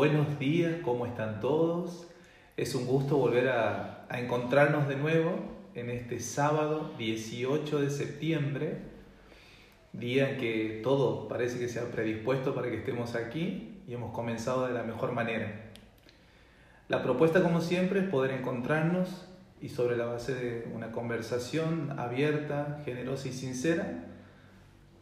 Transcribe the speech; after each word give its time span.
buenos 0.00 0.38
días, 0.38 0.76
¿cómo 0.82 1.04
están 1.04 1.40
todos? 1.40 2.06
Es 2.56 2.74
un 2.74 2.86
gusto 2.86 3.18
volver 3.18 3.50
a, 3.50 4.06
encontrarnos 4.12 4.88
de 4.88 4.96
nuevo 4.96 5.34
en 5.74 5.90
este 5.90 6.20
sábado 6.20 6.90
18 6.96 7.82
de 7.82 7.90
septiembre, 7.90 8.78
día 9.92 10.30
en 10.30 10.38
que 10.38 10.80
todo 10.82 11.28
parece 11.28 11.58
que 11.58 11.68
se 11.68 11.80
ha 11.80 11.90
predispuesto 11.90 12.54
para 12.54 12.70
que 12.70 12.78
estemos 12.78 13.14
aquí 13.14 13.82
y 13.86 13.92
hemos 13.92 14.14
comenzado 14.14 14.66
de 14.66 14.72
la 14.72 14.84
mejor 14.84 15.12
manera. 15.12 15.70
La 16.88 17.02
propuesta, 17.02 17.42
como 17.42 17.60
siempre, 17.60 18.00
es 18.00 18.08
poder 18.08 18.30
encontrarnos 18.30 19.28
y 19.60 19.68
sobre 19.68 19.98
la 19.98 20.06
base 20.06 20.34
de 20.34 20.72
una 20.74 20.92
conversación 20.92 21.94
abierta, 21.98 22.80
generosa 22.86 23.28
y 23.28 23.32
sincera, 23.32 24.06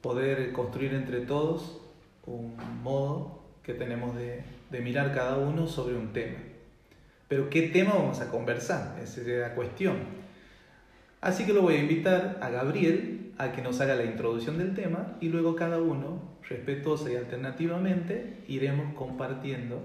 poder 0.01 0.53
construir 0.53 0.93
entre 0.93 1.21
todos 1.21 1.83
un 2.27 2.57
modo 2.83 3.45
que 3.63 3.75
tenemos 3.75 4.17
de, 4.17 4.43
de, 4.71 4.81
mirar 4.81 5.15
cada 5.15 5.37
uno 5.37 5.67
sobre 5.67 5.97
un 5.97 6.13
tema. 6.13 6.39
Pero 7.29 7.51
¿qué 7.51 7.63
tema 7.63 7.95
vamos 7.95 8.21
a 8.21 8.31
conversar? 8.31 8.97
Esa 9.03 9.21
es 9.21 9.27
la 9.27 9.55
cuestión. 9.55 9.97
Así 11.21 11.45
que 11.45 11.53
lo 11.53 11.63
voy 11.63 11.75
a 11.75 11.81
invitar 11.81 12.39
a 12.41 12.49
Gabriel 12.51 13.33
a 13.39 13.53
que 13.53 13.63
nos 13.63 13.81
haga 13.81 13.95
la 13.95 14.05
introducción 14.05 14.59
del 14.59 14.75
tema 14.75 15.17
y 15.21 15.29
luego 15.29 15.55
cada 15.55 15.79
uno, 15.79 16.39
respetuosa 16.49 17.11
y 17.11 17.17
alternativamente, 17.17 18.39
iremos 18.49 18.95
compartiendo 18.95 19.83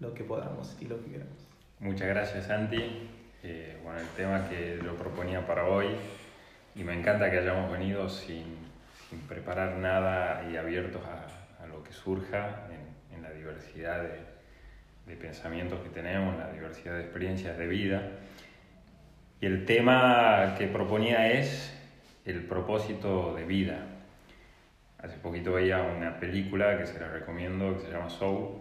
lo 0.00 0.14
que 0.14 0.24
podamos 0.24 0.76
y 0.80 0.86
lo 0.86 1.02
que 1.04 1.12
queramos. 1.12 1.48
Muchas 1.80 2.08
gracias, 2.08 2.46
Santi. 2.46 3.08
Eh, 3.42 3.78
bueno, 3.84 4.00
el 4.00 4.08
tema 4.08 4.48
que 4.48 4.80
yo 4.84 4.94
proponía 4.96 5.46
para 5.46 5.64
hoy, 5.64 5.86
y 6.74 6.84
me 6.84 6.92
encanta 6.92 7.30
que 7.30 7.38
hayamos 7.38 7.70
venido 7.70 8.08
sin, 8.08 8.56
preparar 9.28 9.76
nada 9.76 10.48
y 10.50 10.56
abiertos 10.56 11.02
a, 11.04 11.66
lo 11.66 11.82
que 11.82 11.92
surja 11.92 12.67
diversidad 13.38 14.02
de, 14.02 14.20
de, 15.06 15.16
pensamientos 15.16 15.80
que 15.80 15.88
tenemos, 15.88 16.36
la 16.36 16.52
diversidad 16.52 16.94
de 16.94 17.02
experiencias 17.02 17.56
de 17.56 17.66
vida. 17.66 18.02
Y 19.40 19.46
el 19.46 19.64
tema 19.64 20.54
que 20.58 20.66
proponía 20.66 21.32
es 21.32 21.74
el 22.24 22.44
propósito 22.44 23.34
de 23.34 23.44
vida. 23.44 23.86
Hace 24.98 25.16
poquito 25.18 25.52
veía 25.52 25.80
una 25.82 26.18
película 26.18 26.76
que 26.76 26.86
se 26.86 26.98
la 26.98 27.08
recomiendo, 27.08 27.74
que 27.74 27.86
se 27.86 27.92
llama 27.92 28.10
Soul, 28.10 28.58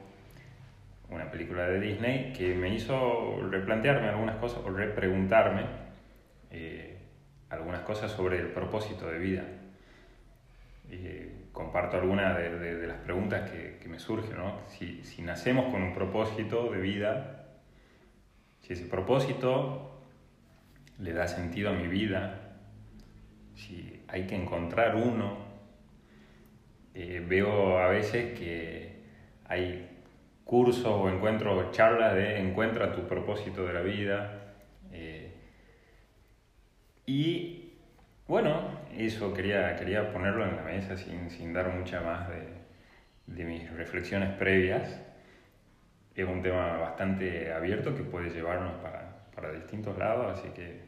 una 1.10 1.32
película 1.32 1.68
de 1.68 1.80
Disney, 1.80 2.34
que 2.34 2.54
me 2.54 2.74
hizo 2.74 3.42
replantearme 3.50 4.10
algunas 4.10 4.36
cosas 4.38 4.60
o 4.64 4.70
repreguntarme 4.70 5.66
eh, 6.52 6.98
algunas 7.50 7.82
cosas 7.82 8.12
sobre 8.12 8.40
el 8.40 8.48
propósito 8.48 9.08
de 9.08 9.18
vida. 9.18 9.44
Eh, 10.92 11.37
comparto 11.58 11.98
algunas 11.98 12.38
de, 12.38 12.86
las 12.86 12.98
preguntas 12.98 13.50
que, 13.50 13.80
que 13.82 13.90
me 13.90 13.98
surgen. 13.98 14.38
¿no? 14.38 14.60
Si, 14.68 15.04
si, 15.04 15.24
nacemos 15.24 15.72
con 15.72 15.82
un 15.82 15.92
propósito 15.92 16.72
de 16.72 16.80
vida, 16.80 17.48
si 18.60 18.74
ese 18.74 18.86
propósito 18.86 20.04
le 21.00 21.14
da 21.14 21.28
sentido 21.28 21.72
a 21.72 21.74
mi 21.74 21.88
vida, 21.88 22.60
si 23.56 24.04
hay 24.08 24.28
que 24.28 24.36
encontrar 24.36 24.96
uno, 24.96 25.40
eh, 26.94 27.26
veo 27.28 27.80
a 27.80 27.88
veces 27.88 28.38
que 28.38 29.02
hay 29.48 29.90
cursos 30.46 30.86
o 30.86 31.10
encuentro 31.10 31.72
charlas 31.72 32.14
de 32.14 32.40
encuentra 32.40 32.94
tu 32.94 33.08
propósito 33.08 33.66
de 33.66 33.74
la 33.74 33.82
vida. 33.82 34.54
Eh, 34.92 35.34
y 37.08 37.74
bueno, 38.28 38.77
eso 39.06 39.34
quería, 39.34 39.76
quería 39.76 40.12
ponerlo 40.12 40.46
en 40.46 40.56
la 40.56 40.64
mesa 40.64 40.98
sin, 40.98 41.30
sin 41.30 41.54
dar 41.54 41.70
mucha 41.70 42.02
más 42.02 42.28
de, 42.30 42.48
de, 43.28 43.46
mis 43.46 43.70
reflexiones 43.72 44.34
previas. 44.38 45.02
Es 46.16 46.26
un 46.26 46.42
tema 46.42 46.78
bastante 46.78 47.54
abierto 47.54 47.96
que 47.96 48.04
puede 48.04 48.32
llevarnos 48.32 48.74
para, 48.82 49.28
para 49.36 49.52
distintos 49.52 49.98
lados, 49.98 50.40
así 50.40 50.50
que, 50.50 50.82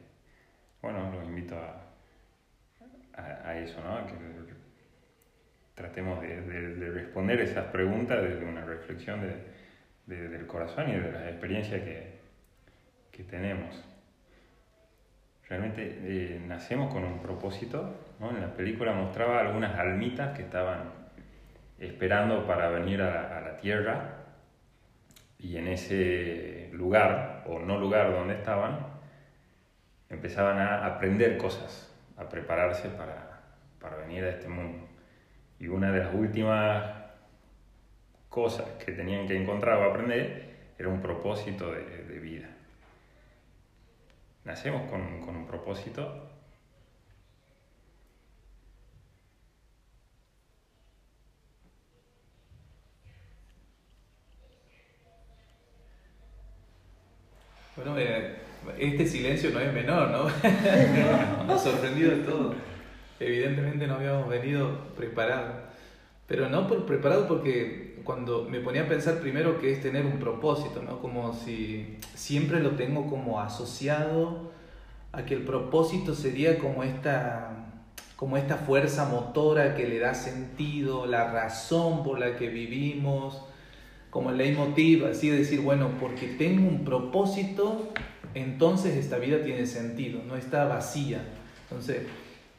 bueno, 0.81 1.12
los 1.12 1.24
invito 1.24 1.56
a, 1.56 1.84
a, 3.14 3.50
a 3.50 3.59
eso, 3.59 3.80
¿no? 3.84 4.08
Que 4.08 4.14
tratemos 5.76 6.20
de, 6.22 6.41
de, 6.41 6.76
de, 6.76 6.91
responder 6.91 7.40
esas 7.40 7.68
preguntas 7.68 8.22
desde 8.22 8.44
una 8.44 8.66
reflexión 8.66 9.22
del 10.08 10.46
corazón 10.47 10.90
y 10.90 10.97
de 10.97 11.12
las 11.12 11.28
experiencias 11.28 11.81
que, 11.84 12.20
que 13.12 13.24
tenemos 13.24 13.89
realmente 15.50 16.00
eh, 16.04 16.42
nacemos 16.48 16.94
con 16.94 17.04
un 17.04 17.20
propósito. 17.20 17.96
¿no? 18.20 18.30
En 18.30 18.40
la 18.40 18.54
película 18.54 18.94
mostraba 18.94 19.40
algunas 19.40 19.78
almitas 19.78 20.36
que 20.38 20.44
estaban 20.44 20.92
esperando 21.80 22.46
para 22.46 22.70
venir 22.70 23.02
a 23.02 23.38
a 23.38 23.42
la, 23.42 23.58
tierra 23.58 24.16
y 25.38 25.58
en 25.58 25.68
ese 25.68 26.70
lugar 26.74 27.44
o 27.48 27.59
no 27.59 27.78
lugar 27.80 28.12
donde 28.12 28.36
estaban 28.36 28.88
empezaban 30.09 30.59
a 30.59 30.86
aprender 30.86 31.38
cosas, 31.38 31.94
a 32.18 32.28
prepararse 32.28 32.90
para, 32.90 33.42
para 33.80 33.98
venir 33.98 34.24
a 34.24 34.30
este 34.30 34.48
mundo. 34.48 34.88
Y 35.59 35.68
una 35.68 35.92
de 35.92 36.00
las 36.00 36.14
últimas 36.14 36.84
cosas 38.30 38.66
que 38.84 38.92
tenían 38.92 39.28
que 39.28 39.36
encontrar 39.36 39.78
o 39.78 39.90
aprender 39.90 40.50
era 40.78 40.90
un 40.90 41.02
propósito 41.02 41.72
de, 41.72 42.06
de 42.06 42.20
vida 42.20 42.50
nacemos 44.44 44.90
con, 44.90 45.22
con 45.22 45.36
un 45.36 45.46
propósito. 45.48 46.30
Bueno, 57.76 57.98
eh, 57.98 58.36
este 58.78 59.06
silencio 59.08 59.52
no 59.52 59.60
es 59.62 59.74
menor, 59.74 60.10
¿no? 60.10 60.24
Nos 61.48 61.62
ha 61.62 61.72
sorprendido 61.72 62.12
de 62.12 62.24
todo. 62.24 62.56
Evidentemente 63.20 63.88
no 63.88 63.96
habíamos 63.96 64.28
venido 64.28 64.86
preparados. 64.98 65.69
Pero 66.29 66.47
no 66.47 66.67
por 66.67 66.85
preparado 66.85 67.28
porque 67.28 68.00
cuando 68.06 68.47
me 68.50 68.59
ponía 68.59 68.84
a 68.84 68.88
pensar 68.88 69.19
primero 69.19 69.59
que 69.59 69.73
es 69.73 69.81
tener 69.81 70.06
un 70.06 70.19
propósito, 70.19 70.81
¿no? 70.81 71.01
Como 71.01 71.34
si 71.34 71.97
siempre 72.16 72.62
lo 72.62 72.72
tengo 72.72 73.07
como 73.07 73.41
asociado 73.41 74.51
a 75.12 75.25
que 75.25 75.34
el 75.34 75.41
propósito 75.41 76.16
sería 76.16 76.57
como 76.59 76.84
esta 76.84 77.66
como 78.16 78.35
esta 78.35 78.57
fuerza 78.57 79.06
motora 79.06 79.75
que 79.75 79.88
le 79.88 79.97
da 79.97 80.13
sentido, 80.13 81.06
la 81.06 81.31
razón 81.31 82.03
por 82.03 82.19
la 82.19 82.35
que 82.35 82.50
vivimos, 82.50 83.41
como 84.09 84.31
el 84.31 84.38
leitmotiv, 84.38 85.06
así 85.06 85.29
decir, 85.29 85.61
bueno, 85.61 85.91
porque 86.01 86.28
tengo 86.28 86.67
un 86.67 86.84
propósito, 86.84 87.94
entonces 88.34 88.97
esta 88.97 89.19
vida 89.19 89.41
tiene 89.41 89.66
sentido, 89.66 90.22
no 90.28 90.35
está 90.35 90.66
vacía. 90.66 91.23
Entonces, 91.63 92.01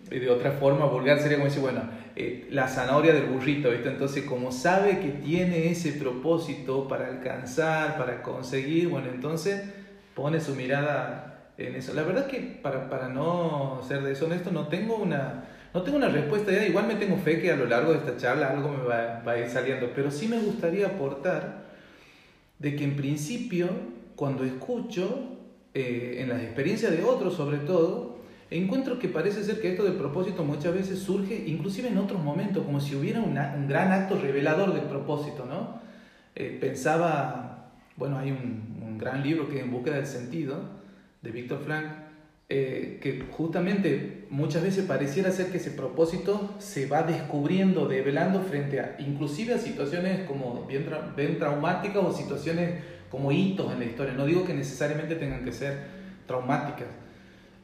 de 0.08 0.30
otra 0.30 0.52
forma 0.52 0.86
vulgar 0.86 1.20
sería 1.20 1.36
como 1.36 1.48
decir, 1.48 1.62
bueno, 1.62 1.82
eh, 2.16 2.48
la 2.50 2.68
zanahoria 2.68 3.12
del 3.12 3.26
burrito, 3.26 3.70
¿viste? 3.70 3.88
Entonces, 3.88 4.24
como 4.24 4.50
sabe 4.50 4.98
que 4.98 5.10
tiene 5.10 5.70
ese 5.70 5.92
propósito 5.92 6.88
para 6.88 7.06
alcanzar, 7.06 7.96
para 7.96 8.22
conseguir, 8.22 8.88
bueno, 8.88 9.08
entonces 9.12 9.62
pone 10.14 10.40
su 10.40 10.54
mirada 10.54 11.52
en 11.58 11.76
eso. 11.76 11.94
La 11.94 12.02
verdad 12.02 12.26
es 12.26 12.32
que 12.32 12.40
para, 12.62 12.88
para 12.88 13.08
no 13.08 13.82
ser 13.86 14.02
deshonesto, 14.02 14.50
no 14.50 14.68
tengo 14.68 14.96
una, 14.96 15.44
no 15.72 15.82
tengo 15.82 15.98
una 15.98 16.08
respuesta 16.08 16.50
ya, 16.50 16.66
igual 16.66 16.86
me 16.86 16.96
tengo 16.96 17.16
fe 17.16 17.40
que 17.40 17.52
a 17.52 17.56
lo 17.56 17.66
largo 17.66 17.92
de 17.92 17.98
esta 17.98 18.16
charla 18.16 18.50
algo 18.50 18.70
me 18.70 18.82
va, 18.82 19.22
va 19.26 19.32
a 19.32 19.38
ir 19.38 19.48
saliendo, 19.48 19.90
pero 19.94 20.10
sí 20.10 20.26
me 20.26 20.40
gustaría 20.40 20.86
aportar 20.86 21.70
de 22.58 22.76
que 22.76 22.84
en 22.84 22.96
principio, 22.96 23.68
cuando 24.16 24.44
escucho, 24.44 25.38
eh, 25.72 26.18
en 26.18 26.28
las 26.28 26.42
experiencias 26.42 26.92
de 26.92 27.04
otros 27.04 27.34
sobre 27.34 27.58
todo, 27.58 28.19
encuentro 28.50 28.98
que 28.98 29.08
parece 29.08 29.44
ser 29.44 29.60
que 29.60 29.70
esto 29.70 29.84
del 29.84 29.94
propósito 29.94 30.44
muchas 30.44 30.74
veces 30.74 30.98
surge 30.98 31.44
inclusive 31.46 31.88
en 31.88 31.98
otros 31.98 32.22
momentos, 32.22 32.64
como 32.64 32.80
si 32.80 32.94
hubiera 32.96 33.20
un 33.20 33.34
gran 33.68 33.92
acto 33.92 34.18
revelador 34.18 34.74
del 34.74 34.84
propósito, 34.84 35.46
¿no? 35.46 35.80
Eh, 36.34 36.56
pensaba, 36.60 37.72
bueno, 37.96 38.18
hay 38.18 38.30
un, 38.30 38.82
un, 38.82 38.98
gran 38.98 39.22
libro 39.22 39.48
que 39.48 39.56
es 39.56 39.62
En 39.62 39.70
búsqueda 39.70 39.96
del 39.96 40.06
sentido, 40.06 40.60
de 41.22 41.30
Víctor 41.30 41.60
Frank, 41.64 41.86
eh, 42.52 42.98
que 43.00 43.26
justamente 43.30 44.26
muchas 44.28 44.64
veces 44.64 44.84
pareciera 44.84 45.30
ser 45.30 45.52
que 45.52 45.58
ese 45.58 45.70
propósito 45.70 46.56
se 46.58 46.86
va 46.86 47.04
descubriendo, 47.04 47.86
develando 47.86 48.42
frente 48.42 48.80
a, 48.80 48.96
inclusive 48.98 49.54
a 49.54 49.58
situaciones 49.58 50.26
como 50.26 50.66
bien, 50.66 50.84
tra 50.84 51.12
bien 51.16 51.38
traumáticas 51.38 52.02
o 52.02 52.12
situaciones 52.12 52.82
como 53.08 53.30
hitos 53.30 53.72
en 53.72 53.78
la 53.78 53.84
historia. 53.84 54.14
No 54.14 54.26
digo 54.26 54.44
que 54.44 54.52
necesariamente 54.52 55.14
tengan 55.14 55.44
que 55.44 55.52
ser 55.52 55.78
traumáticas, 56.26 56.88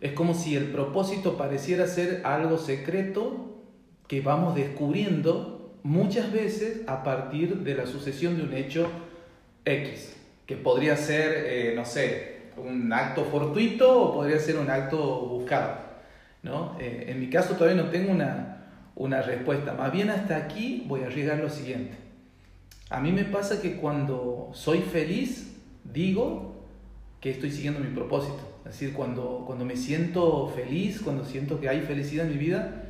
es 0.01 0.13
como 0.13 0.35
si 0.35 0.57
el 0.57 0.67
propósito 0.67 1.37
pareciera 1.37 1.87
ser 1.87 2.23
algo 2.25 2.59
secreto 2.59 3.63
que 4.09 4.21
vamos 4.21 4.55
descubriendo 4.55 5.79
muchas 5.83 6.33
veces 6.33 6.83
a 6.87 7.03
partir 7.03 7.59
de 7.59 7.75
la 7.75 7.87
sucesión 7.87 8.37
de 8.37 8.43
un 8.43 8.53
hecho 8.53 8.89
X, 9.65 10.17
que 10.47 10.57
podría 10.57 10.97
ser, 10.97 11.33
eh, 11.47 11.73
no 11.75 11.85
sé, 11.85 12.37
un 12.57 12.93
acto 12.93 13.25
fortuito 13.25 14.03
o 14.03 14.15
podría 14.15 14.39
ser 14.39 14.59
un 14.59 14.71
acto 14.71 14.99
buscado. 15.27 15.87
¿no? 16.43 16.77
Eh, 16.79 17.07
en 17.09 17.21
mi 17.21 17.29
caso 17.29 17.55
todavía 17.55 17.83
no 17.83 17.91
tengo 17.91 18.13
una, 18.13 18.65
una 18.95 19.23
respuesta, 19.23 19.73
más 19.73 19.93
bien 19.93 20.11
hasta 20.11 20.37
aquí 20.37 20.85
voy 20.87 21.03
a 21.03 21.07
arriesgar 21.07 21.39
lo 21.39 21.51
siguiente. 21.51 21.97
a 22.91 23.01
mí 23.01 23.11
me 23.11 23.25
pasa 23.25 23.61
que 23.61 23.77
cuando 23.77 24.51
soy 24.53 24.81
feliz, 24.81 25.57
digo 25.85 26.65
que 27.21 27.31
estoy 27.31 27.51
siguiendo 27.51 27.81
mi 27.81 27.93
propósito. 27.95 28.46
Es 28.67 28.81
decir, 28.81 28.95
cuando, 28.95 29.45
cuando 29.47 29.65
me 29.65 29.77
siento 29.77 30.49
feliz, 30.49 31.01
cuando 31.01 31.25
siento 31.25 31.61
que 31.61 31.69
hay 31.69 31.83
felicidad 31.83 32.27
en 32.27 32.33
mi 32.33 32.39
vida, 32.39 32.83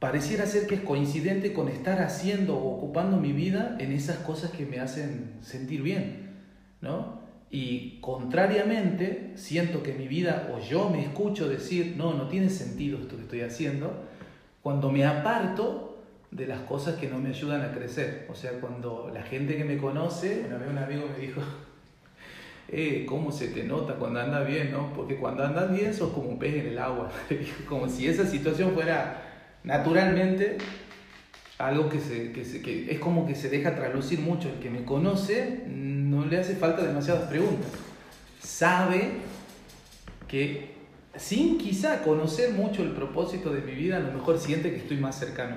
pareciera 0.00 0.44
ser 0.46 0.66
que 0.66 0.74
es 0.74 0.80
coincidente 0.80 1.52
con 1.52 1.68
estar 1.68 2.02
haciendo 2.02 2.56
o 2.56 2.76
ocupando 2.76 3.16
mi 3.16 3.32
vida 3.32 3.76
en 3.78 3.92
esas 3.92 4.16
cosas 4.18 4.50
que 4.50 4.66
me 4.66 4.80
hacen 4.80 5.34
sentir 5.40 5.82
bien, 5.82 6.30
¿no? 6.80 7.22
Y 7.48 8.00
contrariamente, 8.00 9.32
siento 9.36 9.84
que 9.84 9.92
mi 9.92 10.08
vida, 10.08 10.50
o 10.52 10.58
yo 10.58 10.90
me 10.90 11.02
escucho 11.02 11.48
decir, 11.48 11.94
no, 11.96 12.12
no 12.14 12.26
tiene 12.26 12.50
sentido 12.50 12.98
esto 12.98 13.16
que 13.16 13.22
estoy 13.22 13.40
haciendo, 13.42 14.04
cuando 14.60 14.90
me 14.90 15.06
aparto 15.06 16.02
de 16.32 16.48
las 16.48 16.60
cosas 16.62 16.96
que 16.96 17.08
no 17.08 17.18
me 17.18 17.28
ayudan 17.28 17.62
a 17.62 17.72
crecer. 17.72 18.26
O 18.28 18.34
sea, 18.34 18.60
cuando 18.60 19.08
la 19.14 19.22
gente 19.22 19.56
que 19.56 19.64
me 19.64 19.78
conoce, 19.78 20.44
una 20.48 20.58
vez 20.58 20.68
un 20.68 20.78
amigo 20.78 21.04
me 21.16 21.24
dijo, 21.24 21.40
eh, 22.68 23.04
¿cómo 23.08 23.30
se 23.30 23.48
te 23.48 23.64
nota 23.64 23.94
cuando 23.94 24.20
andas 24.20 24.46
bien, 24.46 24.72
no? 24.72 24.92
Porque 24.94 25.16
cuando 25.16 25.44
andas 25.44 25.72
bien 25.72 25.92
sos 25.92 26.12
como 26.12 26.28
un 26.28 26.38
pez 26.38 26.54
en 26.54 26.66
el 26.68 26.78
agua, 26.78 27.10
como 27.68 27.88
si 27.88 28.06
esa 28.06 28.26
situación 28.26 28.72
fuera 28.72 29.22
naturalmente 29.64 30.58
algo 31.58 31.88
que, 31.88 32.00
se, 32.00 32.32
que, 32.32 32.44
se, 32.44 32.60
que 32.62 32.90
es 32.90 32.98
como 32.98 33.26
que 33.26 33.34
se 33.34 33.48
deja 33.48 33.74
traslucir 33.74 34.20
mucho. 34.20 34.48
El 34.48 34.58
que 34.60 34.70
me 34.70 34.84
conoce 34.84 35.64
no 35.68 36.26
le 36.26 36.38
hace 36.38 36.56
falta 36.56 36.82
demasiadas 36.82 37.28
preguntas. 37.28 37.70
Sabe 38.40 39.12
que 40.26 40.74
sin 41.16 41.58
quizá 41.58 42.02
conocer 42.02 42.50
mucho 42.52 42.82
el 42.82 42.90
propósito 42.90 43.50
de 43.50 43.60
mi 43.60 43.72
vida, 43.72 43.98
a 43.98 44.00
lo 44.00 44.12
mejor 44.12 44.38
siente 44.38 44.70
que 44.70 44.78
estoy 44.78 44.96
más 44.96 45.18
cercano. 45.18 45.56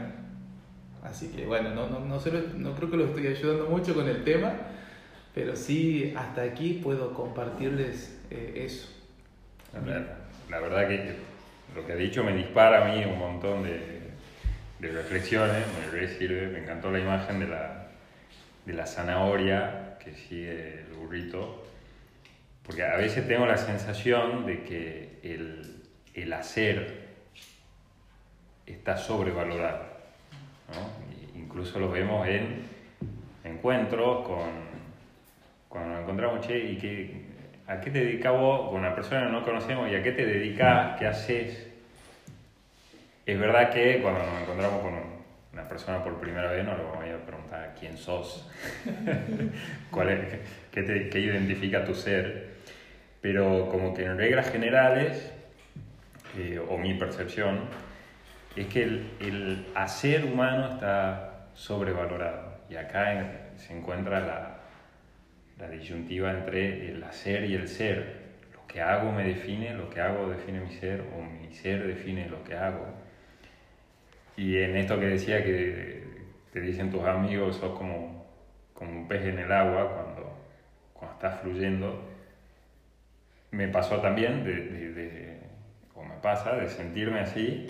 Así 1.03 1.27
que 1.30 1.45
bueno, 1.45 1.74
no, 1.74 1.89
no, 1.89 2.00
no, 2.00 2.18
no 2.18 2.75
creo 2.75 2.92
que 2.92 2.98
lo 2.98 3.06
estoy 3.06 3.27
ayudando 3.27 3.68
mucho 3.68 3.95
con 3.95 4.07
el 4.07 4.24
tema, 4.24 4.53
pero 5.38 5.56
sí 5.56 6.16
hasta 6.18 6.42
aquí 6.42 6.81
puedo 6.84 7.13
compartirles 7.13 8.19
eh, 8.31 8.63
eso. 8.66 8.89
La, 10.50 10.60
verdad 10.60 10.88
que 10.88 11.13
lo 11.75 11.86
que 11.86 11.94
ha 11.94 11.95
dicho 11.95 12.24
me 12.24 12.34
dispara 12.34 12.84
a 12.84 12.92
mí 12.92 13.06
un 13.06 13.19
montón 13.19 13.62
de, 13.62 14.00
de 14.80 14.92
reflexiones, 14.92 15.63
me 15.94 16.07
sirve, 16.07 16.48
me 16.48 16.63
encantó 16.63 16.89
la 16.89 16.98
imagen 16.98 17.39
de 17.39 17.50
la, 17.50 17.88
de 18.66 18.74
la 18.74 18.88
zanahoria 18.88 20.00
que 20.04 20.16
sigue 20.16 20.80
el 20.80 20.95
burrito, 20.95 21.63
porque 22.63 22.81
a 22.81 22.95
veces 22.95 23.28
tengo 23.28 23.45
la 23.45 23.57
sensación 23.57 24.44
de 24.48 24.63
que 24.63 25.19
el, 25.22 25.84
el 26.16 26.34
hacer 26.34 27.10
está 28.66 28.98
sobrevalorado. 28.98 29.86
¿no? 30.74 31.39
Incluso 31.39 31.80
lo 31.80 31.92
vemos 31.92 32.28
en 32.28 32.63
encuentros 33.44 34.25
con, 34.25 34.66
cuando 35.69 35.93
nos 35.93 36.03
encontramos, 36.03 36.45
che, 36.47 36.57
¿y 36.57 36.77
qué, 36.77 37.25
¿a 37.67 37.79
qué 37.79 37.91
te 37.91 37.99
dedicas 37.99 38.33
vos 38.33 38.69
con 38.69 38.79
una 38.79 38.95
persona 38.95 39.25
que 39.25 39.31
no 39.31 39.43
conocemos 39.43 39.89
y 39.91 39.95
a 39.95 40.03
qué 40.03 40.11
te 40.11 40.25
dedicas, 40.25 40.97
qué 40.97 41.07
haces? 41.07 41.67
Es 43.25 43.39
verdad 43.39 43.71
que 43.71 43.99
cuando 44.01 44.21
nos 44.21 44.41
encontramos 44.41 44.81
con 44.81 44.93
una 45.51 45.67
persona 45.67 46.03
por 46.03 46.19
primera 46.19 46.51
vez 46.51 46.63
no 46.63 46.77
le 46.77 46.83
vamos 46.83 47.03
a 47.03 47.25
preguntar 47.25 47.75
quién 47.77 47.97
sos, 47.97 48.49
¿Cuál 49.91 50.09
es, 50.09 50.39
qué, 50.71 50.83
te, 50.83 51.09
qué 51.09 51.19
identifica 51.19 51.83
tu 51.83 51.93
ser, 51.93 52.51
pero 53.21 53.67
como 53.69 53.93
que 53.93 54.05
en 54.05 54.17
reglas 54.17 54.49
generales, 54.49 55.33
eh, 56.37 56.61
o 56.69 56.77
mi 56.77 56.93
percepción, 56.93 57.61
es 58.55 58.67
que 58.67 58.83
el, 58.83 59.09
el, 59.19 59.65
hacer 59.75 60.25
humano 60.25 60.73
está 60.73 61.47
sobrevalorado. 61.53 62.57
Y 62.69 62.75
acá 62.75 63.51
se 63.55 63.77
encuentra 63.77 64.19
la, 64.19 64.56
la 65.59 65.69
disyuntiva 65.69 66.31
entre 66.31 66.92
el 66.92 67.04
hacer 67.04 67.45
y 67.45 67.56
el 67.56 67.68
ser. 67.68 68.27
Lo 68.54 68.65
que 68.68 68.81
hago 68.81 69.12
me 69.12 69.24
define, 69.24 69.74
lo 69.74 69.89
que 69.89 70.01
hago 70.01 70.30
define 70.30 70.59
mi 70.59 70.71
ser, 70.71 71.01
o 71.01 71.21
mi 71.21 71.54
ser 71.54 71.88
define 71.88 72.30
lo 72.30 72.44
que 72.44 72.56
hago. 72.56 72.86
Y 74.36 74.57
en 74.57 74.75
esto 74.75 75.00
que 75.00 75.07
decía 75.07 75.44
que 75.44 76.04
te 76.51 76.62
dicen 76.62 76.92
tus 76.92 77.04
amigos, 77.04 77.57
sos 77.57 77.77
como, 77.77 78.25
como 78.74 78.92
un 78.92 79.07
pez 79.07 79.25
en 79.25 79.39
el 79.39 79.51
agua 79.51 79.92
cuando, 79.94 80.38
cuando 80.94 81.15
estás 81.15 81.42
fluyendo, 81.42 82.03
me 83.51 83.68
pasó 83.68 84.00
también, 84.00 84.44
de, 84.44 84.92
de, 84.92 85.38
o 85.95 86.03
me 86.03 86.15
pasa, 86.18 86.56
de 86.56 86.69
sentirme 86.69 87.19
así, 87.19 87.68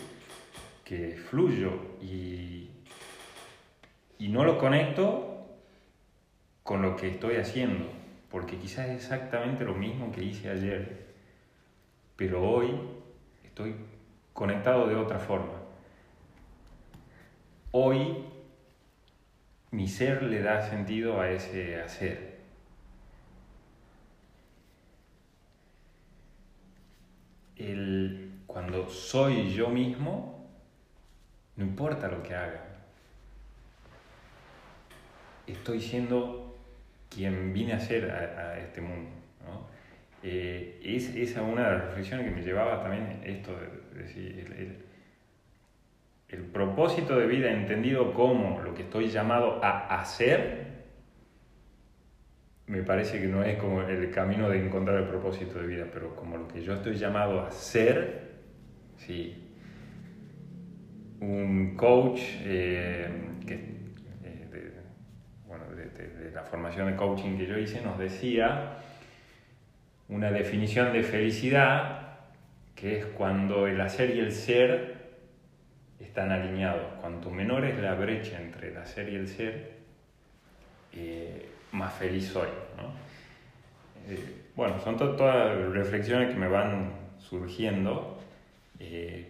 que 0.83 1.15
fluyo 1.15 1.97
y, 2.01 2.69
y 4.19 4.27
no 4.29 4.43
lo 4.43 4.57
conecto 4.57 5.36
con 6.67 6.81
lo 6.81 6.97
que 6.97 7.07
estoy 7.07 7.37
haciendo, 7.37 7.85
porque 8.29 8.57
quizás 8.57 8.89
es 8.89 8.97
exactamente 8.97 9.63
lo 9.63 9.73
mismo 9.73 10.11
que 10.11 10.21
hice 10.21 10.49
ayer, 10.49 11.07
pero 12.17 12.43
hoy 12.43 12.77
estoy 13.43 13.75
conectado 14.33 14.87
de 14.87 14.95
otra 14.95 15.17
forma 15.17 15.67
hoy 17.79 18.25
mi 19.69 19.87
ser 19.87 20.23
le 20.23 20.41
da 20.41 20.67
sentido 20.67 21.21
a 21.21 21.29
ese 21.29 21.79
hacer. 21.79 22.37
El, 27.55 28.41
cuando 28.47 28.89
soy 28.89 29.53
yo 29.53 29.69
mismo, 29.69 30.47
no 31.55 31.65
importa 31.65 32.07
lo 32.07 32.23
que 32.23 32.33
haga. 32.33 32.63
Estoy 35.45 35.81
siendo 35.81 36.46
quien 37.09 37.53
vine 37.53 37.73
a 37.73 37.79
ser 37.79 38.09
a, 38.11 38.59
este 38.59 38.81
mundo. 38.81 39.11
Eh, 40.23 40.79
es, 40.83 41.15
esa 41.15 41.43
una 41.43 41.69
de 41.69 41.77
las 41.77 41.85
reflexiones 41.85 42.27
que 42.27 42.35
me 42.35 42.41
llevaba 42.41 42.81
también 42.81 43.21
esto 43.23 43.55
de, 43.93 44.01
decir, 44.01 44.85
el 46.29 46.41
propósito 46.41 47.17
de 47.17 47.27
vida 47.27 47.51
entendido 47.51 48.13
como 48.13 48.61
lo 48.61 48.73
que 48.73 48.83
estoy 48.83 49.07
llamado 49.07 49.63
a 49.63 49.99
hacer, 49.99 50.67
me 52.67 52.83
parece 52.83 53.21
que 53.21 53.27
no 53.27 53.43
es 53.43 53.57
como 53.57 53.81
el 53.81 54.11
camino 54.11 54.49
de 54.49 54.65
encontrar 54.65 54.97
el 54.97 55.07
propósito 55.07 55.59
de 55.59 55.67
vida, 55.67 55.85
pero 55.91 56.15
como 56.15 56.37
lo 56.37 56.47
que 56.49 56.61
yo 56.61 56.73
estoy 56.73 56.95
llamado 56.95 57.41
a 57.41 57.49
ser, 57.49 58.27
sí. 58.97 59.43
Un 61.21 61.75
coach 61.75 62.19
eh, 62.43 63.09
eh, 63.47 64.47
de, 64.51 64.71
bueno, 65.47 65.63
de 65.73 65.85
la 66.37 66.43
formación 66.43 66.85
de 66.85 66.95
coaching 66.95 67.35
que 67.35 67.47
yo 67.47 67.57
hice 67.57 67.81
nos 67.81 67.97
decía 67.97 68.73
una 70.07 70.29
definición 70.29 70.93
de 70.93 71.01
felicidad 71.01 72.19
que 72.75 72.99
es 72.99 73.05
cuando 73.05 73.65
el 73.65 73.81
hacer 73.81 74.15
y 74.15 74.19
el 74.19 74.31
ser 74.31 75.15
están 75.99 76.31
alineados. 76.31 76.93
Cuanto 77.01 77.31
menor 77.31 77.65
es 77.65 77.79
la 77.79 77.95
brecha 77.95 78.39
entre 78.39 78.67
el 78.67 78.77
hacer 78.77 79.09
y 79.09 79.15
el 79.15 79.27
ser, 79.27 79.77
eh, 80.93 81.49
más 81.71 81.91
feliz 81.95 82.27
soy. 82.27 82.49
Eh, 84.07 84.43
bueno, 84.55 84.79
son 84.79 84.95
todas 84.95 85.57
reflexiones 85.71 86.29
que 86.29 86.39
me 86.39 86.47
van 86.47 86.91
surgiendo, 87.17 88.19
eh, 88.79 89.27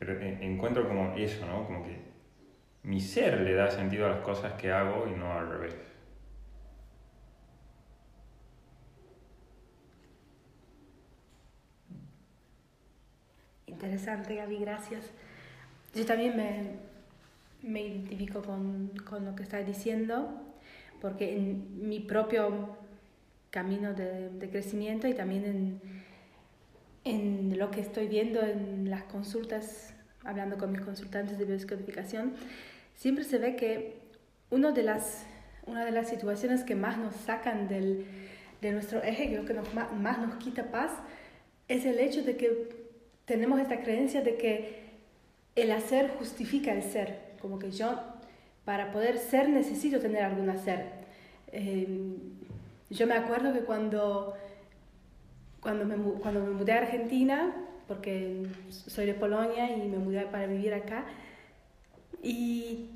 pero 0.00 0.20
encuentro 0.20 0.88
como 0.88 1.14
eso, 1.16 1.46
¿no? 1.46 1.64
como 1.64 1.84
que 1.84 2.09
mi 2.82 3.00
ser 3.00 3.40
le 3.40 3.54
da 3.54 3.70
sentido 3.70 4.06
a 4.06 4.10
las 4.10 4.20
cosas 4.20 4.54
que 4.54 4.72
hago 4.72 5.06
y 5.06 5.18
no 5.18 5.32
al 5.32 5.48
revés. 5.48 5.76
Interesante, 13.66 14.34
Gaby, 14.34 14.58
gracias. 14.58 15.10
Yo 15.94 16.04
también 16.04 16.36
me, 16.36 16.76
me 17.62 17.80
identifico 17.80 18.42
con, 18.42 18.92
con, 19.08 19.24
lo 19.24 19.34
que 19.34 19.42
estás 19.42 19.66
diciendo, 19.66 20.30
porque 21.00 21.36
en 21.36 21.88
mi 21.88 22.00
propio 22.00 22.76
camino 23.50 23.94
de, 23.94 24.28
de 24.30 24.50
crecimiento 24.50 25.08
y 25.08 25.14
también 25.14 25.44
en, 25.44 25.80
en, 27.04 27.58
lo 27.58 27.70
que 27.70 27.80
estoy 27.80 28.06
viendo 28.06 28.42
en 28.42 28.90
las 28.90 29.04
consultas, 29.04 29.94
hablando 30.24 30.58
con 30.58 30.72
mis 30.72 30.82
consultantes 30.82 31.38
de 31.38 31.44
biodescodificación, 31.44 32.34
siempre 33.00 33.24
se 33.24 33.38
ve 33.38 33.56
que 33.56 33.94
uno 34.50 34.72
de 34.72 34.82
las, 34.82 35.24
una 35.66 35.86
de 35.86 35.90
las 35.90 36.10
situaciones 36.10 36.64
que 36.64 36.74
más 36.74 36.98
nos 36.98 37.14
sacan 37.14 37.66
del, 37.66 38.04
de 38.60 38.72
nuestro 38.72 39.02
eje, 39.02 39.28
creo 39.28 39.46
que 39.46 39.54
nos, 39.54 39.72
más 39.74 40.18
nos 40.18 40.34
quita 40.34 40.70
paz, 40.70 40.90
es 41.66 41.86
el 41.86 41.98
hecho 41.98 42.22
de 42.22 42.36
que 42.36 42.68
tenemos 43.24 43.58
esta 43.58 43.80
creencia 43.80 44.20
de 44.20 44.36
que 44.36 44.80
el 45.56 45.72
hacer 45.72 46.10
justifica 46.18 46.72
el 46.72 46.82
ser, 46.82 47.36
como 47.40 47.58
que 47.58 47.70
yo 47.70 47.98
para 48.66 48.92
poder 48.92 49.16
ser 49.16 49.48
necesito 49.48 49.98
tener 49.98 50.22
algún 50.22 50.50
hacer. 50.50 50.84
Em, 51.52 52.16
yo 52.90 53.06
me 53.06 53.14
acuerdo 53.14 53.54
que 53.54 53.60
cuando, 53.60 54.34
cuando, 55.60 55.86
me, 55.86 55.96
cuando 56.20 56.44
me 56.44 56.50
mudé 56.50 56.72
a 56.72 56.78
Argentina, 56.78 57.54
porque 57.88 58.46
soy 58.68 59.06
de 59.06 59.14
Polonia 59.14 59.74
y 59.74 59.88
me 59.88 59.96
mudé 59.96 60.26
para 60.26 60.46
vivir 60.46 60.74
acá, 60.74 61.06
y 62.22 62.90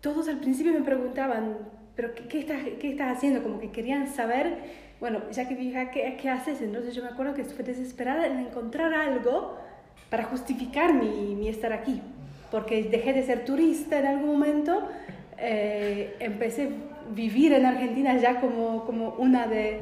todos 0.00 0.28
al 0.28 0.38
principio 0.38 0.72
me 0.72 0.82
preguntaban, 0.82 1.58
pero 1.94 2.14
¿qué, 2.14 2.24
qué 2.28 2.38
estás, 2.40 2.62
¿qué 2.80 2.90
estás 2.90 3.16
haciendo? 3.16 3.42
Como 3.42 3.60
que 3.60 3.70
querían 3.70 4.08
saber, 4.08 4.56
bueno, 5.00 5.20
ya 5.30 5.46
que 5.46 5.54
dije, 5.54 5.90
¿qué, 5.92 6.16
¿qué 6.20 6.30
haces? 6.30 6.62
Entonces 6.62 6.94
yo 6.94 7.02
me 7.02 7.10
acuerdo 7.10 7.34
que 7.34 7.44
fue 7.44 7.64
desesperada 7.64 8.26
en 8.26 8.38
encontrar 8.38 8.92
algo 8.94 9.58
para 10.08 10.24
justificar 10.24 10.94
mi, 10.94 11.34
mi 11.36 11.48
estar 11.48 11.72
aquí, 11.72 12.00
porque 12.50 12.84
dejé 12.84 13.12
de 13.12 13.22
ser 13.22 13.44
turista 13.44 13.98
en 13.98 14.06
algún 14.06 14.30
momento, 14.30 14.88
eh, 15.38 16.16
empecé 16.20 16.64
a 16.64 17.12
vivir 17.12 17.52
en 17.52 17.66
Argentina 17.66 18.16
ya 18.16 18.40
como, 18.40 18.84
como 18.84 19.10
una 19.18 19.46
de 19.46 19.80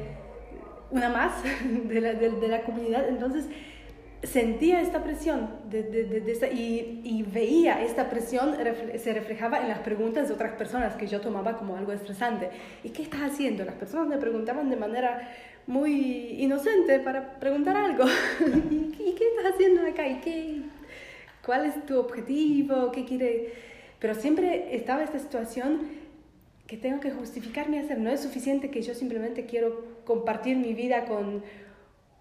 una 0.91 1.09
más 1.09 1.31
de 1.85 2.01
la, 2.01 2.13
de, 2.13 2.31
de 2.31 2.47
la 2.47 2.61
comunidad, 2.61 3.07
entonces 3.07 3.47
sentía 4.23 4.81
esta 4.81 5.03
presión 5.03 5.49
de, 5.69 5.83
de, 5.83 6.03
de 6.03 6.31
esta, 6.31 6.47
y, 6.47 7.01
y, 7.03 7.23
veía 7.23 7.83
esta 7.83 8.09
presión 8.09 8.55
se 8.97 9.13
reflejaba 9.13 9.59
en 9.59 9.69
las 9.69 9.79
preguntas 9.79 10.27
de 10.27 10.33
otras 10.33 10.53
personas 10.53 10.95
que 10.95 11.07
yo 11.07 11.21
tomaba 11.21 11.57
como 11.57 11.77
algo 11.77 11.93
estresante. 11.93 12.49
¿Y 12.83 12.89
qué 12.89 13.03
estás 13.03 13.21
haciendo? 13.21 13.63
Las 13.63 13.75
personas 13.75 14.07
me 14.07 14.17
preguntaban 14.17 14.69
de 14.69 14.75
manera 14.75 15.31
muy 15.67 16.35
inocente 16.41 16.99
para 16.99 17.39
preguntar 17.39 17.77
algo. 17.77 18.03
¿Y, 18.71 18.95
¿Y, 19.01 19.15
qué 19.17 19.23
estás 19.35 19.53
haciendo 19.53 19.83
acá? 19.83 20.05
¿Y 20.07 20.19
qué, 20.19 20.61
cuál 21.45 21.65
es 21.65 21.85
tu 21.85 21.97
objetivo? 21.97 22.91
¿Qué 22.91 23.05
quiere? 23.05 23.53
Pero 23.99 24.15
siempre 24.15 24.75
estaba 24.75 25.03
esta 25.03 25.19
situación 25.19 25.81
que 26.67 26.75
tengo 26.75 26.99
que 26.99 27.11
justificarme 27.11 27.79
hacer. 27.79 27.99
No 27.99 28.09
es 28.09 28.19
suficiente 28.21 28.69
que 28.69 28.81
yo 28.81 28.93
simplemente 28.93 29.45
quiero 29.45 29.85
compartir 30.05 30.57
mi 30.57 30.73
vida 30.73 31.05
con, 31.05 31.41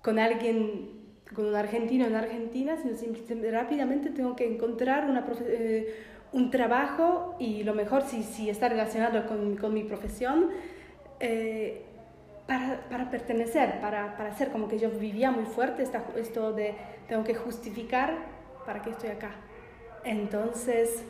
con 0.00 0.19
alguien 0.19 0.98
con 1.35 1.47
un 1.47 1.54
argentino 1.54 2.06
en 2.06 2.14
Argentina, 2.14 2.76
sino 2.76 2.94
siempre, 2.94 3.50
rápidamente 3.50 4.11
tengo 4.11 4.35
que 4.35 4.47
encontrar 4.47 5.08
una 5.08 5.26
eh, 5.47 5.94
un 6.32 6.50
trabajo 6.50 7.37
y 7.38 7.62
lo 7.64 7.75
mejor 7.75 8.02
si, 8.02 8.23
si 8.23 8.50
está 8.50 8.68
relacionado 8.68 9.26
con, 9.26 9.56
con 9.56 9.73
mi 9.73 9.85
profesión 9.85 10.50
eh, 11.20 11.82
para, 12.47 12.80
para, 12.88 13.11
pertenecer, 13.11 13.80
para, 13.80 14.16
para 14.16 14.37
ser 14.37 14.50
como 14.50 14.68
que 14.68 14.78
yo 14.78 14.90
vivía 14.90 15.30
muy 15.30 15.44
fuerte 15.44 15.82
esta, 15.82 16.04
esto 16.16 16.52
de 16.52 16.75
tengo 17.08 17.25
que 17.25 17.35
justificar 17.35 18.14
para 18.66 18.82
que 18.82 18.90
estoy 18.90 19.11
acá. 19.11 19.30
Entonces, 20.04 21.02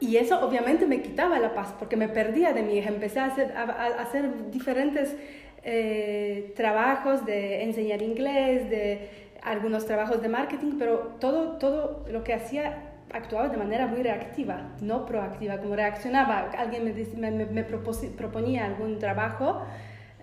y 0.00 0.16
eso 0.16 0.44
obviamente 0.44 0.86
me 0.86 1.02
quitaba 1.02 1.38
la 1.38 1.54
paz 1.54 1.74
porque 1.78 1.96
me 1.96 2.08
perdía 2.08 2.52
de 2.52 2.62
mí, 2.62 2.78
empecé 2.78 3.20
a 3.20 3.26
hacer, 3.26 3.52
a, 3.56 3.62
a 3.62 4.02
hacer 4.02 4.50
diferentes 4.50 5.16
eh, 5.64 6.52
trabajos 6.56 7.24
de 7.24 7.62
enseñar 7.62 8.02
inglés, 8.02 8.68
de 8.70 9.08
algunos 9.42 9.86
trabajos 9.86 10.22
de 10.22 10.28
marketing, 10.28 10.76
pero 10.78 11.16
todo, 11.20 11.58
todo 11.58 12.04
lo 12.10 12.22
que 12.22 12.34
hacía 12.34 12.90
actuaba 13.12 13.48
de 13.48 13.56
manera 13.56 13.86
muy 13.86 14.02
reactiva, 14.02 14.72
no 14.80 15.06
proactiva, 15.06 15.58
como 15.58 15.76
reaccionaba. 15.76 16.50
Alguien 16.56 16.84
me, 16.84 17.30
me, 17.30 17.46
me 17.46 17.64
proponía 17.64 18.66
algún 18.66 18.98
trabajo, 18.98 19.62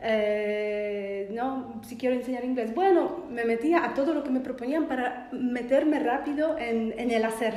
eh, 0.03 1.29
no, 1.31 1.79
si 1.87 1.95
quiero 1.95 2.15
enseñar 2.15 2.43
inglés, 2.43 2.73
bueno, 2.73 3.25
me 3.29 3.45
metía 3.45 3.85
a 3.85 3.93
todo 3.93 4.13
lo 4.13 4.23
que 4.23 4.31
me 4.31 4.39
proponían 4.39 4.87
para 4.87 5.29
meterme 5.31 5.99
rápido 5.99 6.57
en, 6.57 6.93
en 6.97 7.11
el 7.11 7.23
hacer. 7.23 7.53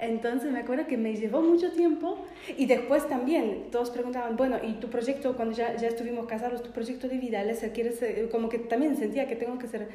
Entonces 0.00 0.50
me 0.50 0.60
acuerdo 0.60 0.86
que 0.86 0.96
me 0.96 1.14
llevó 1.14 1.42
mucho 1.42 1.72
tiempo 1.72 2.24
y 2.56 2.66
después 2.66 3.06
también 3.06 3.66
todos 3.70 3.90
preguntaban, 3.90 4.36
bueno, 4.36 4.56
¿y 4.62 4.74
tu 4.74 4.88
proyecto, 4.88 5.36
cuando 5.36 5.54
ya, 5.54 5.76
ya 5.76 5.88
estuvimos 5.88 6.26
casados, 6.26 6.62
tu 6.62 6.70
proyecto 6.70 7.06
de 7.08 7.18
vida, 7.18 7.44
¿quieres 7.74 8.00
como 8.30 8.48
que 8.48 8.58
también 8.58 8.96
sentía 8.96 9.28
que 9.28 9.36
tengo 9.36 9.58
que 9.58 9.66
ser, 9.66 9.88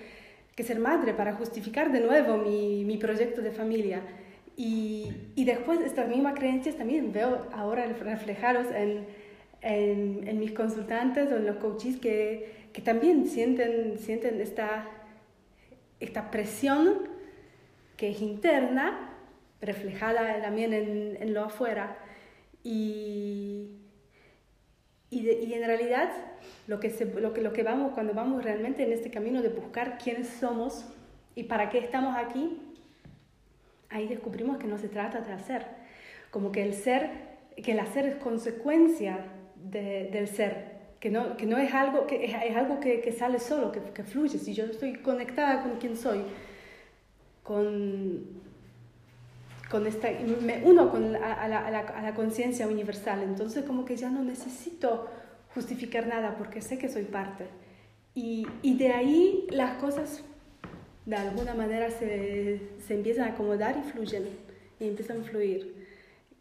que 0.56 0.64
ser 0.64 0.80
madre 0.80 1.14
para 1.14 1.34
justificar 1.34 1.92
de 1.92 2.02
nuevo 2.02 2.38
mi, 2.38 2.86
mi 2.86 2.98
proyecto 2.98 3.42
de 3.42 3.52
familia? 3.52 4.02
Y, 4.56 5.12
y, 5.36 5.44
después 5.44 5.82
estas 5.82 6.08
mismas 6.08 6.36
creencias 6.36 6.76
también 6.76 7.12
veo 7.12 7.48
ahora 7.52 7.86
reflejados 7.88 8.68
en, 8.74 9.06
en, 9.62 10.26
en 10.26 10.40
mis 10.40 10.54
consultantes 10.54 11.30
o 11.30 11.36
en 11.36 11.46
los 11.46 11.58
coaches 11.58 11.98
que, 11.98 12.70
que 12.72 12.82
también 12.82 13.28
sienten, 13.28 13.98
sienten 14.00 14.40
esta, 14.40 14.86
esta 16.00 16.32
presión 16.32 17.10
que 17.98 18.12
es 18.12 18.22
interna 18.22 19.15
reflejada 19.66 20.42
también 20.42 20.74
en, 20.74 21.18
en 21.20 21.34
lo 21.34 21.44
afuera. 21.44 21.98
Y, 22.64 23.70
y, 25.10 25.24
de, 25.24 25.34
y, 25.44 25.54
en 25.54 25.66
realidad 25.66 26.10
lo 26.68 26.80
que, 26.80 26.90
se, 26.90 27.06
lo, 27.06 27.34
que, 27.34 27.42
lo 27.42 27.54
que 27.54 27.64
vamos, 27.64 27.94
cuando 27.94 28.14
vamos 28.14 28.44
realmente 28.44 28.84
en 28.84 28.92
este 28.92 29.12
camino 29.12 29.42
de 29.42 29.50
buscar 29.50 29.98
quiénes 29.98 30.28
somos 30.28 30.86
y 31.36 31.44
para 31.44 31.70
qué 31.70 31.80
estamos 31.80 32.16
aquí, 32.18 32.60
ahí 33.90 34.08
descubrimos 34.08 34.58
que 34.58 34.68
no 34.68 34.78
se 34.78 34.90
trata 34.90 35.22
de 35.22 35.32
hacer, 35.32 35.66
como 36.32 36.52
que 36.52 36.64
el 36.64 36.74
ser, 36.74 37.10
que 37.64 37.74
el 37.74 37.80
hacer 37.80 38.06
es 38.08 38.16
consecuencia 38.16 39.26
de, 39.56 40.10
del 40.12 40.28
ser, 40.28 40.76
que 41.00 41.10
no, 41.12 41.38
que 41.38 41.46
no 41.46 41.58
es 41.58 41.74
algo 41.74 42.08
que, 42.08 42.26
es, 42.26 42.36
es 42.44 42.56
algo 42.56 42.80
que, 42.80 43.02
que, 43.02 43.12
sale 43.12 43.40
solo, 43.40 43.72
que, 43.72 43.80
que 43.80 44.04
fluye, 44.04 44.40
si 44.40 44.54
yo 44.54 44.66
estoy 44.66 44.94
conectada 44.96 45.62
con 45.62 45.78
quien 45.78 45.96
soy, 45.96 46.24
con, 47.44 48.42
con 49.70 49.88
esta, 49.88 50.10
me 50.42 50.62
uno 50.64 50.92
con, 50.92 51.16
a, 51.16 51.34
a, 51.34 51.48
la, 51.48 51.66
a, 51.66 51.72
la, 51.72 51.80
a 51.80 52.02
la 52.02 52.14
conciencia 52.14 52.68
universal, 52.68 53.24
entonces 53.24 53.66
como 53.66 53.86
que 53.86 53.98
ya 53.98 54.10
no 54.10 54.24
necesito 54.24 55.08
justificar 55.54 56.08
nada 56.08 56.36
porque 56.38 56.62
sé 56.62 56.78
que 56.78 56.90
soy 56.90 57.04
parte. 57.04 57.46
Y, 58.14 58.48
y 58.62 58.78
de 58.78 58.92
ahí 58.92 59.48
las 59.50 59.78
cosas 59.78 60.24
de 61.06 61.16
alguna 61.16 61.54
manera 61.54 61.90
se, 61.92 62.62
se, 62.86 62.94
empiezan 62.94 63.30
a 63.30 63.34
acomodar 63.34 63.78
y 63.78 63.92
fluyen, 63.92 64.28
y 64.80 64.88
empiezan 64.88 65.22
a 65.22 65.24
fluir. 65.24 65.86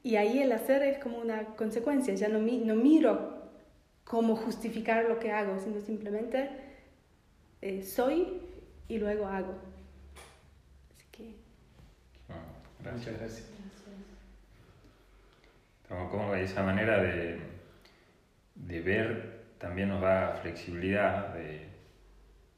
Y 0.02 0.16
ahí 0.16 0.40
el 0.40 0.52
hacer 0.52 0.83
es 0.83 0.99
como 0.99 1.19
una 1.19 1.45
consecuencia, 1.57 2.14
ya 2.14 2.28
no, 2.28 2.38
no 2.38 2.75
miro 2.75 3.43
cómo 4.04 4.37
justificar 4.37 5.07
lo 5.09 5.19
que 5.19 5.33
hago, 5.33 5.59
sino 5.59 5.81
simplemente 5.81 6.50
eh, 7.62 7.83
soy 7.83 8.40
y 8.88 8.99
luego 8.99 9.26
hago. 9.26 9.54
Gracias. 12.85 13.07
Muchas 13.07 13.21
gracias. 13.21 13.50
Como, 15.88 16.11
como 16.11 16.35
esa 16.35 16.62
manera 16.62 17.03
de, 17.03 17.41
de, 18.55 18.81
ver 18.81 19.45
también 19.59 19.88
nos 19.88 20.03
da 20.03 20.38
flexibilidad 20.43 21.33
de, 21.35 21.67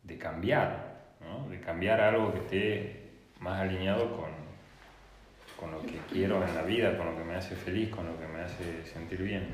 de 0.03 0.19
cambiar, 0.19 1.15
¿no? 1.21 1.49
de 1.49 1.61
cambiar 1.61 2.01
algo 2.01 2.33
que 2.33 2.39
esté 2.41 3.11
más 3.41 3.61
alineado 3.61 4.17
con, 4.17 4.31
con 5.57 5.71
lo 5.71 5.83
que 5.83 5.99
quiero 6.11 6.45
en 6.45 6.55
la 6.55 6.63
vida, 6.63 6.97
con 6.97 7.07
lo 7.07 7.17
que 7.17 7.25
me 7.25 7.37
hace 7.37 7.55
feliz, 7.55 7.91
con 7.91 8.07
lo 8.07 8.19
que 8.19 8.27
me 8.27 8.41
hace 8.41 8.85
sentir 8.85 9.23
bien. 9.23 9.47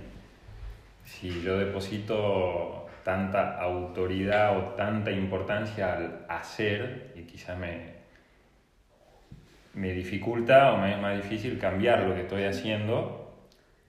Si 1.05 1.43
yo 1.43 1.59
deposito 1.59 2.87
tanta 3.05 3.59
autoridad 3.61 4.57
o 4.57 4.62
tanta 4.75 5.11
importancia 5.11 5.97
al 5.97 6.26
hacer, 6.29 7.12
y 7.17 7.23
quizá 7.23 7.57
me, 7.57 7.92
me 9.75 9.93
dificulta 9.93 10.73
o 10.73 10.79
me 10.79 10.93
es 10.93 11.00
más 11.00 11.17
difícil 11.17 11.59
cambiar 11.59 12.00
lo 12.00 12.14
que 12.14 12.23
estoy 12.23 12.45
haciendo 12.45 13.23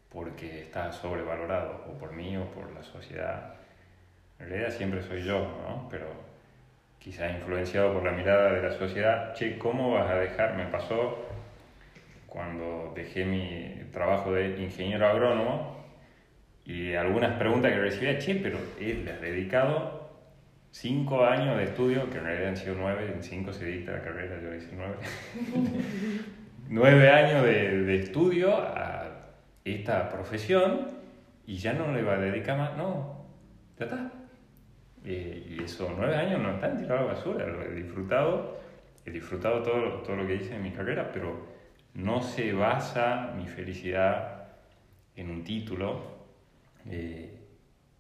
porque 0.10 0.62
está 0.62 0.92
sobrevalorado, 0.92 1.86
o 1.90 1.98
por 1.98 2.14
mí 2.14 2.38
o 2.38 2.46
por 2.52 2.72
la 2.72 2.84
sociedad. 2.84 3.56
En 4.40 4.50
realidad 4.50 4.72
siempre 4.72 5.02
soy 5.02 5.24
yo, 5.24 5.40
¿no? 5.40 5.88
Pero 5.90 6.06
quizás 7.00 7.32
influenciado 7.32 7.94
por 7.94 8.04
la 8.04 8.12
mirada 8.12 8.54
de 8.54 8.62
la 8.62 8.72
sociedad, 8.78 9.34
che, 9.34 9.58
¿cómo 9.58 9.92
vas 9.92 10.10
a 10.10 10.16
dejar? 10.16 10.56
Me 10.56 10.68
pasó 10.68 11.26
cuando 12.28 12.94
dejé 12.96 13.26
mi 13.26 13.90
trabajo 13.92 14.34
de 14.34 14.62
ingeniero 14.62 15.08
agrónomo 15.08 15.84
y 16.66 16.94
algunas 16.94 17.38
preguntas 17.38 17.72
que 17.72 17.80
recibía, 17.80 18.20
che, 18.20 18.36
pero 18.36 18.60
él 18.80 19.06
le 19.06 19.18
dedicado 19.18 20.03
cinco 20.74 21.24
años 21.24 21.56
de 21.56 21.66
estudio, 21.66 22.10
que 22.10 22.18
en 22.18 22.24
realidad 22.24 22.50
han 22.50 22.58
sido 22.58 22.76
nueve, 22.76 23.14
en 23.14 23.22
cinco 23.22 23.54
se 23.54 23.66
dicta 23.66 23.92
la 23.92 24.02
carrera, 24.02 24.42
yo 24.42 24.54
hice 24.56 24.70
nueve. 24.76 24.96
nueve 26.70 27.10
años 27.10 27.44
de, 27.44 27.84
de, 27.84 27.96
estudio 28.00 28.58
a 28.58 29.08
esta 29.64 30.10
profesión 30.10 30.88
y 31.46 31.58
ya 31.58 31.74
no 31.74 31.92
le 31.92 32.02
va 32.02 32.16
a 32.16 32.18
dedicar 32.18 32.58
más, 32.58 32.76
no, 32.76 33.24
ya 33.78 33.86
está. 33.86 34.12
Eh, 35.06 35.58
y 35.58 35.64
esos 35.64 35.92
nueve 35.96 36.16
años 36.16 36.42
no 36.42 36.56
están 36.56 36.76
tirados 36.76 37.02
a 37.02 37.06
la 37.06 37.14
basura, 37.14 37.48
lo 37.48 37.62
he 37.62 37.76
disfrutado, 37.76 38.60
he 39.06 39.12
disfrutado 39.12 39.62
todo, 39.62 40.02
todo 40.02 40.16
lo 40.16 40.26
que 40.26 40.36
hice 40.36 40.56
en 40.56 40.64
mi 40.64 40.72
carrera, 40.72 41.12
pero 41.14 41.54
no 41.94 42.24
se 42.24 42.52
basa 42.52 43.32
mi 43.38 43.46
felicidad 43.46 44.48
en 45.16 45.30
un 45.30 45.44
título 45.44 46.02
eh, 46.90 47.38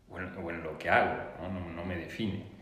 o, 0.10 0.18
en, 0.18 0.38
o, 0.38 0.50
en, 0.50 0.63
lo 0.63 0.75
que 0.80 0.89
hago, 0.89 1.22
¿no? 1.39 1.60
No, 1.60 1.72
no 1.72 1.86
me 1.86 1.98
define 1.98 2.53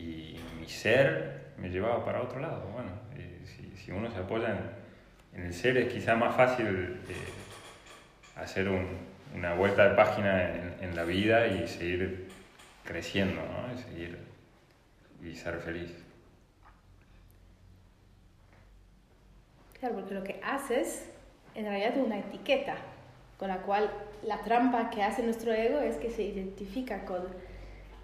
y 0.00 0.40
mi 0.58 0.68
ser 0.68 1.52
me 1.56 1.68
llevaba 1.68 2.04
para 2.04 2.22
otro 2.22 2.40
lado. 2.40 2.68
Bueno, 2.72 2.90
eh, 3.16 3.40
si, 3.44 3.76
si, 3.76 3.90
uno 3.90 4.10
se 4.10 4.18
apoya 4.18 4.50
en, 5.32 5.40
en, 5.40 5.46
el 5.46 5.54
ser 5.54 5.76
es 5.76 5.92
quizá 5.92 6.14
más 6.14 6.34
fácil 6.34 7.00
eh, 7.08 7.14
hacer 8.36 8.68
un, 8.68 8.86
una 9.34 9.54
vuelta 9.54 9.88
de 9.88 9.94
página 9.94 10.54
en, 10.54 10.74
en, 10.80 10.96
la 10.96 11.04
vida 11.04 11.46
y 11.46 11.68
seguir 11.68 12.28
creciendo, 12.84 13.42
¿no? 13.42 13.74
Y 13.74 13.78
seguir 13.78 14.18
y 15.22 15.34
ser 15.34 15.58
feliz. 15.58 15.92
Claro, 19.78 19.96
porque 19.96 20.14
lo 20.14 20.24
que 20.24 20.40
haces 20.42 21.10
en 21.54 21.64
realidad 21.66 21.96
es 21.96 22.04
una 22.04 22.18
etiqueta. 22.18 22.76
con 23.38 23.48
la 23.48 23.62
cual 23.62 23.90
la 24.22 24.42
trampa 24.42 24.90
que 24.90 25.02
hace 25.02 25.22
nuestro 25.22 25.52
ego 25.52 25.80
es 25.80 25.96
que 25.96 26.10
se 26.10 26.22
identifica 26.22 27.06
con, 27.06 27.22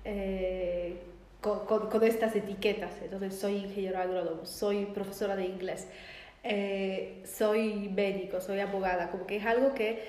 eh, 0.04 0.96
con, 1.46 1.88
con, 1.88 2.04
estas 2.04 2.34
etiquetas. 2.34 2.92
Entonces, 3.02 3.38
soy 3.38 3.56
ingeniero 3.56 3.98
agrónomo, 3.98 4.44
soy 4.44 4.86
profesora 4.86 5.36
de 5.36 5.44
inglés, 5.44 5.86
eh, 6.42 7.22
soy 7.24 7.88
médico, 7.88 8.40
soy 8.40 8.60
abogada, 8.60 9.10
como 9.10 9.26
que 9.26 9.36
es 9.36 9.46
algo 9.46 9.74
que 9.74 10.02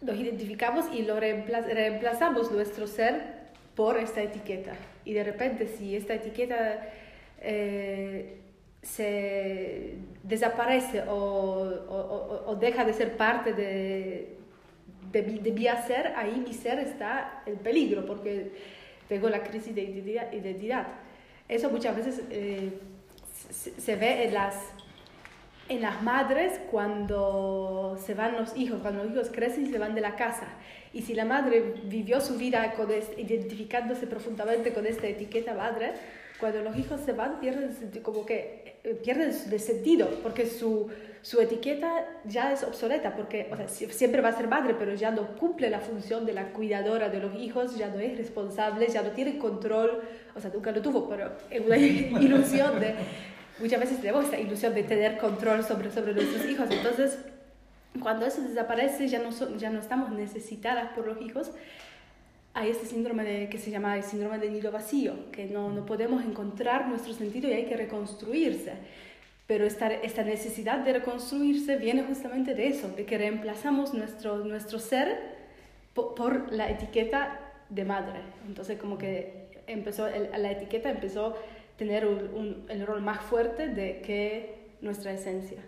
nos 0.00 0.16
identificamos 0.16 0.86
y 0.92 1.02
lo 1.02 1.18
reemplazamos 1.18 2.52
nuestro 2.52 2.86
ser 2.86 3.38
por 3.74 3.96
esta 3.96 4.22
etiqueta. 4.22 4.72
Y 5.04 5.14
de 5.14 5.24
repente, 5.24 5.66
si 5.66 5.96
esta 5.96 6.14
etiqueta 6.14 6.88
eh, 7.40 8.36
se 8.82 9.94
desaparece 10.22 11.02
o, 11.08 11.14
o, 11.14 12.44
o, 12.46 12.56
deja 12.56 12.84
de 12.84 12.92
ser 12.92 13.16
parte 13.16 13.52
de, 13.52 14.36
de, 15.10 15.22
de, 15.22 15.52
mi 15.52 15.66
hacer, 15.66 16.12
ahí 16.16 16.42
mi 16.46 16.52
ser 16.52 16.78
está 16.78 17.42
en 17.46 17.56
peligro 17.56 18.06
porque 18.06 18.52
tengo 19.08 19.28
la 19.28 19.42
crisis 19.42 19.74
de 19.74 19.82
identidad. 20.32 20.86
Eso 21.48 21.70
muchas 21.70 21.96
veces 21.96 22.22
eh, 22.30 22.70
se, 23.50 23.80
se, 23.80 23.96
ve 23.96 24.24
en 24.24 24.34
las, 24.34 24.54
en 25.68 25.80
las 25.80 26.02
madres 26.02 26.60
cuando 26.70 27.98
se 28.04 28.14
van 28.14 28.36
los 28.36 28.56
hijos, 28.56 28.80
cuando 28.82 29.04
los 29.04 29.12
hijos 29.12 29.30
crecen 29.32 29.66
y 29.66 29.70
se 29.70 29.78
van 29.78 29.94
de 29.94 30.02
la 30.02 30.14
casa. 30.16 30.48
Y 30.92 31.02
si 31.02 31.14
la 31.14 31.24
madre 31.24 31.74
vivió 31.84 32.20
su 32.20 32.36
vida 32.36 32.72
con 32.74 32.88
identificándose 33.16 34.06
profundamente 34.06 34.72
con 34.72 34.86
esta 34.86 35.06
etiqueta 35.06 35.54
madre, 35.54 35.92
cuando 36.38 36.62
los 36.62 36.76
hijos 36.76 37.00
se 37.00 37.12
van 37.12 37.40
pierden 37.40 37.74
como 38.02 38.24
que 38.24 38.76
eh, 38.84 38.94
pierden 39.02 39.32
de 39.50 39.58
sentido 39.58 40.08
porque 40.22 40.46
su, 40.46 40.88
su 41.22 41.40
etiqueta 41.40 42.06
ya 42.24 42.52
es 42.52 42.62
obsoleta 42.62 43.14
porque 43.14 43.48
o 43.52 43.56
sea, 43.56 43.68
siempre 43.68 44.20
va 44.20 44.28
a 44.28 44.36
ser 44.36 44.48
madre 44.48 44.74
pero 44.78 44.94
ya 44.94 45.10
no 45.10 45.36
cumple 45.36 45.70
la 45.70 45.80
función 45.80 46.24
de 46.24 46.32
la 46.32 46.52
cuidadora 46.52 47.08
de 47.08 47.20
los 47.20 47.34
hijos 47.34 47.76
ya 47.76 47.88
no 47.88 47.98
es 47.98 48.16
responsable 48.16 48.86
ya 48.88 49.02
no 49.02 49.10
tiene 49.10 49.38
control 49.38 50.02
o 50.34 50.40
sea 50.40 50.50
nunca 50.52 50.70
lo 50.70 50.80
tuvo 50.80 51.08
pero 51.08 51.32
es 51.50 51.60
una 51.60 51.76
ilusión 52.20 52.78
de 52.80 52.94
muchas 53.58 53.80
veces 53.80 54.00
tenemos 54.00 54.24
esta 54.24 54.38
ilusión 54.38 54.74
de 54.74 54.84
tener 54.84 55.18
control 55.18 55.64
sobre 55.64 55.90
sobre 55.90 56.14
nuestros 56.14 56.46
hijos 56.46 56.68
entonces 56.70 57.18
cuando 58.00 58.26
eso 58.26 58.42
desaparece 58.42 59.08
ya 59.08 59.18
no 59.18 59.30
ya 59.56 59.70
no 59.70 59.80
estamos 59.80 60.10
necesitadas 60.10 60.92
por 60.92 61.06
los 61.06 61.20
hijos 61.20 61.50
hay 62.54 62.70
este 62.70 62.86
síndrome 62.86 63.22
de, 63.22 63.48
que 63.48 63.58
se 63.58 63.70
llama 63.70 63.96
el 63.96 64.02
síndrome 64.02 64.38
de 64.38 64.50
nido 64.50 64.72
vacío, 64.72 65.30
que 65.30 65.46
no, 65.46 65.70
no 65.70 65.86
podemos 65.86 66.24
encontrar 66.24 66.88
nuestro 66.88 67.12
sentido 67.12 67.48
y 67.48 67.52
hay 67.52 67.66
que 67.66 67.76
reconstruirse. 67.76 68.72
Pero 69.48 69.66
esta, 69.66 69.92
esta 69.92 70.22
necesidad 70.22 70.80
de 70.84 70.92
reconstruirse 70.92 71.76
viene 71.76 72.04
justamente 72.04 72.54
de 72.54 72.68
eso, 72.68 72.88
de 72.90 73.04
que 73.06 73.18
reemplazamos 73.18 73.94
nuestro, 73.94 74.44
nuestro 74.44 74.78
ser 74.78 75.18
por, 75.94 76.14
por 76.14 76.52
la 76.52 76.70
etiqueta 76.70 77.40
de 77.70 77.84
madre. 77.84 78.20
Entonces 78.46 78.78
como 78.78 78.98
que 78.98 79.64
empezó, 79.66 80.06
la 80.08 80.50
etiqueta 80.50 80.90
empezó 80.90 81.28
a 81.28 81.34
tener 81.78 82.06
un, 82.06 82.66
el 82.68 82.86
rol 82.86 83.00
más 83.00 83.20
fuerte 83.20 83.68
de 83.68 84.00
que 84.02 84.68
nuestra 84.80 85.12
esencia. 85.12 85.62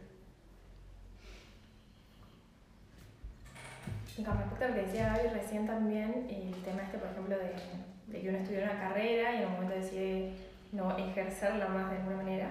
con 4.24 4.36
respecto 4.36 4.64
a 4.66 4.68
lo 4.68 4.74
que 4.74 4.82
decía 4.82 5.16
Gaby 5.16 5.28
recién 5.28 5.66
también, 5.66 6.26
el 6.28 6.52
tema 6.62 6.82
este, 6.82 6.98
por 6.98 7.08
ejemplo, 7.08 7.38
de, 7.38 7.54
de, 8.12 8.20
que 8.20 8.28
uno 8.28 8.36
estudia 8.36 8.64
una 8.64 8.78
carrera 8.78 9.34
y 9.34 9.38
en 9.38 9.46
un 9.46 9.52
momento 9.54 9.76
decide 9.76 10.32
no 10.72 10.94
ejercerla 10.98 11.68
más 11.68 11.90
de 11.90 11.96
alguna 11.96 12.16
manera, 12.16 12.50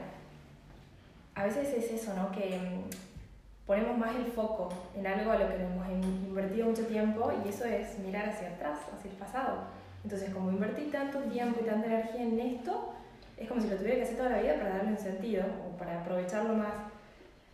a 1.40 1.46
veces 1.46 1.74
es 1.74 1.90
eso, 2.02 2.14
¿no? 2.16 2.32
Que 2.34 2.58
mm, 2.58 3.66
ponemos 3.66 3.98
más 3.98 4.14
el 4.14 4.26
foco 4.26 4.68
en 4.94 5.08
algo 5.08 5.32
a 5.32 5.38
lo 5.38 5.48
que 5.48 5.56
hemos 5.56 5.88
invertido 6.28 6.68
mucho 6.68 6.86
tiempo 6.86 7.32
y 7.46 7.48
eso 7.48 7.64
es 7.64 7.98
mirar 8.00 8.28
hacia 8.28 8.50
atrás, 8.50 8.80
hacia 8.94 9.10
el 9.10 9.16
pasado. 9.16 9.60
Entonces, 10.04 10.32
como 10.32 10.52
invertí 10.52 10.90
tanto 10.92 11.20
tiempo 11.20 11.62
y 11.62 11.66
tanta 11.66 11.88
energía 11.88 12.24
en 12.24 12.40
esto, 12.42 12.94
es 13.38 13.48
como 13.48 13.62
si 13.62 13.70
lo 13.70 13.78
tuviera 13.78 13.96
que 13.96 14.04
hacer 14.04 14.18
toda 14.18 14.32
la 14.32 14.42
vida 14.42 14.56
para 14.56 14.76
darle 14.76 14.92
un 14.92 14.98
sentido 14.98 15.46
o 15.66 15.78
para 15.78 16.02
aprovecharlo 16.02 16.56
más. 16.56 16.74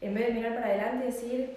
En 0.01 0.15
vez 0.15 0.27
de 0.27 0.33
mirar 0.33 0.55
para 0.55 0.65
adelante 0.65 1.05
y 1.05 1.11
decir, 1.11 1.55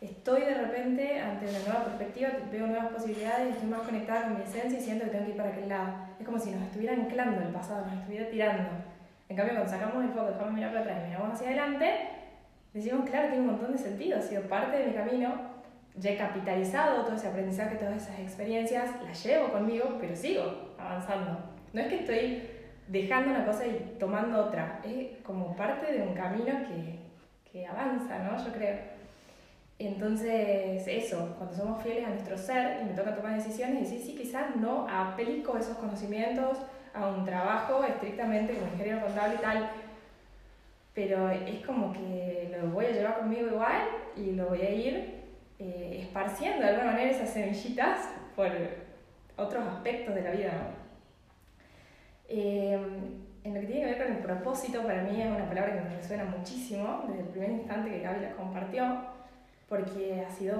estoy 0.00 0.40
de 0.40 0.54
repente 0.54 1.20
ante 1.20 1.48
una 1.48 1.60
nueva 1.60 1.84
perspectiva, 1.84 2.30
veo 2.50 2.66
nuevas 2.66 2.88
posibilidades, 2.88 3.54
estoy 3.54 3.68
más 3.68 3.82
conectada 3.82 4.24
con 4.24 4.34
mi 4.36 4.42
esencia 4.42 4.80
y 4.80 4.82
siento 4.82 5.04
que 5.04 5.10
tengo 5.12 5.26
que 5.26 5.30
ir 5.30 5.36
para 5.36 5.50
aquel 5.50 5.68
lado. 5.68 5.94
Es 6.18 6.26
como 6.26 6.40
si 6.40 6.50
nos 6.50 6.62
estuviera 6.62 6.94
anclando 6.94 7.40
el 7.40 7.52
pasado, 7.52 7.86
nos 7.86 8.00
estuviera 8.00 8.28
tirando. 8.28 8.87
En 9.28 9.36
cambio, 9.36 9.54
cuando 9.54 9.70
sacamos 9.70 10.04
el 10.04 10.10
foco, 10.10 10.26
dejamos 10.26 10.54
mirar 10.54 10.70
para 10.70 10.80
atrás 10.82 11.02
y 11.02 11.06
miramos 11.08 11.34
hacia 11.34 11.48
adelante, 11.48 11.94
decimos, 12.72 13.08
claro, 13.08 13.28
tiene 13.28 13.44
un 13.44 13.50
montón 13.52 13.72
de 13.72 13.78
sentido, 13.78 14.18
ha 14.18 14.22
sido 14.22 14.42
parte 14.42 14.78
de 14.78 14.86
mi 14.86 14.92
camino, 14.94 15.34
ya 15.96 16.12
he 16.12 16.16
capitalizado 16.16 17.04
todo 17.04 17.16
ese 17.16 17.28
aprendizaje, 17.28 17.76
todas 17.76 18.02
esas 18.04 18.20
experiencias, 18.20 18.90
las 19.04 19.22
llevo 19.24 19.48
conmigo, 19.48 19.96
pero 20.00 20.16
sigo 20.16 20.74
avanzando. 20.78 21.38
No 21.72 21.80
es 21.80 21.88
que 21.88 21.96
estoy 21.96 22.42
dejando 22.86 23.30
una 23.30 23.44
cosa 23.44 23.66
y 23.66 23.96
tomando 23.98 24.46
otra, 24.46 24.80
es 24.84 25.18
como 25.22 25.54
parte 25.56 25.92
de 25.92 26.02
un 26.02 26.14
camino 26.14 26.54
que, 26.66 26.98
que 27.50 27.66
avanza, 27.66 28.18
¿no? 28.20 28.42
Yo 28.42 28.52
creo. 28.52 28.76
Entonces, 29.78 30.84
eso, 30.86 31.34
cuando 31.36 31.54
somos 31.54 31.82
fieles 31.82 32.06
a 32.06 32.10
nuestro 32.10 32.36
ser 32.36 32.80
y 32.82 32.86
me 32.86 32.94
toca 32.94 33.14
tomar 33.14 33.34
decisiones, 33.34 33.90
decir, 33.90 34.00
sí, 34.00 34.14
quizás 34.16 34.56
no 34.56 34.88
aplico 34.88 35.56
esos 35.56 35.76
conocimientos 35.76 36.58
a 36.94 37.06
un 37.06 37.24
trabajo 37.24 37.84
estrictamente 37.84 38.54
como 38.54 38.72
ingeniero 38.72 39.00
contable 39.00 39.36
y 39.36 39.42
tal, 39.42 39.70
pero 40.94 41.30
es 41.30 41.64
como 41.64 41.92
que 41.92 42.56
lo 42.60 42.70
voy 42.70 42.86
a 42.86 42.90
llevar 42.90 43.18
conmigo 43.18 43.46
igual 43.48 43.82
y 44.16 44.32
lo 44.32 44.48
voy 44.48 44.62
a 44.62 44.70
ir 44.70 45.24
eh, 45.58 46.00
esparciendo 46.02 46.62
de 46.62 46.70
alguna 46.70 46.92
manera 46.92 47.10
esas 47.10 47.30
semillitas 47.30 48.08
por 48.34 48.50
otros 49.36 49.64
aspectos 49.66 50.14
de 50.14 50.22
la 50.22 50.30
vida. 50.30 50.52
Eh, 52.28 52.78
en 53.44 53.54
lo 53.54 53.60
que 53.60 53.66
tiene 53.66 53.80
que 53.82 53.86
ver 53.86 54.06
con 54.06 54.16
el 54.16 54.22
propósito, 54.22 54.82
para 54.82 55.02
mí 55.02 55.20
es 55.20 55.28
una 55.28 55.48
palabra 55.48 55.74
que 55.74 55.88
me 55.88 55.96
resuena 55.96 56.24
muchísimo 56.24 57.04
desde 57.08 57.22
el 57.22 57.28
primer 57.28 57.50
instante 57.50 57.90
que 57.90 58.00
Gaby 58.00 58.20
la 58.20 58.32
compartió 58.32 58.98
porque 59.68 60.24
ha 60.26 60.30
sido 60.30 60.56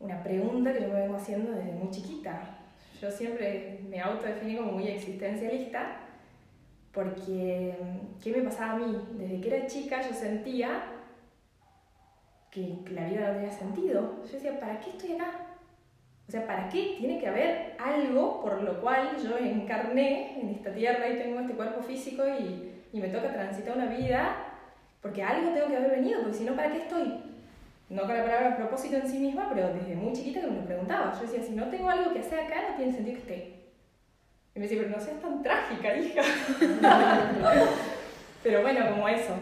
una 0.00 0.22
pregunta 0.22 0.72
que 0.72 0.82
yo 0.82 0.88
me 0.88 1.00
vengo 1.00 1.16
haciendo 1.16 1.52
desde 1.52 1.72
muy 1.72 1.90
chiquita. 1.90 2.58
Yo 3.02 3.10
siempre 3.10 3.80
me 3.90 4.00
autodefiní 4.00 4.56
como 4.56 4.72
muy 4.72 4.86
existencialista, 4.86 5.96
porque 6.92 7.74
¿qué 8.22 8.30
me 8.30 8.42
pasaba 8.42 8.74
a 8.74 8.76
mí? 8.76 8.96
Desde 9.14 9.40
que 9.40 9.56
era 9.56 9.66
chica 9.66 10.00
yo 10.02 10.14
sentía 10.14 10.84
que 12.52 12.78
la 12.92 13.08
vida 13.08 13.26
no 13.26 13.34
tenía 13.34 13.50
sentido. 13.50 14.22
Yo 14.24 14.32
decía, 14.32 14.60
¿para 14.60 14.78
qué 14.78 14.90
estoy 14.90 15.14
acá? 15.14 15.32
O 16.28 16.30
sea, 16.30 16.46
¿para 16.46 16.68
qué 16.68 16.94
tiene 17.00 17.18
que 17.18 17.26
haber 17.26 17.74
algo 17.80 18.40
por 18.40 18.62
lo 18.62 18.80
cual 18.80 19.16
yo 19.20 19.36
encarné 19.36 20.40
en 20.40 20.50
esta 20.50 20.72
tierra 20.72 21.08
y 21.08 21.18
tengo 21.18 21.40
este 21.40 21.54
cuerpo 21.54 21.82
físico 21.82 22.22
y, 22.28 22.70
y 22.92 23.00
me 23.00 23.08
toca 23.08 23.32
transitar 23.32 23.76
una 23.76 23.86
vida? 23.86 24.36
Porque 25.00 25.24
algo 25.24 25.50
tengo 25.50 25.66
que 25.66 25.76
haber 25.76 25.90
venido, 25.90 26.20
porque 26.20 26.38
si 26.38 26.44
no, 26.44 26.54
¿para 26.54 26.70
qué 26.70 26.78
estoy? 26.78 27.31
No 27.92 28.02
con 28.06 28.16
la 28.16 28.24
palabra 28.24 28.56
propósito 28.56 28.96
en 28.96 29.06
sí 29.06 29.18
misma, 29.18 29.50
pero 29.52 29.68
desde 29.74 29.94
muy 29.94 30.14
chiquita 30.14 30.40
que 30.40 30.46
me 30.46 30.60
lo 30.60 30.64
preguntaba. 30.64 31.12
Yo 31.12 31.26
decía, 31.26 31.42
si 31.42 31.52
no 31.52 31.68
tengo 31.68 31.90
algo 31.90 32.12
que 32.12 32.20
hacer 32.20 32.40
acá, 32.40 32.70
no 32.70 32.76
tiene 32.76 32.92
sentido 32.92 33.16
que 33.16 33.20
esté. 33.20 33.62
Y 34.54 34.58
me 34.58 34.66
decía, 34.66 34.82
pero 34.82 34.96
no 34.96 35.02
seas 35.02 35.20
tan 35.20 35.42
trágica, 35.42 35.96
hija. 35.96 36.22
pero 38.42 38.62
bueno, 38.62 38.90
como 38.90 39.08
eso. 39.08 39.34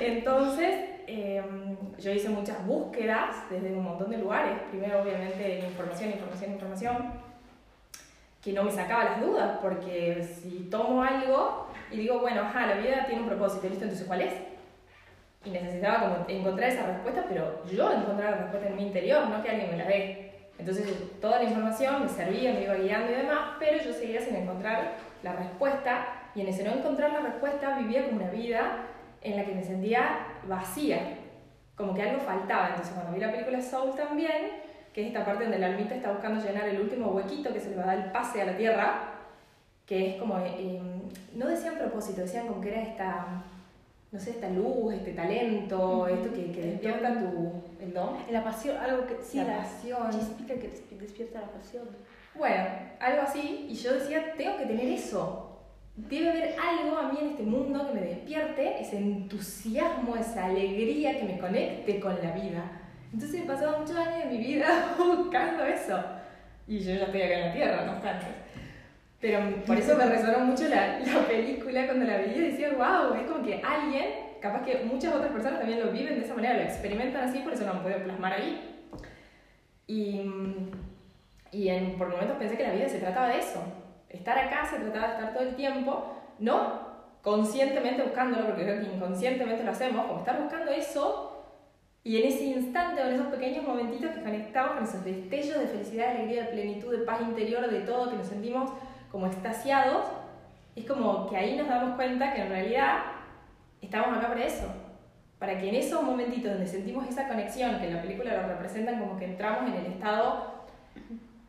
Entonces, 0.00 0.90
em, 1.06 1.76
yo 1.98 2.12
hice 2.12 2.28
muchas 2.28 2.66
búsquedas 2.66 3.48
desde 3.48 3.72
un 3.72 3.84
montón 3.84 4.10
de 4.10 4.18
lugares. 4.18 4.58
Primero, 4.70 5.02
obviamente, 5.02 5.60
información, 5.60 6.10
información, 6.10 6.52
información, 6.52 6.96
que 8.42 8.52
no 8.52 8.64
me 8.64 8.72
sacaba 8.72 9.04
las 9.04 9.20
dudas, 9.20 9.58
porque 9.62 10.24
si 10.24 10.68
tomo 10.68 11.02
algo 11.02 11.68
y 11.92 11.98
digo, 11.98 12.18
bueno, 12.18 12.40
ajá, 12.40 12.66
la 12.66 12.74
vida 12.74 13.06
tiene 13.06 13.22
un 13.22 13.28
propósito, 13.28 13.68
¿listo? 13.68 13.84
Entonces, 13.84 14.06
¿cuál 14.06 14.22
es? 14.22 14.32
Y 15.44 15.50
necesitaba 15.50 16.00
como 16.00 16.28
encontrar 16.28 16.70
esa 16.70 16.86
respuesta, 16.86 17.24
pero 17.28 17.64
yo 17.66 17.92
encontrar 17.92 18.32
la 18.32 18.36
respuesta 18.38 18.68
en 18.68 18.76
mi 18.76 18.86
interior, 18.86 19.28
no 19.28 19.42
que 19.42 19.50
alguien 19.50 19.70
me 19.70 19.76
la 19.76 19.86
dé. 19.86 20.32
Entonces 20.58 20.86
toda 21.20 21.38
la 21.38 21.44
información 21.44 22.02
me 22.02 22.08
servía, 22.08 22.52
me 22.52 22.64
iba 22.64 22.74
guiando 22.74 23.12
y 23.12 23.14
demás, 23.14 23.56
pero 23.60 23.82
yo 23.82 23.92
seguía 23.92 24.20
sin 24.20 24.34
encontrar 24.34 24.96
la 25.22 25.32
respuesta 25.34 26.30
y 26.34 26.40
en 26.40 26.48
ese 26.48 26.64
no 26.64 26.72
encontrar 26.72 27.12
la 27.12 27.20
respuesta 27.20 27.78
vivía 27.78 28.06
como 28.06 28.16
una 28.16 28.30
vida 28.30 28.84
en 29.22 29.36
la 29.36 29.44
que 29.44 29.54
me 29.54 29.62
sentía 29.62 30.26
vacía, 30.48 31.16
como 31.76 31.94
que 31.94 32.02
algo 32.02 32.20
faltaba. 32.20 32.68
Entonces 32.70 32.92
cuando 32.92 33.12
vi 33.12 33.20
la 33.20 33.30
película 33.30 33.62
Soul 33.62 33.94
también, 33.94 34.68
que 34.92 35.02
es 35.02 35.06
esta 35.08 35.24
parte 35.24 35.44
donde 35.44 35.58
la 35.58 35.68
almita 35.68 35.94
está 35.94 36.10
buscando 36.10 36.44
llenar 36.44 36.68
el 36.68 36.80
último 36.80 37.12
huequito 37.12 37.52
que 37.52 37.60
se 37.60 37.70
le 37.70 37.76
va 37.76 37.84
a 37.84 37.86
dar 37.86 37.98
el 37.98 38.10
pase 38.10 38.42
a 38.42 38.46
la 38.46 38.56
tierra, 38.56 39.14
que 39.86 40.10
es 40.10 40.16
como, 40.16 40.38
eh, 40.38 40.80
no 41.34 41.46
decían 41.46 41.76
propósito, 41.76 42.22
decían 42.22 42.48
como 42.48 42.60
que 42.60 42.70
era 42.70 42.82
esta 42.82 43.26
no 44.10 44.18
sé, 44.18 44.30
esta 44.30 44.48
luz, 44.48 44.94
este 44.94 45.12
talento, 45.12 46.08
esto 46.08 46.32
que, 46.32 46.50
que 46.50 46.62
despierta 46.62 47.18
tu, 47.18 47.62
el 47.80 47.92
don. 47.92 48.16
La 48.30 48.42
pasión, 48.42 48.76
algo 48.78 49.06
que, 49.06 49.16
sí, 49.22 49.38
la, 49.38 49.58
pasión. 49.58 50.10
Chispita 50.10 50.54
que 50.54 50.96
despierta 50.98 51.40
la 51.42 51.48
pasión. 51.48 51.88
Bueno, 52.34 52.64
algo 53.00 53.22
así, 53.22 53.66
y 53.68 53.74
yo 53.74 53.94
decía, 53.94 54.32
tengo 54.36 54.56
que 54.56 54.66
tener 54.66 54.86
eso. 54.86 55.44
Debe 55.96 56.30
haber 56.30 56.54
algo 56.60 56.96
a 56.96 57.12
mí 57.12 57.18
en 57.20 57.30
este 57.30 57.42
mundo 57.42 57.88
que 57.88 57.94
me 57.98 58.06
despierte 58.06 58.80
ese 58.80 58.98
entusiasmo, 58.98 60.14
esa 60.14 60.46
alegría, 60.46 61.18
que 61.18 61.24
me 61.24 61.38
conecte 61.38 61.98
con 61.98 62.14
la 62.22 62.30
vida. 62.32 62.70
Entonces 63.12 63.42
he 63.42 63.44
pasado 63.44 63.80
muchos 63.80 63.96
años 63.96 64.24
de 64.24 64.30
mi 64.30 64.38
vida 64.38 64.94
buscando 64.98 65.64
eso. 65.64 65.98
Y 66.68 66.78
yo 66.78 66.94
ya 66.94 67.04
estoy 67.06 67.22
acá 67.22 67.34
en 67.34 67.46
la 67.46 67.52
Tierra, 67.52 67.84
no 67.86 67.92
obstante. 67.92 68.26
Pero 69.20 69.40
por 69.66 69.76
eso 69.76 69.96
me 69.96 70.06
resonó 70.06 70.40
mucho 70.40 70.68
la, 70.68 70.98
la 71.00 71.26
película 71.26 71.86
cuando 71.86 72.06
la 72.06 72.18
veía 72.18 72.36
y 72.36 72.50
decía, 72.50 72.70
wow, 72.70 73.14
es 73.14 73.28
como 73.30 73.44
que 73.44 73.60
alguien, 73.62 74.06
capaz 74.40 74.64
que 74.64 74.84
muchas 74.84 75.14
otras 75.14 75.32
personas 75.32 75.58
también 75.58 75.80
lo 75.80 75.90
viven 75.90 76.18
de 76.18 76.24
esa 76.24 76.34
manera, 76.34 76.54
lo 76.54 76.62
experimentan 76.62 77.28
así, 77.28 77.40
por 77.40 77.52
eso 77.52 77.68
han 77.68 77.82
podido 77.82 78.04
plasmar 78.04 78.34
ahí. 78.34 78.86
Y, 79.86 80.22
y 81.50 81.68
en, 81.68 81.96
por 81.96 82.08
momentos 82.08 82.36
pensé 82.36 82.56
que 82.56 82.62
la 82.62 82.74
vida 82.74 82.88
se 82.88 83.00
trataba 83.00 83.28
de 83.28 83.38
eso. 83.38 83.62
Estar 84.08 84.38
acá 84.38 84.64
se 84.66 84.78
trataba 84.78 85.08
de 85.08 85.14
estar 85.14 85.32
todo 85.32 85.42
el 85.42 85.56
tiempo, 85.56 86.14
no 86.38 86.86
conscientemente 87.22 88.02
buscándolo, 88.02 88.46
porque 88.46 88.62
creo 88.62 88.80
que 88.80 88.94
inconscientemente 88.94 89.64
lo 89.64 89.72
hacemos, 89.72 90.06
como 90.06 90.20
estar 90.20 90.40
buscando 90.40 90.70
eso 90.70 91.34
y 92.04 92.16
en 92.16 92.28
ese 92.28 92.44
instante 92.44 93.02
en 93.02 93.14
esos 93.14 93.26
pequeños 93.26 93.66
momentitos 93.66 94.12
que 94.12 94.22
conectamos 94.22 94.72
con 94.76 94.84
esos 94.84 95.04
destellos 95.04 95.58
de 95.58 95.66
felicidad, 95.66 96.06
de 96.06 96.18
alegría, 96.20 96.44
de 96.44 96.52
plenitud, 96.52 96.96
de 96.96 97.04
paz 97.04 97.20
interior, 97.20 97.68
de 97.68 97.80
todo, 97.80 98.10
que 98.10 98.16
nos 98.16 98.28
sentimos 98.28 98.70
como 99.10 99.26
extasiados, 99.26 100.04
es 100.76 100.84
como 100.86 101.28
que 101.28 101.36
ahí 101.36 101.56
nos 101.56 101.68
damos 101.68 101.96
cuenta 101.96 102.32
que 102.32 102.42
en 102.42 102.48
realidad 102.50 102.98
estamos 103.80 104.16
acá 104.16 104.28
para 104.28 104.44
eso. 104.44 104.66
Para 105.38 105.58
que 105.60 105.68
en 105.68 105.74
esos 105.76 106.02
momentitos 106.02 106.52
donde 106.52 106.66
sentimos 106.66 107.08
esa 107.08 107.28
conexión, 107.28 107.78
que 107.78 107.86
en 107.86 107.94
la 107.94 108.02
película 108.02 108.34
lo 108.42 108.48
representan 108.48 108.98
como 108.98 109.16
que 109.18 109.24
entramos 109.26 109.70
en 109.70 109.74
el 109.78 109.86
estado, 109.92 110.58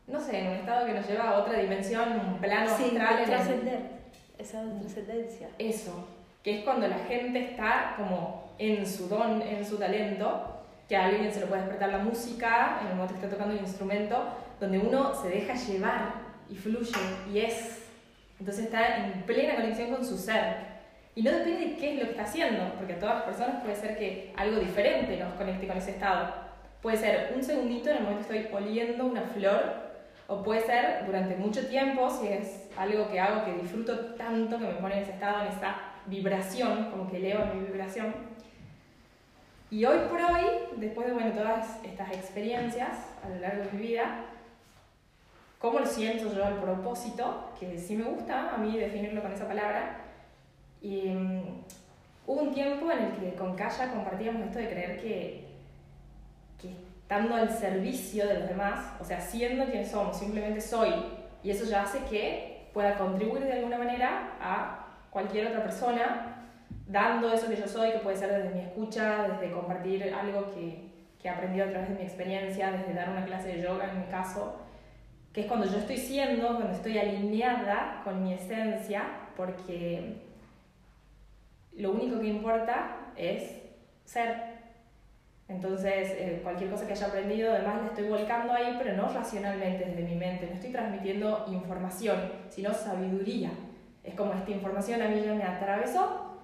no 0.08 0.20
sé, 0.20 0.40
en 0.42 0.48
un 0.48 0.54
estado 0.58 0.86
que 0.86 0.94
nos 0.94 1.08
lleva 1.08 1.30
a 1.30 1.38
otra 1.40 1.60
dimensión, 1.60 2.20
un 2.20 2.38
plano 2.40 2.70
Sí, 2.76 2.84
astral. 2.86 3.26
trascender. 3.26 4.00
Esa 4.38 4.64
trascendencia. 4.80 5.50
eso, 5.58 6.08
que 6.44 6.60
es 6.60 6.64
cuando 6.64 6.88
la 6.88 7.00
gente 7.00 7.52
está 7.52 7.96
como 7.98 8.54
en 8.58 8.86
su 8.88 9.08
don, 9.10 9.42
en 9.42 9.66
su 9.66 9.78
talento, 9.78 10.56
que 10.88 10.96
a 10.96 11.06
alguien 11.06 11.32
se 11.32 11.42
lo 11.42 11.48
puede 11.48 11.62
despertar 11.64 11.90
la 11.90 11.98
música, 12.00 12.80
en 12.82 12.88
el 12.88 12.94
momento 12.96 13.16
que 13.16 13.26
está 13.26 13.30
tocando 13.36 13.56
un 13.56 13.62
instrumento, 13.62 14.24
donde 14.60 14.80
uno 14.80 15.14
se 15.14 15.30
deja 15.30 15.54
llevar 15.56 16.29
y 16.50 16.56
fluye 16.56 16.92
y 17.32 17.40
es. 17.40 17.84
Entonces 18.40 18.66
está 18.66 18.98
en 18.98 19.24
plena 19.24 19.56
conexión 19.56 19.92
con 19.92 20.06
su 20.06 20.18
ser. 20.18 20.70
Y 21.16 21.22
no 21.22 21.32
depende 21.32 21.66
de 21.66 21.76
qué 21.76 21.94
es 21.94 22.00
lo 22.00 22.06
que 22.06 22.12
está 22.12 22.24
haciendo, 22.24 22.74
porque 22.78 22.94
a 22.94 23.00
todas 23.00 23.16
las 23.16 23.24
personas 23.26 23.62
puede 23.62 23.76
ser 23.76 23.98
que 23.98 24.34
algo 24.38 24.60
diferente 24.60 25.18
nos 25.18 25.34
conecte 25.34 25.68
con 25.68 25.78
ese 25.78 25.92
estado. 25.92 26.34
Puede 26.82 26.98
ser 26.98 27.34
un 27.36 27.44
segundito 27.44 27.90
en 27.90 27.98
el 27.98 28.04
momento 28.04 28.30
que 28.30 28.40
estoy 28.40 28.56
oliendo 28.56 29.06
una 29.06 29.24
flor, 29.24 29.90
o 30.28 30.44
puede 30.44 30.62
ser 30.62 31.06
durante 31.06 31.36
mucho 31.36 31.68
tiempo, 31.68 32.10
si 32.10 32.28
es 32.28 32.70
algo 32.78 33.10
que 33.10 33.20
hago 33.20 33.44
que 33.44 33.62
disfruto 33.62 34.16
tanto 34.16 34.60
que 34.60 34.66
me 34.66 34.74
pone 34.74 34.98
en 34.98 35.04
ese 35.04 35.12
estado, 35.14 35.42
en 35.42 35.48
esa 35.48 35.76
vibración, 36.06 36.92
como 36.92 37.10
que 37.10 37.18
elevo 37.18 37.46
mi 37.54 37.66
vibración. 37.66 38.14
Y 39.72 39.86
hoy 39.86 40.00
por 40.10 40.22
hoy, 40.22 40.46
después 40.78 41.08
de 41.08 41.14
bueno, 41.14 41.32
todas 41.32 41.84
estas 41.84 42.12
experiencias 42.12 42.90
a 43.24 43.30
lo 43.30 43.40
largo 43.40 43.64
de 43.64 43.72
mi 43.72 43.88
vida, 43.88 44.26
¿cómo 45.60 45.80
lo 45.80 45.86
siento 45.86 46.34
yo 46.34 46.46
al 46.46 46.60
propósito? 46.60 47.52
Que 47.60 47.78
sí 47.78 47.96
me 47.96 48.06
gusta 48.06 48.56
a 48.56 48.58
mí 48.58 48.78
definirlo 48.78 49.22
con 49.22 49.32
esa 49.32 49.48
palabra. 49.48 49.98
Y 50.82 51.10
mm, 51.10 51.64
hubo 52.26 52.42
un 52.42 52.54
tiempo 52.54 52.90
en 52.92 53.00
el 53.00 53.12
que 53.12 53.36
con 53.36 53.56
Kaya 53.56 53.92
compartíamos 53.92 54.48
esto 54.48 54.60
de 54.60 54.70
creer 54.70 55.02
que, 55.02 55.48
que 56.60 56.70
estando 57.02 57.36
al 57.36 57.50
servicio 57.50 58.28
de 58.28 58.40
los 58.40 58.48
demás, 58.48 58.94
o 59.00 59.04
sea, 59.04 59.20
siendo 59.20 59.66
quien 59.66 59.86
somos, 59.86 60.18
simplemente 60.18 60.62
soy, 60.62 60.94
y 61.44 61.52
eso 61.52 61.66
ya 61.66 61.84
hace 61.84 62.00
que 62.10 62.70
pueda 62.74 62.98
contribuir 62.98 63.44
de 63.44 63.54
alguna 63.54 63.78
manera 63.78 64.38
a 64.42 64.86
cualquier 65.10 65.48
otra 65.48 65.64
persona, 65.64 66.46
dando 66.88 67.32
eso 67.34 67.48
que 67.50 67.56
yo 67.56 67.68
soy, 67.68 67.92
que 67.92 68.00
puede 68.00 68.18
ser 68.18 68.32
desde 68.32 68.56
mi 68.56 68.62
escucha, 68.62 69.28
desde 69.28 69.54
compartir 69.54 70.14
algo 70.14 70.54
que, 70.54 70.90
que 71.20 71.28
he 71.28 71.32
aprendido 71.32 71.66
a 71.66 71.70
través 71.70 71.90
de 71.90 71.96
mi 71.96 72.02
experiencia, 72.04 72.72
desde 72.72 72.94
dar 72.94 73.10
una 73.10 73.26
clase 73.26 73.50
de 73.50 73.62
yoga 73.62 73.90
en 73.90 74.02
mi 74.02 74.06
caso, 74.06 74.69
que 75.40 75.44
es 75.44 75.48
cuando 75.48 75.68
yo 75.68 75.78
estoy 75.78 75.96
siendo, 75.96 76.48
cuando 76.48 76.74
estoy 76.74 76.98
alineada 76.98 78.02
con 78.04 78.22
mi 78.22 78.34
esencia, 78.34 79.04
porque 79.38 80.18
lo 81.78 81.92
único 81.92 82.20
que 82.20 82.28
importa 82.28 83.14
es 83.16 83.56
ser. 84.04 84.60
Entonces, 85.48 86.10
eh, 86.12 86.42
cualquier 86.44 86.70
cosa 86.70 86.86
que 86.86 86.92
haya 86.92 87.08
aprendido, 87.08 87.54
además 87.54 87.82
la 87.82 87.88
estoy 87.88 88.10
volcando 88.10 88.52
ahí, 88.52 88.76
pero 88.78 88.98
no 88.98 89.08
racionalmente 89.08 89.86
desde 89.86 90.04
mi 90.04 90.16
mente, 90.16 90.46
no 90.46 90.56
estoy 90.56 90.72
transmitiendo 90.72 91.46
información, 91.48 92.20
sino 92.50 92.74
sabiduría. 92.74 93.52
Es 94.04 94.16
como 94.16 94.34
esta 94.34 94.52
información 94.52 95.02
a 95.02 95.08
mí 95.08 95.22
ya 95.24 95.34
me 95.34 95.44
atravesó 95.44 96.38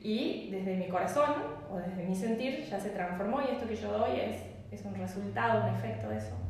y 0.00 0.48
desde 0.50 0.76
mi 0.76 0.88
corazón 0.88 1.30
o 1.70 1.76
desde 1.76 2.04
mi 2.04 2.14
sentir 2.14 2.64
ya 2.64 2.80
se 2.80 2.88
transformó 2.88 3.42
y 3.42 3.52
esto 3.52 3.68
que 3.68 3.76
yo 3.76 3.92
doy 3.92 4.18
es, 4.18 4.38
es 4.72 4.82
un 4.86 4.94
resultado, 4.94 5.68
un 5.68 5.74
efecto 5.74 6.08
de 6.08 6.16
eso. 6.16 6.43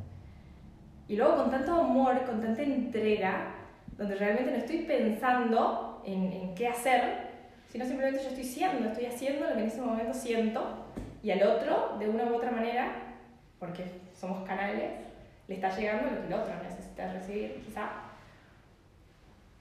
Y 1.09 1.17
luego 1.17 1.37
con 1.37 1.51
tanto 1.51 1.75
amor, 1.75 2.25
con 2.25 2.41
tanta 2.41 2.63
entrega, 2.63 3.55
donde 3.97 4.15
realmente 4.15 4.51
no 4.51 4.57
estoy 4.57 4.79
pensando 4.79 6.03
en, 6.05 6.33
en 6.33 6.55
qué 6.55 6.69
hacer, 6.69 7.35
sino 7.69 7.85
simplemente 7.85 8.23
yo 8.23 8.29
estoy 8.31 8.45
siendo, 8.45 8.89
estoy 8.89 9.07
haciendo 9.07 9.49
lo 9.49 9.55
que 9.55 9.61
en 9.61 9.67
ese 9.67 9.81
momento 9.81 10.15
siento 10.15 10.85
y 11.23 11.31
al 11.31 11.43
otro, 11.43 11.97
de 11.99 12.09
una 12.09 12.25
u 12.25 12.35
otra 12.35 12.51
manera, 12.51 12.93
porque 13.59 13.85
somos 14.15 14.47
canales, 14.47 14.93
le 15.49 15.55
está 15.55 15.75
llegando 15.77 16.11
lo 16.11 16.21
que 16.21 16.27
el 16.27 16.33
otro 16.35 16.55
necesita 16.63 17.13
recibir, 17.13 17.63
quizá. 17.65 17.91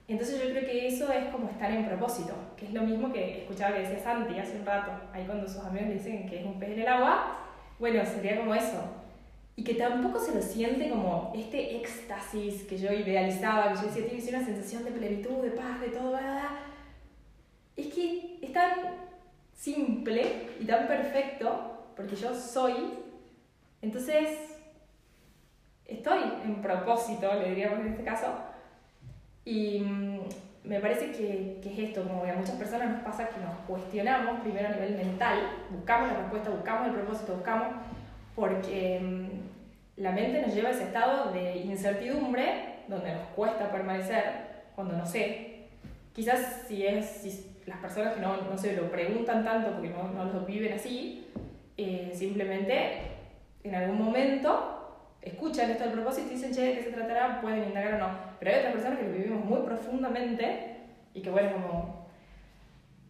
Entonces 0.06 0.42
yo 0.42 0.50
creo 0.50 0.64
que 0.64 0.86
eso 0.86 1.10
es 1.10 1.24
como 1.26 1.48
estar 1.48 1.70
en 1.70 1.86
propósito, 1.86 2.34
que 2.56 2.66
es 2.66 2.74
lo 2.74 2.82
mismo 2.82 3.10
que 3.12 3.42
escuchaba 3.42 3.74
que 3.74 3.82
decía 3.82 3.98
Santi 3.98 4.38
hace 4.38 4.58
un 4.58 4.66
rato, 4.66 4.92
ahí 5.12 5.24
cuando 5.24 5.48
sus 5.48 5.64
amigos 5.64 5.88
le 5.88 5.94
dicen 5.94 6.28
que 6.28 6.40
es 6.40 6.44
un 6.44 6.58
pez 6.58 6.70
en 6.70 6.80
el 6.80 6.88
agua, 6.88 7.38
bueno, 7.78 8.04
sería 8.04 8.38
como 8.38 8.54
eso. 8.54 9.03
Y 9.56 9.62
que 9.62 9.74
tampoco 9.74 10.18
se 10.18 10.34
lo 10.34 10.42
siente 10.42 10.90
como 10.90 11.32
este 11.34 11.76
éxtasis 11.76 12.64
que 12.64 12.76
yo 12.76 12.92
idealizaba, 12.92 13.72
que 13.72 13.76
yo 13.76 13.86
decía, 13.86 14.08
tiene 14.08 14.36
una 14.36 14.44
sensación 14.44 14.84
de 14.84 14.90
plenitud, 14.90 15.42
de 15.42 15.50
paz, 15.50 15.80
de 15.80 15.88
todo, 15.88 16.12
¿verdad? 16.12 16.50
Es 17.76 17.92
que 17.94 18.38
es 18.42 18.52
tan 18.52 18.72
simple 19.54 20.50
y 20.60 20.64
tan 20.64 20.86
perfecto, 20.86 21.84
porque 21.96 22.16
yo 22.16 22.34
soy, 22.34 22.74
entonces 23.80 24.58
estoy 25.86 26.20
en 26.44 26.60
propósito, 26.60 27.32
le 27.34 27.50
diríamos 27.50 27.80
en 27.80 27.92
este 27.92 28.04
caso, 28.04 28.26
y 29.44 29.80
mm, 29.80 30.20
me 30.64 30.80
parece 30.80 31.12
que, 31.12 31.60
que, 31.62 31.72
es 31.72 31.90
esto, 31.90 32.02
como 32.04 32.24
a 32.24 32.34
muchas 32.34 32.56
personas 32.56 32.90
nos 32.90 33.02
pasa 33.02 33.28
que 33.28 33.40
nos 33.40 33.54
cuestionamos 33.66 34.40
primero 34.40 34.68
a 34.68 34.72
nivel 34.72 34.96
mental, 34.96 35.38
buscamos 35.70 36.08
la 36.08 36.18
respuesta, 36.20 36.50
buscamos 36.50 36.88
el 36.88 36.94
propósito, 36.94 37.34
buscamos, 37.34 37.68
porque 38.34 39.00
mm, 39.00 39.43
la 39.96 40.12
mente 40.12 40.42
nos 40.42 40.54
lleva 40.54 40.70
a 40.70 40.72
ese 40.72 40.84
estado 40.84 41.32
de 41.32 41.56
incertidumbre, 41.58 42.80
donde 42.88 43.12
nos 43.12 43.26
cuesta 43.28 43.70
permanecer 43.70 44.24
cuando 44.74 44.96
no 44.96 45.06
sé. 45.06 45.66
Quizás 46.12 46.64
si 46.68 46.86
es... 46.86 47.06
Si 47.06 47.50
las 47.66 47.78
personas 47.78 48.12
que 48.14 48.20
no, 48.20 48.36
no 48.42 48.58
se 48.58 48.76
lo 48.76 48.90
preguntan 48.90 49.42
tanto 49.42 49.72
porque 49.72 49.88
no, 49.88 50.08
no 50.10 50.26
lo 50.26 50.40
viven 50.40 50.74
así, 50.74 51.26
eh, 51.78 52.12
simplemente 52.14 53.00
en 53.62 53.74
algún 53.74 53.98
momento 53.98 54.74
escuchan 55.22 55.70
esto 55.70 55.84
del 55.84 55.94
propósito 55.94 56.28
y 56.28 56.34
dicen, 56.34 56.52
che, 56.52 56.60
¿de 56.60 56.74
qué 56.74 56.82
se 56.82 56.92
tratará? 56.92 57.40
Pueden 57.40 57.64
indagar 57.64 57.94
o 57.94 57.98
no. 57.98 58.08
Pero 58.38 58.50
hay 58.50 58.58
otras 58.58 58.74
personas 58.74 58.98
que 58.98 59.06
lo 59.06 59.12
vivimos 59.12 59.44
muy 59.44 59.60
profundamente 59.62 60.76
y 61.14 61.22
que, 61.22 61.30
bueno, 61.30 61.52
como, 61.54 62.03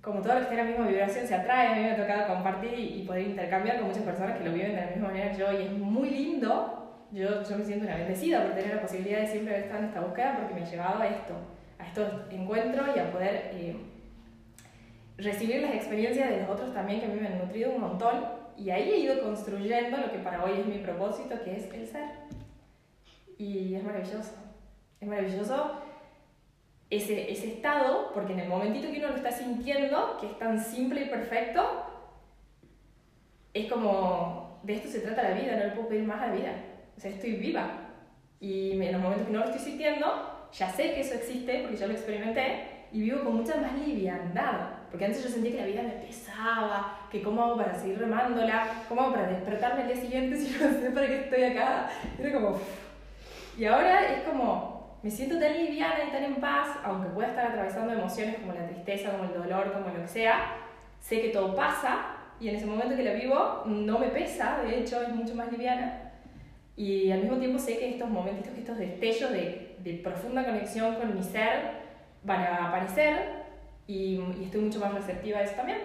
como 0.05 0.21
todo 0.21 0.35
lo 0.35 0.41
que 0.41 0.47
tiene 0.47 0.65
la 0.65 0.71
misma 0.71 0.87
vibración 0.87 1.27
se 1.27 1.35
atrae, 1.35 1.69
a 1.69 1.75
mí 1.75 1.81
me 1.81 1.93
ha 1.93 1.97
tocado 1.97 2.35
compartir 2.35 2.79
y, 2.79 3.01
y 3.01 3.07
poder 3.07 3.23
intercambiar 3.23 3.79
con 3.79 3.89
muchas 3.89 4.03
personas 4.03 4.37
que 4.37 4.45
lo 4.45 4.53
viven 4.53 4.75
de 4.75 4.81
la 4.81 4.87
misma 4.89 5.09
manera 5.09 5.33
que 5.33 5.39
yo 5.39 5.53
y 5.53 5.63
es 5.63 5.73
muy 5.73 6.11
lindo. 6.11 6.81
Yo, 7.11 7.43
yo 7.43 7.57
me 7.57 7.65
siento 7.65 7.87
una 7.87 7.97
bendecida 7.97 8.43
por 8.43 8.55
tener 8.55 8.75
la 8.75 8.83
posibilidad 8.83 9.21
de 9.21 9.27
siempre 9.27 9.55
haber 9.55 9.65
estado 9.65 9.83
en 9.83 9.89
esta 9.89 10.01
búsqueda 10.01 10.37
porque 10.39 10.55
me 10.55 10.63
ha 10.63 10.71
llevado 10.71 11.03
a 11.03 11.07
esto, 11.07 11.35
a 11.79 11.87
estos 11.87 12.13
encuentros 12.31 12.89
y 12.95 12.99
a 12.99 13.11
poder... 13.11 13.51
Eh, 13.55 13.77
recibir 15.17 15.63
las 15.63 15.75
experiencias 15.75 16.29
de 16.29 16.41
los 16.41 16.49
otros 16.49 16.73
también 16.75 17.01
que 17.01 17.07
a 17.07 17.09
mí 17.09 17.21
me 17.21 17.29
han 17.29 17.39
nutrido 17.39 17.73
un 17.73 17.81
montón 17.81 18.25
y 18.57 18.71
ahí 18.71 18.91
he 18.91 18.99
ido 18.99 19.23
construyendo 19.23 19.97
lo 19.97 20.11
que 20.11 20.19
para 20.19 20.45
hoy 20.45 20.61
es 20.61 20.67
mi 20.67 20.79
propósito, 20.79 21.37
que 21.43 21.57
es 21.57 21.73
el 21.73 21.87
ser. 21.87 22.09
Y 23.37 23.75
es 23.75 23.83
maravilloso, 23.83 24.33
es 25.01 25.09
maravilloso 25.09 25.83
ese, 26.91 27.31
ese 27.31 27.55
estado, 27.55 28.13
porque 28.13 28.33
en 28.33 28.41
el 28.41 28.49
momentito 28.49 28.91
que 28.91 28.99
uno 28.99 29.09
lo 29.09 29.17
está 29.17 29.33
sintiendo, 29.33 30.19
que 30.21 30.27
es 30.27 30.39
tan 30.39 30.63
simple 30.63 31.03
y 31.03 31.09
perfecto, 31.09 31.87
es 33.53 33.71
como, 33.71 34.61
de 34.63 34.75
esto 34.75 34.89
se 34.89 35.01
trata 35.01 35.23
la 35.23 35.35
vida, 35.35 35.57
no 35.57 35.65
le 35.65 35.71
puedo 35.71 35.89
pedir 35.89 36.05
más 36.05 36.21
a 36.23 36.27
la 36.27 36.33
vida. 36.35 36.53
O 36.97 37.01
sea, 37.01 37.11
estoy 37.11 37.35
viva. 37.37 37.71
Y 38.41 38.73
en 38.73 38.93
los 38.93 39.01
momentos 39.01 39.27
que 39.27 39.33
no 39.33 39.41
lo 39.41 39.45
estoy 39.47 39.61
sintiendo, 39.61 40.49
ya 40.53 40.71
sé 40.71 40.95
que 40.95 41.01
eso 41.01 41.15
existe, 41.15 41.61
porque 41.63 41.77
ya 41.77 41.87
lo 41.87 41.93
experimenté, 41.93 42.75
y 42.93 43.01
vivo 43.01 43.25
con 43.25 43.37
mucha 43.37 43.57
más 43.57 43.73
liviandad. 43.79 44.71
Porque 44.91 45.07
antes 45.07 45.25
yo 45.25 45.29
sentía 45.29 45.53
que 45.53 45.61
la 45.61 45.67
vida 45.67 45.83
me 45.83 46.07
pesaba, 46.07 47.09
que 47.11 47.23
cómo 47.23 47.43
hago 47.43 47.57
para 47.57 47.75
seguir 47.75 47.99
remándola, 47.99 48.85
cómo 48.89 49.03
hago 49.03 49.15
para 49.15 49.29
despertarme 49.29 49.83
el 49.83 49.89
día 49.89 49.97
siguiente 49.97 50.37
si 50.37 50.53
no 50.53 50.71
sé 50.71 50.91
para 50.91 51.07
qué 51.07 51.21
estoy 51.21 51.43
acá. 51.45 51.91
Era 52.19 52.33
como... 52.33 52.61
Y 53.57 53.65
ahora 53.67 54.13
es 54.13 54.23
como, 54.23 54.74
me 55.05 55.11
siento 55.11 55.39
tan 55.39 55.53
liviana 55.53 56.03
y 56.09 56.11
tan 56.11 56.25
en 56.25 56.37
paz, 56.37 56.79
aunque 56.83 57.11
pueda 57.11 57.29
estar 57.29 57.49
atravesando 57.49 57.93
emociones 57.93 58.37
como 58.37 58.55
la 58.55 58.67
tristeza, 58.67 59.11
como 59.13 59.25
el 59.25 59.35
dolor, 59.35 59.71
como 59.75 59.95
lo 59.95 60.01
que 60.01 60.09
sea, 60.09 60.57
sé 60.99 61.21
que 61.21 61.29
todo 61.29 61.55
pasa 61.55 62.07
y 62.41 62.49
en 62.49 62.57
ese 62.57 62.65
momento 62.65 62.97
que 62.97 63.05
la 63.05 63.13
vivo 63.13 63.65
no 63.67 63.99
me 63.99 64.09
pesa, 64.09 64.63
de 64.63 64.79
hecho 64.79 65.03
es 65.03 65.11
mucho 65.11 65.35
más 65.35 65.53
liviana. 65.53 66.11
Y 66.75 67.11
al 67.11 67.21
mismo 67.21 67.37
tiempo 67.37 67.59
sé 67.59 67.77
que 67.77 67.91
estos 67.91 68.09
momentitos, 68.09 68.55
que 68.55 68.61
estos 68.61 68.79
destellos 68.79 69.31
de, 69.31 69.77
de 69.81 69.93
profunda 70.03 70.43
conexión 70.43 70.95
con 70.95 71.15
mi 71.15 71.23
ser 71.23 71.85
van 72.23 72.41
a 72.41 72.69
aparecer 72.69 73.45
y, 73.87 74.19
y 74.41 74.45
estoy 74.45 74.63
mucho 74.63 74.81
más 74.81 74.95
receptiva 74.95 75.41
a 75.41 75.43
eso 75.43 75.55
también. 75.55 75.81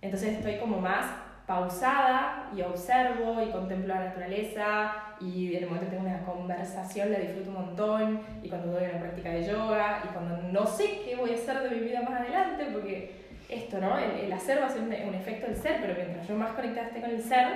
Entonces 0.00 0.38
estoy 0.38 0.56
como 0.56 0.80
más 0.80 1.04
pausada 1.48 2.50
y 2.54 2.60
observo 2.60 3.42
y 3.42 3.50
contemplo 3.50 3.94
la 3.94 4.04
naturaleza 4.04 4.92
y 5.18 5.56
en 5.56 5.62
el 5.62 5.68
momento 5.70 5.86
que 5.86 5.96
tengo 5.96 6.06
una 6.06 6.22
conversación 6.22 7.10
la 7.10 7.20
disfruto 7.20 7.48
un 7.48 7.54
montón 7.56 8.20
y 8.42 8.50
cuando 8.50 8.72
doy 8.72 8.84
una 8.84 9.00
práctica 9.00 9.30
de 9.30 9.46
yoga 9.46 10.02
y 10.04 10.08
cuando 10.08 10.36
no 10.52 10.66
sé 10.66 11.00
qué 11.06 11.16
voy 11.16 11.30
a 11.30 11.34
hacer 11.36 11.62
de 11.62 11.70
mi 11.74 11.88
vida 11.88 12.02
más 12.02 12.20
adelante 12.20 12.66
porque 12.70 13.12
esto, 13.48 13.80
¿no? 13.80 13.98
El, 13.98 14.26
el 14.26 14.32
hacer 14.32 14.60
va 14.60 14.66
a 14.66 14.68
ser 14.68 14.82
un, 14.82 14.88
un, 14.88 15.14
efecto 15.14 15.46
del 15.46 15.56
ser, 15.56 15.78
pero 15.80 15.94
mientras 15.94 16.28
yo 16.28 16.34
más 16.34 16.52
conectada 16.52 16.88
esté 16.88 17.00
con 17.00 17.10
el 17.10 17.22
ser, 17.22 17.46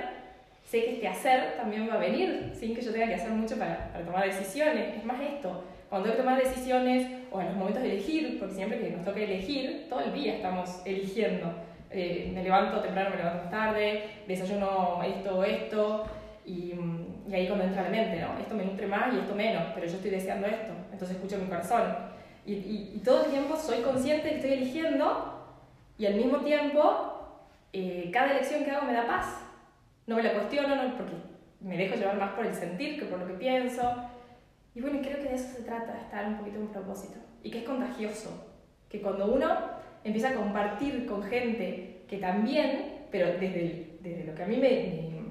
sé 0.65 0.85
que 0.85 0.93
este 0.93 1.07
hacer 1.07 1.55
también 1.55 1.87
va 1.87 1.93
a 1.93 1.99
venir 1.99 2.51
sin 2.59 2.73
que 2.73 2.81
yo 2.81 2.91
tenga 2.91 3.05
que 3.05 3.13
hacer 3.13 3.29
mucho 3.29 3.59
para, 3.59 3.91
para 3.91 4.03
tomar 4.03 4.25
decisiones. 4.25 4.97
Es 4.97 5.05
más 5.05 5.21
esto, 5.21 5.63
cuando 5.87 6.09
tengo 6.09 6.17
que 6.17 6.23
tomar 6.23 6.43
decisiones 6.43 7.07
o 7.31 7.39
en 7.39 7.45
los 7.45 7.55
momentos 7.57 7.83
de 7.83 7.91
elegir, 7.91 8.39
porque 8.39 8.55
siempre 8.55 8.79
que 8.79 8.89
nos 8.89 9.05
toca 9.05 9.19
elegir, 9.19 9.85
todo 9.87 9.99
el 9.99 10.13
día 10.13 10.37
estamos 10.37 10.81
eligiendo 10.83 11.53
eh, 11.93 12.31
me 12.33 12.43
levanto 12.43 12.81
temprano, 12.81 13.11
me 13.11 13.17
levanto 13.17 13.49
tarde, 13.49 14.03
desayuno 14.27 15.01
esto 15.03 15.43
esto, 15.43 16.05
y, 16.45 16.73
y, 17.29 17.33
ahí 17.33 17.47
cuando 17.47 17.65
entra 17.65 17.83
la 17.83 17.89
mente, 17.89 18.19
¿no? 18.19 18.37
Esto 18.39 18.55
me 18.55 18.65
nutre 18.65 18.87
más 18.87 19.13
y 19.13 19.19
esto 19.19 19.35
menos, 19.35 19.63
pero 19.73 19.87
yo 19.87 19.93
estoy 19.93 20.11
deseando 20.11 20.47
esto, 20.47 20.73
entonces 20.91 21.15
escucho 21.15 21.37
mi 21.37 21.47
corazón. 21.47 21.83
Y, 22.45 22.53
y, 22.53 22.91
y 22.95 22.99
todo 22.99 23.23
el 23.23 23.31
tiempo 23.31 23.55
soy 23.55 23.81
consciente 23.81 24.29
que 24.29 24.35
estoy 24.35 24.53
eligiendo 24.53 25.33
y 25.97 26.05
al 26.05 26.15
mismo 26.15 26.39
tiempo 26.39 27.13
eh, 27.71 28.11
cada 28.13 28.31
elección 28.31 28.63
que 28.63 28.71
hago 28.71 28.85
me 28.85 28.93
da 28.93 29.07
paz. 29.07 29.39
No 30.05 30.15
me 30.15 30.23
la 30.23 30.33
cuestiono, 30.33 30.75
no, 30.75 30.97
porque 30.97 31.13
me 31.59 31.75
dejo 31.75 31.95
llevar 31.95 32.17
más 32.17 32.33
por 32.33 32.45
el 32.45 32.53
sentir 32.53 32.99
que 32.99 33.05
por 33.05 33.19
lo 33.19 33.27
que 33.27 33.33
pienso. 33.33 33.81
Y 34.75 34.81
bueno, 34.81 34.99
creo 35.01 35.17
que 35.17 35.29
de 35.29 35.35
eso 35.35 35.55
se 35.55 35.63
trata, 35.63 35.97
estar 35.99 36.27
un 36.27 36.37
poquito 36.37 36.57
en 36.57 36.67
propósito. 36.67 37.19
Y 37.41 37.49
que 37.49 37.59
es 37.59 37.63
contagioso. 37.63 38.47
Que 38.89 39.01
cuando 39.01 39.25
uno 39.25 39.47
empieza 40.03 40.29
a 40.29 40.33
compartir 40.33 41.05
con 41.05 41.23
gente 41.23 42.03
que 42.07 42.17
también, 42.17 43.05
pero 43.11 43.27
desde, 43.27 43.97
desde 44.01 44.25
lo 44.25 44.35
que 44.35 44.43
a 44.43 44.47
mí 44.47 44.57
me, 44.57 44.69
me, 44.69 45.23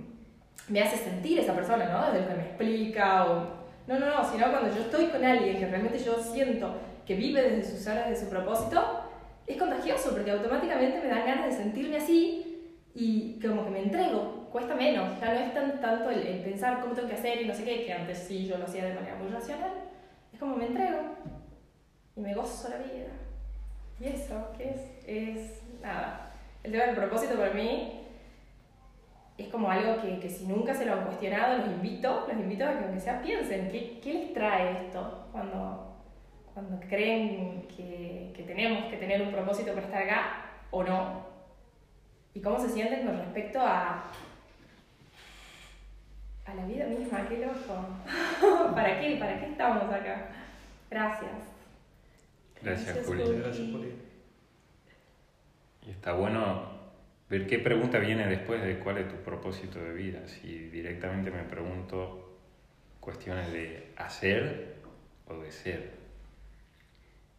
me, 0.69 0.81
hace 0.81 0.97
sentir 0.97 1.39
esa 1.39 1.55
persona, 1.55 1.89
¿no? 1.89 2.07
Desde 2.07 2.21
lo 2.21 2.29
que 2.29 2.35
me 2.35 2.43
explica 2.49 3.31
o... 3.31 3.63
No, 3.87 3.99
no, 3.99 4.07
no, 4.07 4.31
sino 4.31 4.51
cuando 4.51 4.75
yo 4.75 4.83
estoy 4.83 5.07
con 5.07 5.25
alguien 5.25 5.59
que 5.59 5.67
realmente 5.67 5.99
yo 5.99 6.17
siento 6.23 6.75
que 7.05 7.17
vive 7.17 7.43
desde 7.43 7.71
sus 7.71 7.87
horas, 7.87 8.09
de 8.09 8.17
su 8.17 8.29
propósito, 8.29 8.81
es 9.47 9.57
contagioso 9.57 10.13
porque 10.13 10.31
automáticamente 10.31 11.01
me 11.01 11.09
dan 11.09 11.27
ganas 11.27 11.47
de 11.47 11.53
sentirme 11.53 11.97
así 11.97 12.77
y 12.95 13.41
como 13.41 13.65
que 13.65 13.71
me 13.71 13.83
entrego, 13.83 14.49
cuesta 14.53 14.75
menos, 14.75 15.19
ya 15.21 15.35
no 15.35 15.41
es 15.41 15.55
tan, 15.55 15.81
tanto 15.81 16.11
el, 16.11 16.27
el 16.27 16.41
pensar 16.43 16.81
cómo 16.81 16.95
tengo 16.95 17.09
que 17.09 17.15
hacer 17.15 17.43
y 17.43 17.47
no 17.47 17.55
sé 17.55 17.65
qué, 17.65 17.85
que 17.85 17.93
antes 17.93 18.19
sí 18.19 18.47
yo 18.47 18.59
lo 18.59 18.65
hacía 18.65 18.85
de 18.85 18.95
manera 18.95 19.17
muy 19.17 19.29
racional, 19.29 19.73
es 20.33 20.39
como 20.39 20.57
me 20.57 20.67
entrego 20.67 21.01
y 22.15 22.21
me 22.21 22.35
gozo 22.35 22.69
la 22.69 22.77
vida. 22.77 23.22
¿Y 24.03 24.09
eso 24.09 24.49
qué 24.59 24.71
es? 24.71 24.81
Es 25.07 25.63
nada. 25.81 26.33
El 26.65 26.73
tema 26.73 26.87
del 26.87 26.97
propósito 26.97 27.37
para 27.37 27.55
mí 27.55 28.01
es 29.39 29.47
como 29.49 29.71
algo 29.71 30.03
que, 30.03 30.19
que, 30.19 30.29
si 30.29 30.47
nunca 30.47 30.75
se 30.75 30.85
lo 30.85 30.95
han 30.95 31.05
cuestionado, 31.05 31.59
los 31.59 31.69
invito, 31.69 32.27
los 32.27 32.37
invito 32.37 32.65
a 32.65 32.79
que 32.79 32.85
aunque 32.85 33.01
sea 33.01 33.23
piensen, 33.23 33.71
¿qué, 33.71 34.01
qué 34.03 34.15
les 34.15 34.35
trae 34.35 34.87
esto 34.87 35.29
cuando, 35.31 35.99
cuando 36.53 36.81
creen 36.89 37.69
que, 37.69 38.33
que, 38.37 38.43
tenemos 38.43 38.91
que 38.91 38.97
tener 38.97 39.23
un 39.23 39.31
propósito 39.31 39.73
para 39.73 39.87
estar 39.87 40.03
acá 40.03 40.47
o 40.73 40.83
no? 40.83 41.27
¿Y 42.35 42.41
cómo 42.41 42.59
se 42.59 42.71
sienten 42.71 43.07
con 43.07 43.19
respecto 43.19 43.61
a, 43.61 44.11
a 46.45 46.55
la 46.55 46.67
vida 46.67 46.87
misma? 46.87 47.29
¡Qué 47.29 47.39
loco! 47.39 48.73
¿Para 48.75 49.01
qué? 49.01 49.17
¿Para 49.17 49.39
qué 49.39 49.47
estamos 49.47 49.85
acá? 49.85 50.27
Gracias. 50.91 51.52
Gracias, 52.63 52.95
Gracias, 52.95 53.07
Juli. 53.07 53.39
Gracias, 53.39 53.71
Juli. 53.71 53.93
Y 55.87 55.91
está 55.91 56.13
bueno 56.13 56.71
ver 57.29 57.47
qué 57.47 57.59
pregunta 57.59 57.99
viene 57.99 58.27
después 58.27 58.63
de 58.63 58.79
cuál 58.79 58.99
es 58.99 59.09
tu 59.09 59.17
propósito 59.17 59.81
de 59.81 59.93
vida. 59.93 60.27
Si 60.29 60.69
directamente 60.69 61.31
me 61.31 61.43
pregunto 61.43 62.39
cuestiones 63.01 63.53
de 63.53 63.93
hacer 63.97 64.77
o 65.27 65.39
de 65.39 65.51
ser. 65.51 66.03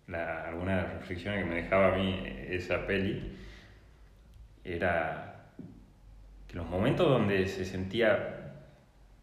La, 0.07 0.45
alguna 0.47 0.75
de 0.75 0.81
las 0.83 0.93
reflexiones 0.95 1.43
que 1.43 1.49
me 1.49 1.55
dejaba 1.55 1.93
a 1.93 1.97
mí 1.97 2.23
esa 2.49 2.85
peli 2.85 3.37
era 4.65 5.45
que 6.47 6.55
los 6.55 6.67
momentos 6.69 7.07
donde 7.07 7.47
se 7.47 7.63
sentía 7.63 8.43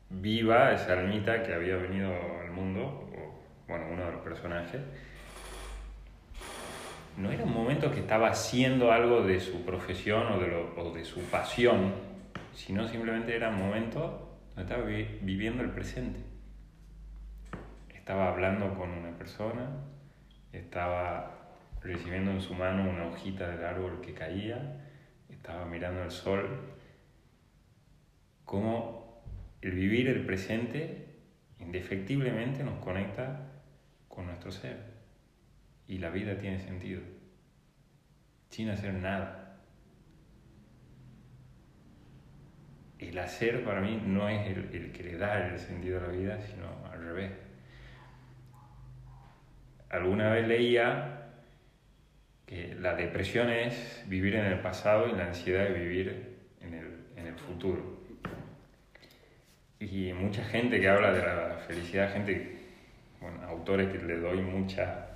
viva 0.08 0.72
esa 0.72 0.98
almita 0.98 1.42
que 1.42 1.54
había 1.54 1.76
venido 1.76 2.12
al 2.40 2.50
mundo, 2.50 2.82
o 2.84 3.42
bueno, 3.68 3.86
uno 3.92 4.06
de 4.06 4.12
los 4.12 4.22
personajes, 4.22 4.80
no 7.16 7.30
era 7.30 7.44
un 7.44 7.52
momento 7.52 7.90
que 7.92 8.00
estaba 8.00 8.28
haciendo 8.28 8.92
algo 8.92 9.22
de 9.22 9.40
su 9.40 9.64
profesión 9.64 10.26
o 10.32 10.38
de, 10.38 10.48
lo, 10.48 10.74
o 10.76 10.92
de 10.92 11.04
su 11.04 11.20
pasión, 11.22 11.92
sino 12.54 12.88
simplemente 12.88 13.34
era 13.34 13.50
un 13.50 13.58
momento 13.58 14.38
donde 14.54 14.62
estaba 14.62 14.86
vi 14.86 15.18
viviendo 15.22 15.62
el 15.62 15.70
presente. 15.70 16.20
Estaba 17.88 18.28
hablando 18.28 18.74
con 18.74 18.90
una 18.90 19.16
persona, 19.16 19.70
estaba 20.52 21.36
recibiendo 21.82 22.30
en 22.32 22.40
su 22.40 22.54
mano 22.54 22.88
una 22.88 23.06
hojita 23.06 23.48
del 23.48 23.64
árbol 23.64 24.00
que 24.00 24.14
caía, 24.14 24.86
estaba 25.28 25.64
mirando 25.64 26.02
el 26.02 26.10
sol. 26.10 26.60
Como 28.44 29.22
el 29.60 29.72
vivir 29.72 30.08
el 30.08 30.24
presente 30.26 31.06
indefectiblemente 31.58 32.64
nos 32.64 32.78
conecta 32.82 33.48
con 34.08 34.26
nuestro 34.26 34.50
ser 34.50 34.89
y 35.90 35.98
la 35.98 36.08
vida 36.08 36.38
tiene 36.38 36.60
sentido, 36.60 37.02
sin 38.48 38.70
hacer 38.70 38.94
nada. 38.94 39.58
El 43.00 43.18
hacer 43.18 43.64
para 43.64 43.80
mí 43.80 44.00
no 44.06 44.28
es 44.28 44.56
el, 44.56 44.92
que 44.92 45.02
le 45.02 45.18
da 45.18 45.48
el 45.48 45.58
sentido 45.58 45.98
a 45.98 46.02
la 46.02 46.12
vida, 46.12 46.40
sino 46.42 46.68
al 46.92 47.02
revés. 47.02 47.32
Alguna 49.88 50.30
vez 50.30 50.46
leía 50.46 51.32
que 52.46 52.76
la 52.76 52.94
depresión 52.94 53.50
es 53.50 54.04
vivir 54.06 54.36
en 54.36 54.44
el 54.44 54.60
pasado 54.60 55.08
y 55.08 55.16
la 55.16 55.26
ansiedad 55.26 55.66
es 55.66 55.74
vivir 55.74 56.38
en 56.60 56.74
el, 56.74 56.86
en 57.16 57.26
el 57.26 57.34
futuro. 57.34 58.00
Y 59.80 60.12
mucha 60.12 60.44
gente 60.44 60.78
que 60.80 60.88
habla 60.88 61.12
de 61.12 61.20
la 61.20 61.58
felicidad, 61.66 62.12
gente, 62.12 62.60
bueno, 63.20 63.42
autores 63.42 63.90
que 63.90 63.98
le 63.98 64.18
doy 64.18 64.40
mucha 64.40 65.09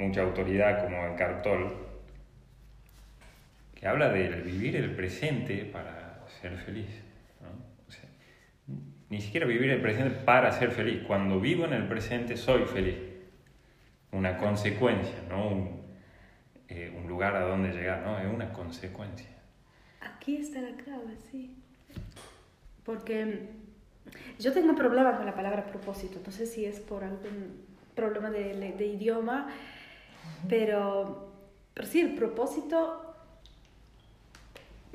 mucha 0.00 0.22
autoridad 0.22 0.82
como 0.82 1.06
el 1.06 1.14
Cartol, 1.14 1.76
que 3.74 3.86
habla 3.86 4.08
de 4.08 4.28
vivir 4.40 4.76
el 4.76 4.94
presente 4.94 5.64
para 5.64 6.26
ser 6.40 6.56
feliz. 6.56 6.88
¿no? 7.40 7.48
O 7.86 7.90
sea, 7.90 8.08
ni 9.10 9.20
siquiera 9.20 9.46
vivir 9.46 9.70
el 9.70 9.80
presente 9.80 10.18
para 10.24 10.50
ser 10.52 10.70
feliz. 10.70 11.02
Cuando 11.06 11.38
vivo 11.38 11.64
en 11.64 11.74
el 11.74 11.86
presente 11.86 12.36
soy 12.36 12.64
feliz. 12.64 12.96
Una 14.12 14.38
consecuencia, 14.38 15.14
no 15.28 15.48
un, 15.48 15.82
eh, 16.68 16.92
un 16.96 17.08
lugar 17.08 17.36
a 17.36 17.42
donde 17.42 17.70
llegar, 17.70 18.02
no, 18.02 18.18
es 18.18 18.26
una 18.26 18.52
consecuencia. 18.52 19.28
Aquí 20.00 20.36
está 20.36 20.60
la 20.62 20.76
clave, 20.76 21.16
sí. 21.30 21.56
Porque 22.84 23.50
yo 24.38 24.52
tengo 24.52 24.70
un 24.70 24.76
problema 24.76 25.16
con 25.16 25.26
la 25.26 25.34
palabra 25.34 25.66
propósito. 25.66 26.20
No 26.24 26.32
sé 26.32 26.46
si 26.46 26.64
es 26.64 26.80
por 26.80 27.04
algún 27.04 27.66
problema 27.94 28.30
de, 28.30 28.54
de 28.54 28.86
idioma, 28.86 29.48
pero, 30.48 31.28
pero 31.74 31.86
sí, 31.86 32.00
el 32.00 32.14
propósito, 32.14 33.14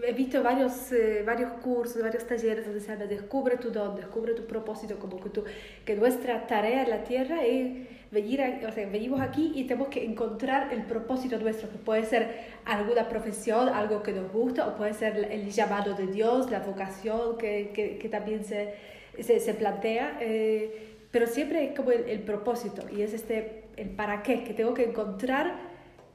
he 0.03 0.13
visto 0.13 0.43
varios, 0.43 0.91
eh, 0.91 1.23
varios 1.25 1.51
cursos, 1.61 2.01
varios 2.01 2.25
talleres 2.25 2.65
donde 2.65 2.81
se 2.81 2.91
habla, 2.91 3.05
descubre 3.05 3.57
tu 3.57 3.71
don, 3.71 3.95
descubre 3.95 4.33
tu 4.33 4.45
propósito, 4.45 4.97
como 4.99 5.19
que, 5.21 5.29
tu, 5.29 5.43
que 5.85 5.95
nuestra 5.95 6.47
tarea 6.47 6.83
en 6.83 6.89
la 6.89 7.03
tierra 7.03 7.45
es 7.45 7.87
venir, 8.11 8.41
a, 8.41 8.67
o 8.67 8.71
sea, 8.71 8.87
venimos 8.89 9.21
aquí 9.21 9.51
y 9.55 9.65
tenemos 9.65 9.89
que 9.89 10.03
encontrar 10.03 10.73
el 10.73 10.83
propósito 10.83 11.37
nuestro, 11.37 11.69
que 11.69 11.77
puede 11.77 12.05
ser 12.05 12.55
alguna 12.65 13.07
profesión, 13.07 13.69
algo 13.69 14.03
que 14.03 14.11
nos 14.11 14.31
gusta, 14.31 14.67
o 14.67 14.75
puede 14.75 14.93
ser 14.93 15.29
el 15.31 15.49
llamado 15.51 15.93
de 15.93 16.07
Dios, 16.07 16.51
la 16.51 16.59
vocación 16.59 17.37
que, 17.37 17.71
que, 17.73 17.97
que 17.97 18.09
también 18.09 18.43
se, 18.43 18.73
se, 19.19 19.39
se 19.39 19.53
plantea, 19.53 20.17
eh, 20.21 20.95
pero 21.11 21.27
siempre 21.27 21.65
es 21.65 21.75
como 21.75 21.91
el, 21.91 22.09
el 22.09 22.19
propósito 22.19 22.83
y 22.91 23.01
es 23.01 23.13
este 23.13 23.64
el 23.77 23.89
para 23.89 24.23
qué, 24.23 24.43
que 24.43 24.53
tengo 24.53 24.73
que 24.73 24.83
encontrar 24.83 25.55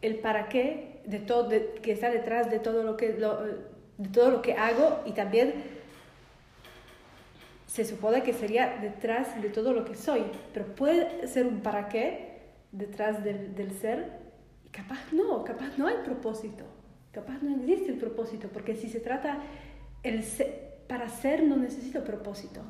el 0.02 0.16
para 0.16 0.48
qué 0.48 1.00
de 1.04 1.18
todo, 1.18 1.50
que 1.82 1.92
está 1.92 2.10
detrás 2.10 2.50
de 2.50 2.58
todo 2.58 2.82
lo 2.82 2.96
que, 2.96 3.12
de 3.12 4.08
todo 4.08 4.30
lo 4.30 4.42
que 4.42 4.54
hago 4.54 5.00
y 5.04 5.12
también 5.12 5.54
se 7.66 7.84
supone 7.84 8.22
que 8.22 8.32
sería 8.32 8.78
detrás 8.80 9.40
de 9.40 9.48
todo 9.48 9.72
lo 9.72 9.84
que 9.84 9.94
soy, 9.94 10.22
pero 10.52 10.66
puede 10.74 11.28
ser 11.28 11.46
un 11.46 11.60
para 11.60 11.88
qué 11.88 12.40
detrás 12.72 13.22
del, 13.22 13.54
del 13.54 13.72
ser 13.72 14.10
y 14.64 14.68
capaz 14.70 15.12
no, 15.12 15.44
capaz 15.44 15.78
no 15.78 15.86
hay 15.86 15.96
propósito. 16.04 16.64
capaz 17.12 17.42
no 17.42 17.56
existe 17.56 17.90
el 17.90 17.98
propósito, 17.98 18.48
porque 18.48 18.74
si 18.74 18.88
se 18.88 19.00
trata, 19.00 19.38
el 20.02 20.24
para 20.88 21.08
ser 21.08 21.44
no 21.44 21.56
necesito 21.56 22.02
propósito. 22.02 22.62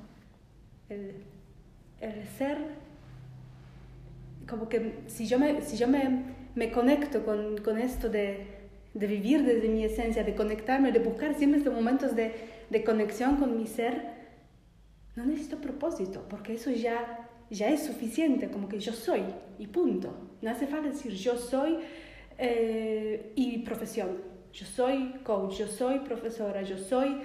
El, 0.89 1.15
el, 2.01 2.27
ser, 2.37 2.59
como 4.51 4.69
que 4.69 5.05
si 5.07 5.27
yo 5.27 5.39
me, 5.39 5.63
si 5.63 5.77
yo 5.77 5.89
me, 5.89 6.25
me 6.55 6.71
conecto 6.73 7.25
con, 7.25 7.59
con 7.59 7.79
esto 7.79 8.11
de, 8.11 8.47
de, 8.93 9.07
vivir 9.07 9.45
desde 9.45 9.69
mi 9.69 9.85
esencia, 9.85 10.25
de 10.25 10.35
conectarme, 10.35 10.93
de 10.93 10.99
buscar 10.99 11.35
siempre 11.35 11.59
estos 11.59 11.73
momentos 11.73 12.17
de, 12.17 12.35
de 12.69 12.85
conexión 12.85 13.37
con 13.37 13.57
mi 13.57 13.67
ser, 13.67 14.21
no 15.17 15.25
necesito 15.25 15.59
propósito, 15.59 16.27
porque 16.29 16.55
eso 16.55 16.71
ya, 16.71 17.29
ya 17.51 17.69
es 17.69 17.85
suficiente, 17.85 18.51
como 18.51 18.69
que 18.69 18.81
yo 18.81 18.93
soy 18.93 19.23
y 19.59 19.67
punto. 19.67 20.15
No 20.43 20.51
hace 20.51 20.67
falta 20.67 20.89
decir 20.89 21.13
yo 21.13 21.37
soy 21.37 21.79
eh, 22.39 23.33
y 23.37 23.59
profesión. 23.59 24.29
Yo 24.53 24.67
soy 24.67 25.15
coach, 25.23 25.59
yo 25.59 25.69
soy 25.69 26.01
profesora, 26.01 26.63
yo 26.63 26.77
soy 26.77 27.21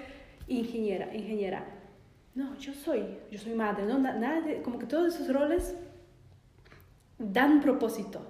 ingeniera, 0.46 1.14
ingeniera. 1.14 1.64
No, 2.34 2.56
yo 2.58 2.72
soy, 2.72 3.02
yo 3.30 3.38
soy 3.38 3.54
madre, 3.54 3.86
¿no? 3.86 3.98
Nada 3.98 4.42
como 4.62 4.78
que 4.78 4.86
todos 4.86 5.14
esos 5.14 5.32
roles 5.32 5.74
dan 7.18 7.60
propósito, 7.60 8.20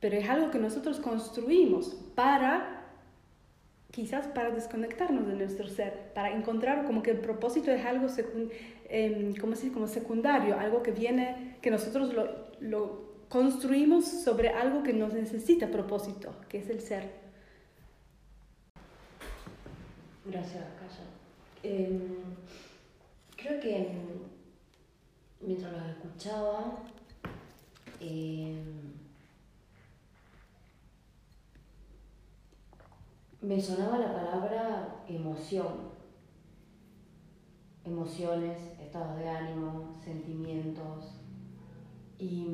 pero 0.00 0.16
es 0.16 0.28
algo 0.28 0.50
que 0.50 0.58
nosotros 0.58 1.00
construimos 1.00 1.94
para, 2.14 2.86
quizás 3.90 4.26
para 4.28 4.50
desconectarnos 4.50 5.26
de 5.26 5.34
nuestro 5.34 5.68
ser, 5.68 6.12
para 6.14 6.30
encontrar 6.36 6.84
como 6.84 7.02
que 7.02 7.10
el 7.10 7.18
propósito 7.18 7.70
es 7.70 7.84
algo 7.84 8.08
eh, 8.88 9.34
como, 9.40 9.54
como 9.72 9.86
secundario, 9.86 10.58
algo 10.58 10.82
que 10.82 10.92
viene, 10.92 11.56
que 11.60 11.70
nosotros 11.70 12.12
lo, 12.60 13.14
construimos 13.28 14.06
sobre 14.06 14.50
algo 14.50 14.82
que 14.82 14.92
nos 14.92 15.12
necesita 15.12 15.68
propósito, 15.68 16.34
que 16.48 16.58
es 16.58 16.68
el 16.68 16.80
ser. 16.80 17.10
Gracias, 20.26 20.64
Calla. 20.78 21.04
Em, 21.62 22.00
creo 23.36 23.60
que 23.60 23.88
mientras 25.40 25.72
los 25.72 25.82
escuchaba, 25.82 26.82
em, 28.00 28.94
me 33.40 33.60
sonaba 33.60 33.98
la 33.98 34.12
palabra 34.12 35.04
emoción. 35.08 35.94
Emociones, 37.84 38.58
estados 38.80 39.18
de 39.18 39.28
ánimo, 39.28 39.92
sentimientos. 40.02 41.20
Y, 42.18 42.46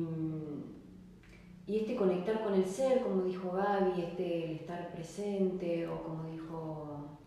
y 1.67 1.77
este 1.77 1.95
conectar 1.95 2.43
con 2.43 2.53
el 2.53 2.65
ser, 2.65 3.01
como 3.01 3.23
dijo 3.23 3.51
Gaby, 3.51 4.01
este 4.01 4.45
el 4.45 4.51
estar 4.57 4.91
presente, 4.91 5.87
o 5.87 6.03
como 6.03 6.25
dijo 6.25 7.17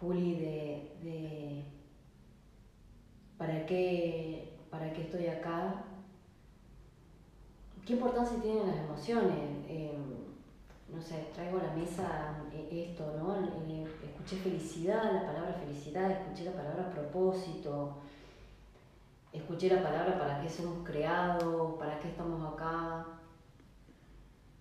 Juli, 0.00 0.36
de, 0.36 1.64
¿para, 3.36 3.66
qué, 3.66 4.56
para 4.70 4.92
qué 4.92 5.02
estoy 5.02 5.26
acá. 5.26 5.84
¿Qué 7.90 7.96
importancia 7.96 8.40
tienen 8.40 8.68
las 8.68 8.76
emociones? 8.76 9.66
Em, 9.68 10.94
no 10.94 11.02
sé, 11.02 11.26
traigo 11.34 11.58
a 11.58 11.64
la 11.64 11.74
mesa 11.74 12.36
esto, 12.70 13.16
¿no? 13.18 13.34
Eh, 13.34 13.84
escuché 14.04 14.36
felicidad, 14.36 15.12
la 15.12 15.26
palabra 15.26 15.54
felicidad, 15.54 16.08
escuché 16.08 16.44
la 16.44 16.52
palabra 16.52 16.88
propósito, 16.88 17.96
escuché 19.32 19.74
la 19.74 19.82
palabra 19.82 20.16
para 20.20 20.40
qué 20.40 20.48
somos 20.48 20.86
creados, 20.86 21.74
para 21.80 21.98
qué 21.98 22.10
estamos 22.10 22.54
acá. 22.54 23.06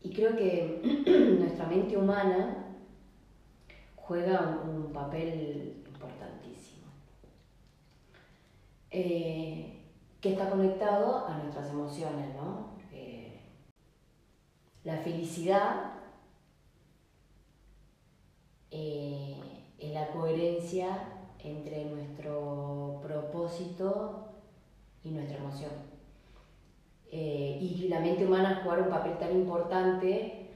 Y 0.01 0.11
creo 0.11 0.35
que 0.35 0.81
nuestra 1.39 1.67
mente 1.67 1.97
humana 1.97 2.65
juega 3.95 4.59
un, 4.65 4.91
papel 4.91 5.83
importantísimo, 5.87 6.87
eh, 8.89 9.83
que 10.19 10.31
está 10.31 10.49
conectado 10.49 11.27
a 11.27 11.37
nuestras 11.37 11.69
emociones, 11.69 12.33
¿no? 12.33 12.68
Eh, 14.83 14.85
la 14.85 14.97
felicidad 14.97 15.93
eh, 18.71 19.35
es 19.79 19.93
la 19.93 20.07
coherencia 20.11 20.87
entre 21.39 21.85
nuestro 21.85 22.99
propósito 23.01 24.27
y 25.03 25.11
nuestra 25.11 25.37
emoción. 25.37 25.71
y 27.11 27.87
la 27.89 27.99
mente 28.01 28.25
humana 28.25 28.61
jugar 28.63 28.81
un 28.83 28.89
papel 28.89 29.17
tan 29.17 29.31
importante, 29.31 30.47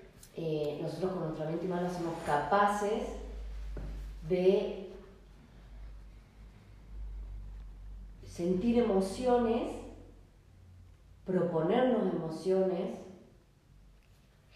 nosotros 0.81 1.13
con 1.13 1.23
nuestra 1.23 1.49
mente 1.49 1.65
humana 1.65 1.89
somos 1.89 2.13
capaces 2.25 3.03
de 4.29 4.83
sentir 8.33 8.79
emociones, 8.79 9.75
proponernos 11.25 12.13
emociones, 12.13 12.97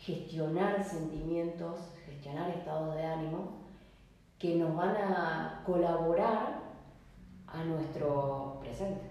gestionar 0.07 0.81
sentimientos, 0.81 1.81
gestionar 2.05 2.49
estados 2.51 2.95
de 2.95 3.03
ánimo 3.03 3.57
que 4.39 4.55
nos 4.55 4.73
van 4.73 4.95
a 4.95 5.61
colaborar 5.65 6.61
a 7.45 7.63
nuestro 7.65 8.57
presente, 8.61 9.05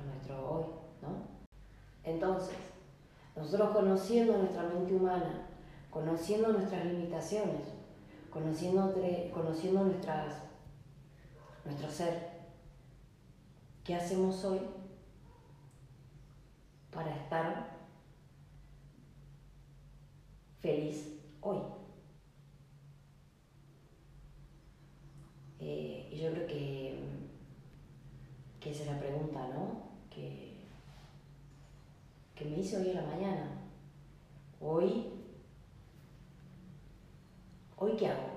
a 0.00 0.04
nuestro 0.04 0.50
hoy, 0.50 0.64
¿no? 1.02 1.08
Entonces, 2.02 2.56
nosotros 3.36 3.72
conociendo 3.72 4.38
nuestra 4.38 4.62
mente 4.62 4.94
humana, 4.94 5.48
conociendo 5.90 6.48
nuestras 6.48 6.86
limitaciones, 6.86 7.68
conociendo, 8.30 8.94
conociendo 9.34 9.84
nuestras, 9.84 10.44
nuestro 11.66 11.90
ser. 11.90 12.32
¿Qué 13.84 13.94
hacemos 13.94 14.42
hoy 14.46 14.60
para 16.90 17.14
estar 17.16 17.71
feliz 20.62 21.20
hoy? 21.42 21.58
Eh, 25.60 26.08
y 26.10 26.16
yo 26.18 26.32
creo 26.32 26.46
que, 26.46 26.94
que 28.60 28.70
esa 28.70 28.84
es 28.84 28.88
la 28.88 28.98
pregunta, 28.98 29.48
¿no? 29.48 29.82
Que, 30.08 30.54
que 32.34 32.44
me 32.46 32.58
hice 32.58 32.78
hoy 32.78 32.88
en 32.88 32.96
la 32.96 33.02
mañana. 33.02 33.50
Hoy 34.60 35.12
¿Hoy 37.84 37.96
qué 37.96 38.06
hago 38.06 38.28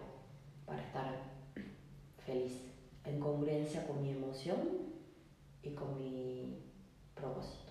para 0.66 0.82
estar 0.82 1.22
feliz? 2.26 2.64
En 3.04 3.20
congruencia 3.20 3.86
con 3.86 4.02
mi 4.02 4.10
emoción 4.10 4.58
y 5.62 5.76
con 5.76 5.96
mi 6.00 6.64
propósito. 7.14 7.65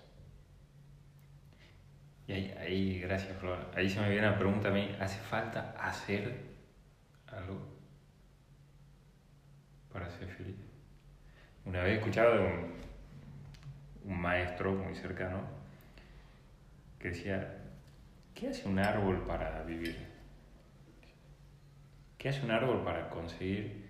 Y 2.27 2.33
ahí, 2.33 2.99
gracias 3.01 3.37
Flor, 3.37 3.71
ahí 3.75 3.89
se 3.89 3.99
me 4.01 4.09
viene 4.09 4.25
la 4.25 4.37
pregunta 4.37 4.69
a 4.69 4.71
mí, 4.71 4.95
¿hace 4.99 5.19
falta 5.19 5.75
hacer 5.79 6.33
algo 7.27 7.59
para 9.93 10.09
ser 10.09 10.27
feliz? 10.29 10.55
Una 11.65 11.83
vez 11.83 11.93
he 11.93 11.95
escuchado 11.97 12.33
de 12.35 12.39
un, 12.39 12.73
un 14.05 14.21
maestro 14.21 14.73
muy 14.73 14.95
cercano 14.95 15.41
que 16.97 17.09
decía, 17.09 17.57
¿qué 18.33 18.49
hace 18.49 18.67
un 18.67 18.79
árbol 18.79 19.23
para 19.27 19.61
vivir? 19.63 19.95
¿Qué 22.17 22.29
hace 22.29 22.43
un 22.43 22.49
árbol 22.49 22.83
para 22.83 23.07
conseguir 23.09 23.85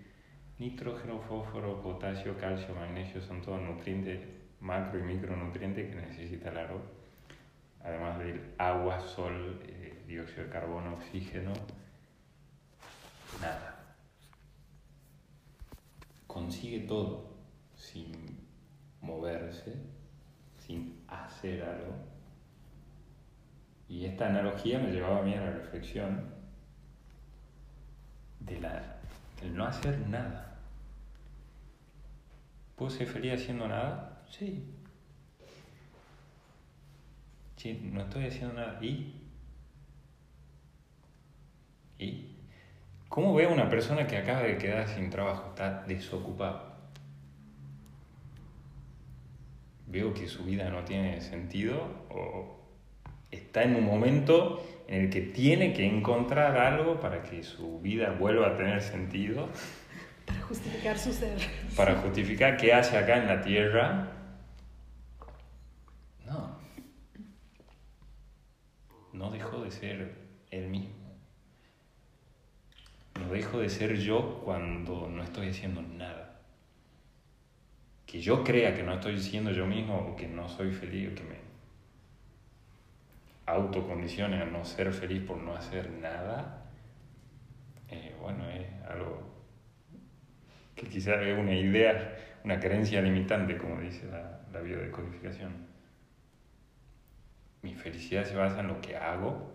nitrógeno, 0.58 1.20
fósforo, 1.20 1.80
potasio, 1.82 2.36
calcio, 2.36 2.74
magnesio? 2.74 3.22
Son 3.22 3.40
todos 3.40 3.62
nutrientes, 3.62 4.20
macro 4.60 4.98
y 5.00 5.04
micronutrientes 5.04 5.88
que 5.88 6.02
necesita 6.02 6.50
el 6.50 6.58
árbol. 6.58 6.82
Además 7.86 8.18
del 8.18 8.54
agua, 8.58 9.00
sol, 9.00 9.60
eh, 9.64 10.02
dióxido 10.08 10.44
de 10.44 10.50
carbono, 10.50 10.94
oxígeno. 10.94 11.52
Nada. 13.40 13.76
Consigue 16.26 16.80
todo 16.80 17.36
sin 17.76 18.12
moverse, 19.00 19.76
sin 20.58 21.04
hacer 21.06 21.62
algo. 21.62 21.94
Y 23.88 24.04
esta 24.06 24.26
analogía 24.26 24.80
me 24.80 24.90
llevaba 24.90 25.20
a 25.20 25.22
mí 25.22 25.34
a 25.34 25.40
la 25.40 25.52
reflexión 25.52 26.34
de 28.40 28.60
no 29.52 29.64
hacer 29.64 29.96
nada. 30.08 30.58
¿Puedo 32.74 32.90
ser 32.90 33.06
feliz 33.06 33.34
haciendo 33.34 33.68
nada? 33.68 34.24
Sí. 34.28 34.75
Sí, 37.66 37.80
no 37.92 38.02
estoy 38.02 38.26
haciendo 38.26 38.54
nada. 38.54 38.78
¿Y? 38.80 39.12
¿Y? 41.98 42.36
¿Cómo 43.08 43.34
veo 43.34 43.50
a 43.50 43.52
una 43.52 43.68
persona 43.68 44.06
que 44.06 44.16
acaba 44.16 44.42
de 44.42 44.56
quedar 44.56 44.86
sin 44.86 45.10
trabajo? 45.10 45.48
Está 45.48 45.82
desocupada. 45.82 46.76
Veo 49.88 50.14
que 50.14 50.28
su 50.28 50.44
vida 50.44 50.70
no 50.70 50.84
tiene 50.84 51.20
sentido 51.20 52.06
o 52.08 52.56
está 53.32 53.64
en 53.64 53.74
un 53.74 53.84
momento 53.84 54.64
en 54.86 55.02
el 55.02 55.10
que 55.10 55.22
tiene 55.22 55.72
que 55.72 55.86
encontrar 55.86 56.56
algo 56.58 57.00
para 57.00 57.24
que 57.24 57.42
su 57.42 57.80
vida 57.80 58.12
vuelva 58.12 58.50
a 58.50 58.56
tener 58.56 58.80
sentido. 58.80 59.48
Para 60.26 60.40
justificar 60.42 60.98
su 60.98 61.12
ser. 61.12 61.36
Para 61.76 61.96
justificar 61.96 62.56
qué 62.56 62.72
hace 62.72 62.96
acá 62.96 63.16
en 63.16 63.26
la 63.26 63.40
tierra. 63.42 64.12
No. 66.26 66.56
No 69.16 69.30
dejó 69.30 69.62
de 69.62 69.70
ser 69.70 70.14
él 70.50 70.68
mismo. 70.68 70.94
No 73.18 73.28
dejo 73.28 73.58
de 73.58 73.68
ser 73.68 73.96
yo 73.96 74.42
cuando 74.44 75.08
no 75.08 75.22
estoy 75.22 75.48
haciendo 75.48 75.80
nada. 75.82 76.40
Que 78.04 78.20
yo 78.20 78.44
crea 78.44 78.74
que 78.74 78.82
no 78.82 78.94
estoy 78.94 79.18
siendo 79.18 79.50
yo 79.52 79.66
mismo 79.66 79.96
o 79.96 80.16
que 80.16 80.28
no 80.28 80.48
soy 80.48 80.72
feliz 80.72 81.12
o 81.12 81.14
que 81.14 81.24
me 81.24 81.46
autocondiciones 83.46 84.42
a 84.42 84.44
no 84.44 84.64
ser 84.64 84.92
feliz 84.92 85.22
por 85.22 85.38
no 85.38 85.54
hacer 85.54 85.90
nada, 85.90 86.64
eh, 87.88 88.14
bueno, 88.20 88.48
es 88.50 88.66
algo 88.90 89.22
que 90.74 90.88
quizás 90.88 91.22
es 91.22 91.38
una 91.38 91.54
idea, 91.54 92.40
una 92.44 92.58
creencia 92.58 93.00
limitante, 93.00 93.56
como 93.56 93.80
dice 93.80 94.06
la, 94.06 94.40
la 94.52 94.60
biodecodificación. 94.60 95.65
Mi 97.66 97.74
felicidad 97.74 98.24
se 98.24 98.36
basa 98.36 98.60
en 98.60 98.68
lo 98.68 98.80
que 98.80 98.96
hago. 98.96 99.50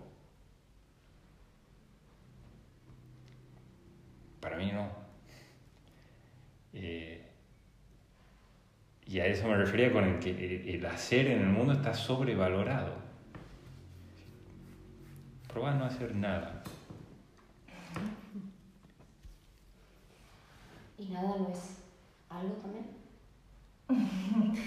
Para 4.41 4.57
mí 4.57 4.70
no. 4.70 4.89
Eh, 6.74 7.26
y 9.05 9.20
a 9.22 9.28
eso 9.28 9.47
me 9.47 9.55
refería 9.55 9.93
con 9.93 10.03
el 10.03 10.20
que 10.20 10.76
el 10.76 10.86
hacer 10.86 11.28
en 11.28 11.39
el 11.39 11.47
mundo 11.47 11.72
está 11.72 11.93
sobrevalorado. 11.93 12.95
Probar 15.47 15.76
no 15.76 15.86
hacer 15.86 16.14
nada. 16.14 16.64
¿Y 20.97 21.05
nada 21.05 21.38
no 21.38 21.47
es 21.47 21.78
algo 22.30 22.55
también? 22.55 22.88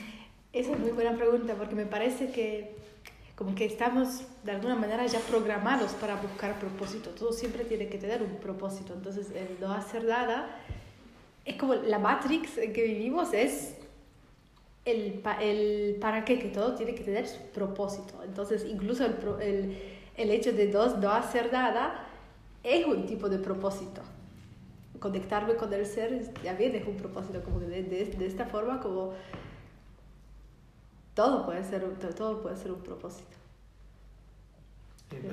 Esa 0.55 0.73
es 0.73 0.79
muy 0.79 0.93
buena 0.93 1.15
pregunta 1.15 1.55
porque 1.57 1.75
me 1.75 1.85
parece 1.85 2.33
que 2.33 2.84
como 3.35 3.55
que 3.55 3.65
estamos 3.65 4.23
de 4.45 4.53
alguna 4.53 4.77
manera 4.77 5.07
ya 5.07 5.19
programados 5.21 5.93
para 5.93 6.17
buscar 6.17 6.59
propósito. 6.59 7.11
Todo 7.11 7.33
siempre 7.33 7.65
tiene 7.65 7.89
que 7.89 7.99
tener 7.99 8.23
un 8.23 8.37
propósito. 8.37 8.95
Entonces, 8.95 9.31
el 9.31 9.59
no 9.61 9.73
hacer 9.73 10.05
nada 10.05 10.57
es 11.45 11.57
como 11.57 11.75
la 11.75 11.99
Matrix 11.99 12.59
en 12.59 12.73
que 12.73 12.85
vivimos, 12.85 13.33
es 13.33 13.77
el, 14.85 15.23
el 15.41 15.97
para 16.01 16.25
qué, 16.25 16.39
que 16.39 16.49
todo 16.49 16.75
tiene 16.75 16.95
que 16.95 17.03
tener 17.03 17.27
su 17.27 17.41
propósito. 17.53 18.23
Entonces, 18.25 18.65
incluso 18.65 19.05
el, 19.05 19.15
el 19.41 19.77
el 20.17 20.31
hecho 20.31 20.53
de 20.53 20.69
dos, 20.69 20.99
no 20.99 21.11
hacer 21.11 21.53
nada 21.53 22.07
es 22.63 22.87
un 22.87 23.07
tipo 23.07 23.29
de 23.29 23.39
propósito. 23.39 24.03
Conectarme 25.01 25.57
con 25.57 25.73
el 25.73 25.85
ser 25.87 26.33
también 26.43 26.75
es 26.77 26.87
un 26.87 26.97
propósito, 26.97 27.43
como 27.43 27.61
de, 27.61 27.83
de, 27.83 28.27
esta 28.27 28.47
forma 28.47 28.81
como 28.81 29.13
todo 31.15 31.47
puede 31.47 31.65
ser, 31.65 31.85
todo 32.17 32.43
puede 32.43 32.57
ser 32.57 32.73
un 32.73 32.81
propósito. 32.81 33.37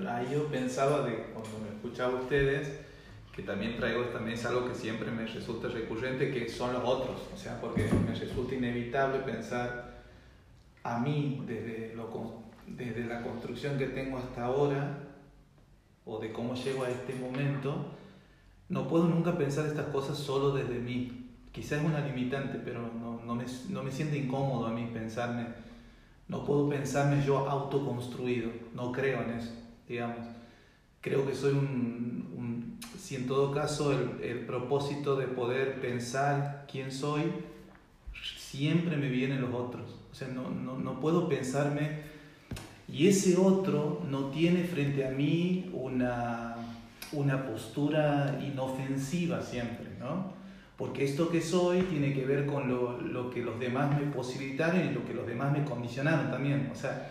ahí 0.09 0.29
yo 0.31 0.45
pensaba 0.47 1.05
de 1.05 1.25
cuando 1.33 1.59
me 1.59 1.75
escuchaba 1.75 2.21
ustedes 2.21 2.79
que 3.35 3.43
también 3.43 3.77
traigo 3.77 4.03
también 4.05 4.37
es 4.37 4.45
algo 4.45 4.67
que 4.67 4.75
siempre 4.75 5.09
me 5.09 5.25
resulta 5.25 5.69
recurrente 5.69 6.31
que 6.31 6.49
son 6.49 6.73
los 6.73 6.83
otros 6.83 7.15
o 7.33 7.37
sea 7.37 7.61
porque 7.61 7.89
me 8.05 8.13
resulta 8.13 8.55
inevitable 8.55 9.19
pensar 9.19 10.01
a 10.83 10.99
mí 10.99 11.41
desde 11.47 11.95
lo 11.95 12.09
desde 12.77 13.05
la 13.05 13.21
construcción 13.21 13.77
que 13.77 13.87
tengo 13.87 14.17
hasta 14.17 14.45
ahora, 14.45 14.97
o 16.05 16.19
de 16.19 16.31
cómo 16.31 16.55
llego 16.55 16.83
a 16.83 16.89
este 16.89 17.15
momento, 17.15 17.85
no 18.69 18.87
puedo 18.87 19.05
nunca 19.05 19.37
pensar 19.37 19.65
estas 19.65 19.87
cosas 19.87 20.17
solo 20.17 20.51
desde 20.51 20.79
mí. 20.79 21.29
Quizás 21.51 21.79
es 21.79 21.85
una 21.85 22.05
limitante, 22.05 22.59
pero 22.63 22.81
no, 22.81 23.21
no, 23.25 23.35
me, 23.35 23.45
no 23.69 23.83
me 23.83 23.91
siente 23.91 24.17
incómodo 24.17 24.67
a 24.67 24.71
mí 24.71 24.89
pensarme, 24.93 25.47
no 26.31 26.45
puedo 26.45 26.69
pensarme 26.69 27.23
yo 27.25 27.49
autoconstruido, 27.49 28.49
no 28.73 28.93
creo 28.93 29.21
en 29.21 29.31
eso, 29.31 29.51
digamos. 29.85 30.25
Creo 31.01 31.27
que 31.27 31.35
soy 31.35 31.51
un, 31.51 32.33
un 32.37 32.79
si 32.97 33.17
en 33.17 33.27
todo 33.27 33.51
caso 33.51 33.91
el, 33.91 34.23
el 34.23 34.45
propósito 34.45 35.17
de 35.17 35.27
poder 35.27 35.81
pensar 35.81 36.65
quién 36.71 36.89
soy, 36.89 37.23
siempre 38.37 38.95
me 38.95 39.09
vienen 39.09 39.41
los 39.41 39.53
otros. 39.53 39.97
O 40.09 40.15
sea, 40.15 40.29
no, 40.29 40.49
no, 40.49 40.77
no 40.77 41.01
puedo 41.01 41.27
pensarme 41.27 41.99
y 42.87 43.07
ese 43.07 43.35
otro 43.35 44.01
no 44.09 44.27
tiene 44.27 44.63
frente 44.63 45.05
a 45.05 45.11
mí 45.11 45.69
una, 45.73 46.55
una 47.11 47.45
postura 47.45 48.39
inofensiva 48.41 49.41
siempre, 49.41 49.87
¿no? 49.99 50.40
Porque 50.81 51.03
esto 51.03 51.29
que 51.29 51.41
soy 51.41 51.83
tiene 51.83 52.11
que 52.11 52.25
ver 52.25 52.47
con 52.47 52.67
lo, 52.67 52.99
lo, 52.99 53.29
que 53.29 53.43
los 53.43 53.59
demás 53.59 53.95
me 53.99 54.07
posibilitaron 54.07 54.79
y 54.89 54.91
lo 54.91 55.05
que 55.05 55.13
los 55.13 55.27
demás 55.27 55.51
me 55.55 55.63
condicionaron 55.63 56.31
también. 56.31 56.71
O 56.73 56.75
sea, 56.75 57.07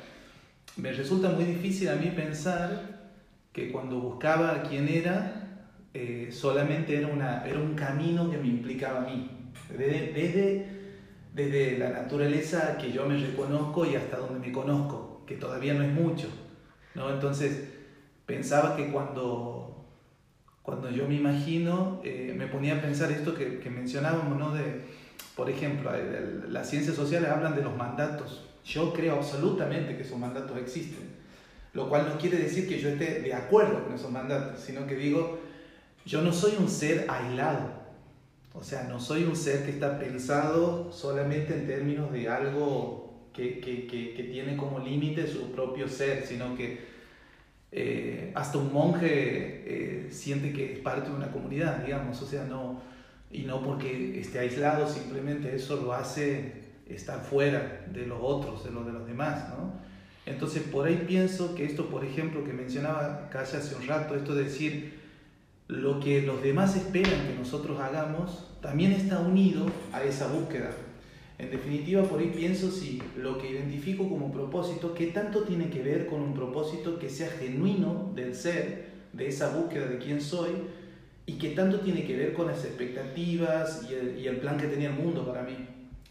me 0.76 0.90
resulta 0.90 1.28
muy 1.28 1.44
difícil 1.44 1.88
a 1.88 1.94
mí 1.94 2.06
pensar 2.06 3.12
que 3.52 3.70
cuando 3.70 4.00
buscaba 4.00 4.64
quién 4.64 4.88
era, 4.88 5.68
eh, 5.94 6.30
solamente 6.32 6.98
era, 6.98 7.06
una, 7.06 7.46
era 7.46 7.60
un 7.60 7.76
camino 7.76 8.28
que 8.28 8.38
me 8.38 8.48
implicaba 8.48 9.02
a 9.02 9.06
mí. 9.06 9.30
Desde, 9.68 10.14
desde, 10.14 10.66
desde 11.32 11.78
la 11.78 11.90
naturaleza 11.90 12.76
que 12.76 12.90
yo 12.90 13.06
me 13.06 13.18
reconozco 13.18 13.86
y 13.86 13.94
hasta 13.94 14.16
donde 14.16 14.48
me 14.48 14.52
conozco 14.52 15.22
que 15.28 15.36
todavía 15.36 15.74
no 15.74 15.84
es 15.84 15.92
mucho. 15.92 16.26
¿no? 16.96 17.08
Entonces, 17.08 17.68
pensaba 18.26 18.74
que 18.74 18.90
cuando, 18.90 19.69
cuando 20.62 20.90
yo 20.90 21.08
me 21.08 21.16
imagino, 21.16 22.00
eh, 22.04 22.34
me 22.36 22.46
ponía 22.46 22.76
a 22.76 22.82
pensar 22.82 23.10
esto 23.10 23.34
que, 23.34 23.58
que 23.60 23.70
mencionábamos, 23.70 24.38
¿no? 24.38 24.54
de, 24.54 24.82
por 25.34 25.48
ejemplo, 25.48 25.90
las 26.48 26.68
ciencias 26.68 26.96
sociales 26.96 27.30
hablan 27.30 27.54
de 27.54 27.62
los 27.62 27.76
mandatos. 27.76 28.44
Yo 28.64 28.92
creo 28.92 29.16
absolutamente 29.16 29.96
que 29.96 30.02
esos 30.02 30.18
mandatos 30.18 30.58
existen, 30.58 31.14
lo 31.72 31.88
cual 31.88 32.08
no 32.08 32.18
quiere 32.18 32.36
decir 32.36 32.68
que 32.68 32.78
yo 32.78 32.90
esté 32.90 33.20
de 33.20 33.32
acuerdo 33.32 33.84
con 33.84 33.94
esos 33.94 34.10
mandatos, 34.10 34.60
sino 34.60 34.86
que 34.86 34.96
digo, 34.96 35.40
yo 36.04 36.22
no 36.22 36.32
soy 36.32 36.52
un 36.58 36.68
ser 36.68 37.06
aislado, 37.08 37.80
o 38.52 38.62
sea, 38.62 38.84
no 38.84 39.00
soy 39.00 39.24
un 39.24 39.36
ser 39.36 39.64
que 39.64 39.70
está 39.70 39.98
pensado 39.98 40.92
solamente 40.92 41.54
en 41.54 41.66
términos 41.66 42.12
de 42.12 42.28
algo 42.28 43.14
que, 43.32 43.60
que, 43.60 43.86
que, 43.86 44.24
tiene 44.24 44.56
como 44.56 44.80
límite 44.80 45.26
su 45.26 45.52
propio 45.52 45.88
ser, 45.88 46.26
sino 46.26 46.56
que 46.56 46.89
eh, 47.72 48.32
hasta 48.34 48.58
un 48.58 48.72
monje 48.72 49.06
eh, 49.08 50.08
siente 50.10 50.52
que 50.52 50.72
es 50.72 50.78
parte 50.80 51.10
de 51.10 51.16
una 51.16 51.30
comunidad, 51.30 51.84
digamos, 51.84 52.20
o 52.20 52.26
sea, 52.26 52.44
no, 52.44 52.80
y 53.30 53.42
no 53.42 53.62
porque 53.62 54.20
esté 54.20 54.40
aislado, 54.40 54.88
simplemente 54.88 55.54
eso 55.54 55.76
lo 55.76 55.92
hace 55.92 56.52
estar 56.88 57.20
fuera 57.22 57.86
de 57.92 58.06
los 58.06 58.18
otros, 58.20 58.64
de 58.64 58.72
los 58.72 58.84
de 58.86 58.92
los 58.92 59.06
demás, 59.06 59.48
¿no? 59.50 59.72
Entonces, 60.26 60.62
por 60.64 60.86
ahí 60.86 61.04
pienso 61.06 61.54
que 61.54 61.64
esto, 61.64 61.86
por 61.88 62.04
ejemplo, 62.04 62.44
que 62.44 62.52
mencionaba 62.52 63.28
casi 63.30 63.56
hace 63.56 63.74
un 63.74 63.86
rato, 63.86 64.14
esto 64.14 64.34
de 64.34 64.44
decir 64.44 65.00
lo 65.66 66.00
que 66.00 66.22
los 66.22 66.42
demás 66.42 66.76
esperan 66.76 67.26
que 67.26 67.34
nosotros 67.38 67.80
hagamos, 67.80 68.48
también 68.60 68.92
está 68.92 69.20
unido 69.20 69.66
a 69.92 70.02
esa 70.02 70.26
búsqueda 70.28 70.70
en 71.40 71.50
definitiva, 71.50 72.02
por 72.02 72.20
ahí 72.20 72.30
pienso 72.36 72.70
si 72.70 73.02
lo 73.16 73.38
que 73.38 73.50
identifico 73.50 74.06
como 74.06 74.30
propósito, 74.30 74.92
¿qué 74.92 75.06
tanto 75.06 75.44
tiene 75.44 75.70
que 75.70 75.82
ver 75.82 76.06
con 76.06 76.20
un 76.20 76.34
propósito 76.34 76.98
que 76.98 77.08
sea 77.08 77.30
genuino 77.30 78.12
del 78.14 78.34
ser, 78.34 78.90
de 79.14 79.28
esa 79.28 79.48
búsqueda 79.56 79.86
de 79.86 79.96
quién 79.96 80.20
soy, 80.20 80.50
y 81.24 81.38
qué 81.38 81.50
tanto 81.50 81.80
tiene 81.80 82.04
que 82.04 82.14
ver 82.14 82.34
con 82.34 82.46
las 82.46 82.62
expectativas 82.66 83.86
y 83.88 84.26
el, 84.26 84.36
plan 84.36 84.58
que 84.58 84.66
tenía 84.66 84.90
el 84.90 84.96
mundo 84.96 85.24
para 85.24 85.42
mí? 85.42 85.56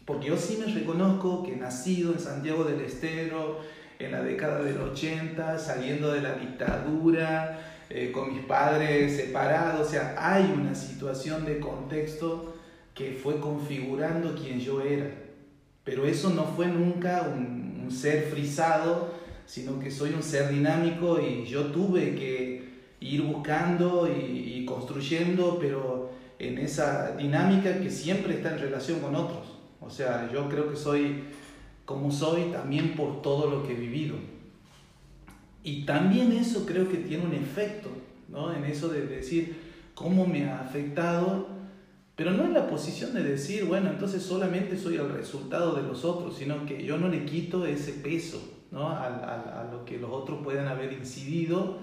Porque 0.04 0.28
yo 0.28 0.36
sí 0.36 0.58
me 0.58 0.72
reconozco 0.72 1.44
que 1.44 1.54
nacido 1.54 2.12
en 2.12 2.18
Santiago 2.18 2.64
del 2.64 2.80
Estero, 2.80 3.60
en 4.00 4.10
la 4.10 4.22
década 4.22 4.62
del 4.64 4.78
80, 4.80 5.60
saliendo 5.60 6.10
de 6.10 6.22
la 6.22 6.34
dictadura, 6.34 7.84
eh, 7.88 8.10
con 8.10 8.34
mis 8.34 8.44
padres 8.46 9.16
separados, 9.16 9.86
o 9.86 9.90
sea, 9.90 10.16
hay 10.18 10.52
una 10.56 10.74
situación 10.74 11.44
de 11.44 11.60
contexto 11.60 12.49
que 13.00 13.12
fue 13.12 13.40
configurando 13.40 14.34
quien 14.34 14.60
yo 14.60 14.82
era. 14.82 15.10
Pero 15.84 16.04
eso 16.04 16.28
no 16.30 16.44
fue 16.44 16.66
nunca 16.66 17.22
un, 17.34 17.90
ser 17.90 18.28
frisado, 18.30 19.14
sino 19.46 19.80
que 19.80 19.90
soy 19.90 20.12
un 20.12 20.22
ser 20.22 20.50
dinámico 20.50 21.18
y 21.20 21.44
yo 21.44 21.64
tuve 21.72 22.14
que 22.14 22.68
ir 23.00 23.22
buscando 23.22 24.06
y, 24.06 24.64
construyendo, 24.64 25.58
pero 25.58 26.12
en 26.38 26.58
esa 26.58 27.16
dinámica 27.16 27.80
que 27.80 27.90
siempre 27.90 28.34
está 28.34 28.52
en 28.52 28.60
relación 28.60 29.00
con 29.00 29.16
otros. 29.16 29.56
O 29.80 29.90
sea, 29.90 30.30
yo 30.32 30.48
creo 30.48 30.70
que 30.70 30.76
soy 30.76 31.24
como 31.84 32.12
soy 32.12 32.52
también 32.52 32.94
por 32.94 33.22
todo 33.22 33.50
lo 33.50 33.66
que 33.66 33.72
he 33.72 33.76
vivido. 33.76 34.14
Y 35.64 35.84
también 35.84 36.30
eso 36.30 36.64
creo 36.64 36.88
que 36.88 36.98
tiene 36.98 37.24
un 37.24 37.34
efecto, 37.34 37.88
¿no? 38.28 38.52
En 38.54 38.64
eso 38.64 38.88
de 38.88 39.06
decir 39.06 39.56
cómo 39.96 40.26
me 40.26 40.44
ha 40.44 40.60
afectado 40.60 41.48
pero 42.20 42.32
no 42.32 42.44
en 42.44 42.52
la 42.52 42.66
posición 42.66 43.14
de 43.14 43.22
decir, 43.22 43.64
bueno, 43.64 43.88
entonces 43.88 44.22
solamente 44.22 44.76
soy 44.76 44.96
el 44.96 45.08
resultado 45.08 45.74
de 45.74 45.80
los 45.80 46.04
otros, 46.04 46.36
sino 46.36 46.66
que 46.66 46.84
yo 46.84 46.98
no 46.98 47.08
le 47.08 47.24
quito 47.24 47.64
ese 47.64 47.94
peso 47.94 48.66
¿no? 48.70 48.90
a, 48.90 49.06
a, 49.06 49.62
a 49.62 49.72
lo 49.72 49.86
que 49.86 49.96
los 49.96 50.10
otros 50.10 50.40
puedan 50.44 50.68
haber 50.68 50.92
incidido. 50.92 51.78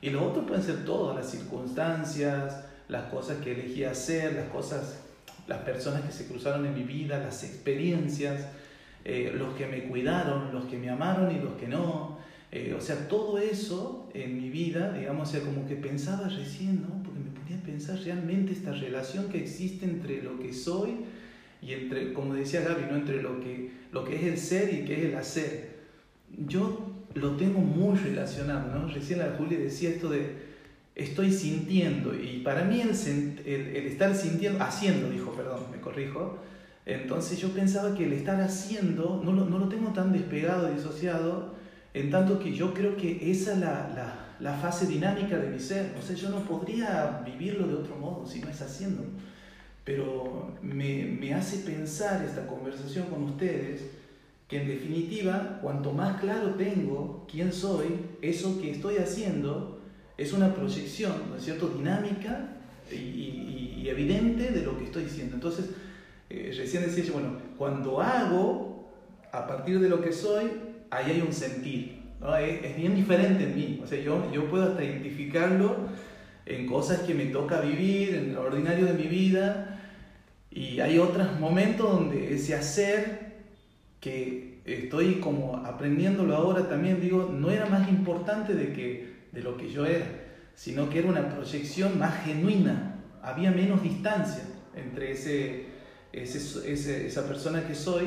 Y 0.00 0.10
los 0.10 0.22
otros 0.22 0.44
pueden 0.46 0.62
ser 0.62 0.84
todas 0.84 1.16
las 1.16 1.28
circunstancias, 1.28 2.66
las 2.86 3.10
cosas 3.10 3.38
que 3.38 3.50
elegí 3.50 3.82
hacer, 3.82 4.34
las 4.34 4.48
cosas, 4.50 5.00
las 5.48 5.58
personas 5.62 6.02
que 6.02 6.12
se 6.12 6.28
cruzaron 6.28 6.64
en 6.66 6.74
mi 6.74 6.84
vida, 6.84 7.18
las 7.18 7.42
experiencias, 7.42 8.46
eh, 9.04 9.34
los 9.36 9.56
que 9.56 9.66
me 9.66 9.88
cuidaron, 9.88 10.54
los 10.54 10.66
que 10.66 10.78
me 10.78 10.88
amaron 10.88 11.34
y 11.34 11.40
los 11.40 11.54
que 11.54 11.66
no. 11.66 12.16
Eh, 12.52 12.76
o 12.78 12.80
sea, 12.80 13.08
todo 13.08 13.38
eso 13.38 14.08
en 14.14 14.40
mi 14.40 14.50
vida, 14.50 14.92
digamos, 14.92 15.28
o 15.28 15.32
sea, 15.32 15.40
como 15.40 15.66
que 15.66 15.74
pensaba 15.74 16.28
recién, 16.28 16.80
¿no? 16.82 17.02
Porque 17.02 17.18
me 17.18 17.30
ponía 17.30 17.56
a 17.56 17.62
pensar 17.80 17.98
realmente 18.04 18.52
esta 18.52 18.72
relación 18.72 19.30
que 19.30 19.38
existe 19.38 19.86
entre 19.86 20.22
lo 20.22 20.38
que 20.38 20.52
soy 20.52 20.96
y 21.62 21.72
entre, 21.72 22.12
como 22.12 22.34
decía 22.34 22.60
Gaby, 22.60 22.82
¿no? 22.90 22.96
Entre 22.96 23.22
lo 23.22 23.40
que, 23.40 23.70
lo 23.90 24.04
que 24.04 24.16
es 24.16 24.22
el 24.24 24.36
ser 24.36 24.74
y 24.74 24.84
que 24.84 24.98
es 24.98 25.04
el 25.06 25.14
hacer. 25.14 25.70
Yo 26.46 26.92
lo 27.14 27.36
tengo 27.36 27.60
muy 27.60 27.96
relacionado, 27.96 28.78
¿no? 28.78 28.92
Recién 28.92 29.20
la 29.20 29.34
Julia 29.38 29.58
decía 29.58 29.88
esto 29.88 30.10
de 30.10 30.50
estoy 30.94 31.32
sintiendo 31.32 32.14
y 32.14 32.42
para 32.44 32.64
mí 32.64 32.82
el, 32.82 32.90
el, 33.46 33.76
el 33.76 33.86
estar 33.86 34.14
sintiendo, 34.14 34.62
haciendo, 34.62 35.08
dijo, 35.08 35.32
perdón, 35.32 35.62
me 35.72 35.80
corrijo, 35.80 36.38
entonces 36.84 37.40
yo 37.40 37.48
pensaba 37.48 37.94
que 37.94 38.04
el 38.04 38.12
estar 38.12 38.42
haciendo 38.42 39.22
no 39.24 39.32
lo, 39.32 39.46
no 39.46 39.58
lo 39.58 39.68
tengo 39.68 39.94
tan 39.94 40.12
despegado, 40.12 40.70
disociado, 40.70 41.54
en 41.94 42.10
tanto 42.10 42.38
que 42.40 42.52
yo 42.52 42.74
creo 42.74 42.98
que 42.98 43.30
esa 43.30 43.54
es 43.54 43.58
la, 43.58 43.90
la, 43.94 44.29
la, 44.40 44.54
fase 44.54 44.86
dinámica 44.86 45.38
de 45.38 45.48
mi 45.48 45.58
ser. 45.58 45.94
O 45.98 46.02
sea, 46.02 46.16
yo 46.16 46.30
no 46.30 46.44
podría 46.44 47.22
vivirlo 47.24 47.66
de 47.66 47.74
otro 47.74 47.96
modo 47.96 48.26
si 48.26 48.40
no 48.40 48.48
es 48.48 48.60
haciendo. 48.60 49.02
Pero 49.84 50.56
me, 50.62 51.04
me 51.04 51.34
hace 51.34 51.58
pensar 51.58 52.24
esta 52.24 52.46
conversación 52.46 53.06
con 53.06 53.24
ustedes 53.24 53.82
que 54.50 54.60
en 54.60 54.68
definitiva, 54.68 55.60
cuanto 55.62 55.92
más 55.92 56.20
claro 56.20 56.54
tengo 56.56 57.24
quién 57.30 57.52
soy, 57.52 57.86
eso 58.20 58.60
que 58.60 58.72
estoy 58.72 58.96
haciendo 58.96 59.80
es 60.18 60.32
una 60.32 60.52
proyección, 60.52 61.12
¿no 61.30 61.36
es 61.36 61.46
dinámica 61.46 62.56
y, 62.90 62.96
y, 62.96 63.88
evidente 63.88 64.50
de 64.50 64.62
lo 64.62 64.76
que 64.76 64.84
estoy 64.84 65.04
diciendo. 65.04 65.36
Entonces, 65.36 65.66
eh, 66.28 66.52
recién 66.56 66.82
decía 66.82 67.12
bueno, 67.12 67.38
cuando 67.56 68.00
hago, 68.00 68.90
a 69.32 69.46
partir 69.46 69.80
de 69.80 69.88
lo 69.88 70.02
que 70.02 70.12
soy, 70.12 70.50
ahí 70.90 71.12
hay 71.12 71.20
un 71.20 71.32
sentir. 71.32 71.99
¿No? 72.20 72.36
Es, 72.36 72.64
es, 72.64 72.76
bien 72.76 72.94
diferente 72.94 73.44
en 73.44 73.56
mí. 73.56 73.80
O 73.82 73.86
sea, 73.86 74.00
yo, 74.00 74.30
yo 74.32 74.48
puedo 74.50 74.70
hasta 74.70 74.84
identificarlo 74.84 75.88
en 76.46 76.66
cosas 76.66 77.00
que 77.00 77.14
me 77.14 77.26
toca 77.26 77.60
vivir, 77.60 78.14
en 78.14 78.34
lo 78.34 78.42
ordinario 78.42 78.86
de 78.86 78.94
mi 78.94 79.06
vida. 79.06 79.80
Y 80.50 80.80
hay 80.80 80.98
otros 80.98 81.38
momentos 81.38 81.90
donde 81.90 82.34
ese 82.34 82.54
hacer 82.54 83.30
que 84.00 84.60
estoy 84.64 85.16
como 85.16 85.58
aprendiéndolo 85.58 86.34
ahora 86.34 86.68
también, 86.68 87.00
digo, 87.00 87.30
no 87.32 87.50
era 87.50 87.66
más 87.66 87.88
importante 87.88 88.54
de, 88.54 88.72
que, 88.72 89.26
de 89.32 89.42
lo 89.42 89.56
que 89.56 89.70
yo 89.70 89.86
era, 89.86 90.06
sino 90.54 90.88
que 90.90 91.00
era 91.00 91.08
una 91.08 91.28
proyección 91.28 91.98
más 91.98 92.24
genuina. 92.24 92.96
Había 93.22 93.50
menos 93.50 93.82
distancia 93.82 94.42
entre 94.74 95.12
ese, 95.12 95.66
ese, 96.12 96.72
ese, 96.72 97.06
esa 97.06 97.26
persona 97.26 97.66
que 97.66 97.74
soy 97.74 98.06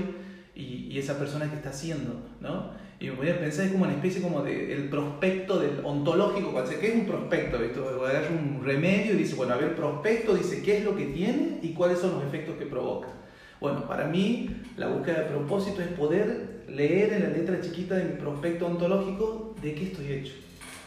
y, 0.55 0.87
y, 0.91 0.97
esa 0.97 1.17
persona 1.17 1.49
que 1.49 1.55
está 1.55 1.69
haciendo, 1.69 2.29
¿no? 2.39 2.71
Y 3.03 3.07
me 3.07 3.15
voy 3.17 3.29
a 3.31 3.37
pensar 3.37 3.69
como 3.69 3.83
una 3.83 3.91
especie 3.91 4.21
como 4.21 4.43
de 4.43 4.73
el 4.73 4.87
prospecto 4.87 5.59
del 5.59 5.81
ontológico, 5.83 6.53
¿qué 6.79 6.87
es 6.87 6.95
un 6.95 7.05
prospecto? 7.05 7.57
Agarra 7.57 8.29
un 8.29 8.63
remedio 8.63 9.15
y 9.15 9.17
dice, 9.17 9.35
bueno, 9.35 9.55
a 9.55 9.57
ver, 9.57 9.75
prospecto 9.75 10.33
dice 10.33 10.61
qué 10.61 10.77
es 10.77 10.85
lo 10.85 10.95
que 10.95 11.07
tiene 11.07 11.59
y 11.61 11.73
cuáles 11.73 11.99
son 11.99 12.13
los 12.13 12.23
efectos 12.23 12.55
que 12.55 12.65
provoca. 12.65 13.09
Bueno, 13.59 13.85
para 13.89 14.07
mí 14.07 14.51
la 14.77 14.87
búsqueda 14.87 15.19
de 15.19 15.25
propósito 15.31 15.81
es 15.81 15.89
poder 15.89 16.63
leer 16.69 17.11
en 17.11 17.23
la 17.23 17.29
letra 17.31 17.59
chiquita 17.59 17.95
de 17.95 18.05
mi 18.05 18.13
prospecto 18.13 18.67
ontológico 18.67 19.53
de 19.61 19.75
qué 19.75 19.83
estoy 19.83 20.09
hecho. 20.09 20.35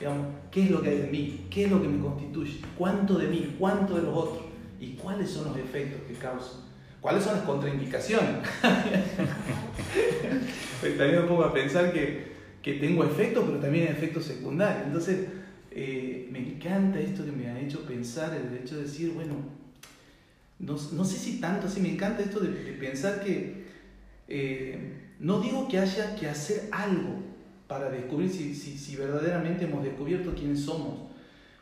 Digamos, 0.00 0.28
qué 0.50 0.62
es 0.62 0.70
lo 0.70 0.80
que 0.80 0.88
hay 0.88 0.98
de 1.00 1.08
mí, 1.08 1.46
qué 1.50 1.66
es 1.66 1.70
lo 1.70 1.82
que 1.82 1.88
me 1.88 2.02
constituye, 2.02 2.62
cuánto 2.78 3.18
de 3.18 3.28
mí, 3.28 3.56
cuánto 3.58 3.94
de 3.94 4.00
los 4.00 4.16
otros 4.16 4.44
y 4.80 4.92
cuáles 4.94 5.28
son 5.28 5.48
los 5.48 5.58
efectos 5.58 6.00
que 6.08 6.14
causan. 6.14 6.65
¿Cuáles 7.01 7.24
son 7.24 7.34
las 7.36 7.44
contraindicaciones? 7.44 8.47
también 10.80 11.22
me 11.22 11.28
pongo 11.28 11.44
a 11.44 11.53
pensar 11.53 11.92
que, 11.92 12.32
que 12.62 12.74
tengo 12.74 13.05
efectos, 13.05 13.44
pero 13.47 13.59
también 13.59 13.88
efectos 13.88 14.24
secundarios. 14.24 14.86
Entonces, 14.86 15.28
eh, 15.70 16.28
me 16.30 16.38
encanta 16.38 16.99
esto 16.99 17.24
que 17.24 17.32
me 17.32 17.49
ha 17.49 17.61
hecho 17.61 17.84
pensar, 17.86 18.34
el 18.34 18.57
hecho 18.57 18.76
de 18.76 18.82
decir, 18.82 19.12
bueno, 19.12 19.34
no, 20.59 20.76
no 20.92 21.05
sé 21.05 21.18
si 21.18 21.40
tanto, 21.40 21.68
sí 21.68 21.80
me 21.80 21.92
encanta 21.92 22.22
esto 22.22 22.40
de, 22.40 22.49
de 22.51 22.72
pensar 22.72 23.22
que 23.22 23.66
eh, 24.28 24.92
no 25.20 25.40
digo 25.40 25.68
que 25.68 25.78
haya 25.78 26.16
que 26.16 26.28
hacer 26.28 26.68
algo 26.72 27.22
para 27.68 27.90
descubrir 27.90 28.30
si, 28.30 28.55
si, 28.55 28.78
si 28.78 28.97
verdaderamente 28.97 29.64
hemos 29.64 29.84
descubierto 29.84 30.34
quiénes 30.34 30.61
somos, 30.61 31.11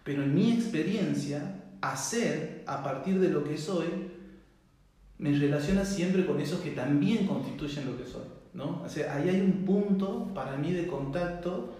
pero 0.02 0.22
en 0.22 0.34
mi 0.34 0.52
experiencia, 0.52 1.62
hacer 1.80 2.62
a 2.66 2.82
partir 2.82 3.20
de 3.20 3.28
lo 3.28 3.44
que 3.44 3.56
soy, 3.56 3.86
me 5.18 5.32
relaciona 5.32 5.84
siempre 5.84 6.26
con 6.26 6.40
esos 6.40 6.60
que 6.60 6.70
también 6.70 7.26
constituyen 7.26 7.86
lo 7.86 7.96
que 7.96 8.04
soy. 8.04 8.24
¿no? 8.52 8.82
O 8.84 8.88
sea, 8.88 9.14
ahí 9.14 9.28
hay 9.28 9.40
un 9.40 9.64
punto 9.64 10.30
para 10.34 10.56
mí 10.56 10.72
de 10.72 10.86
contacto 10.86 11.74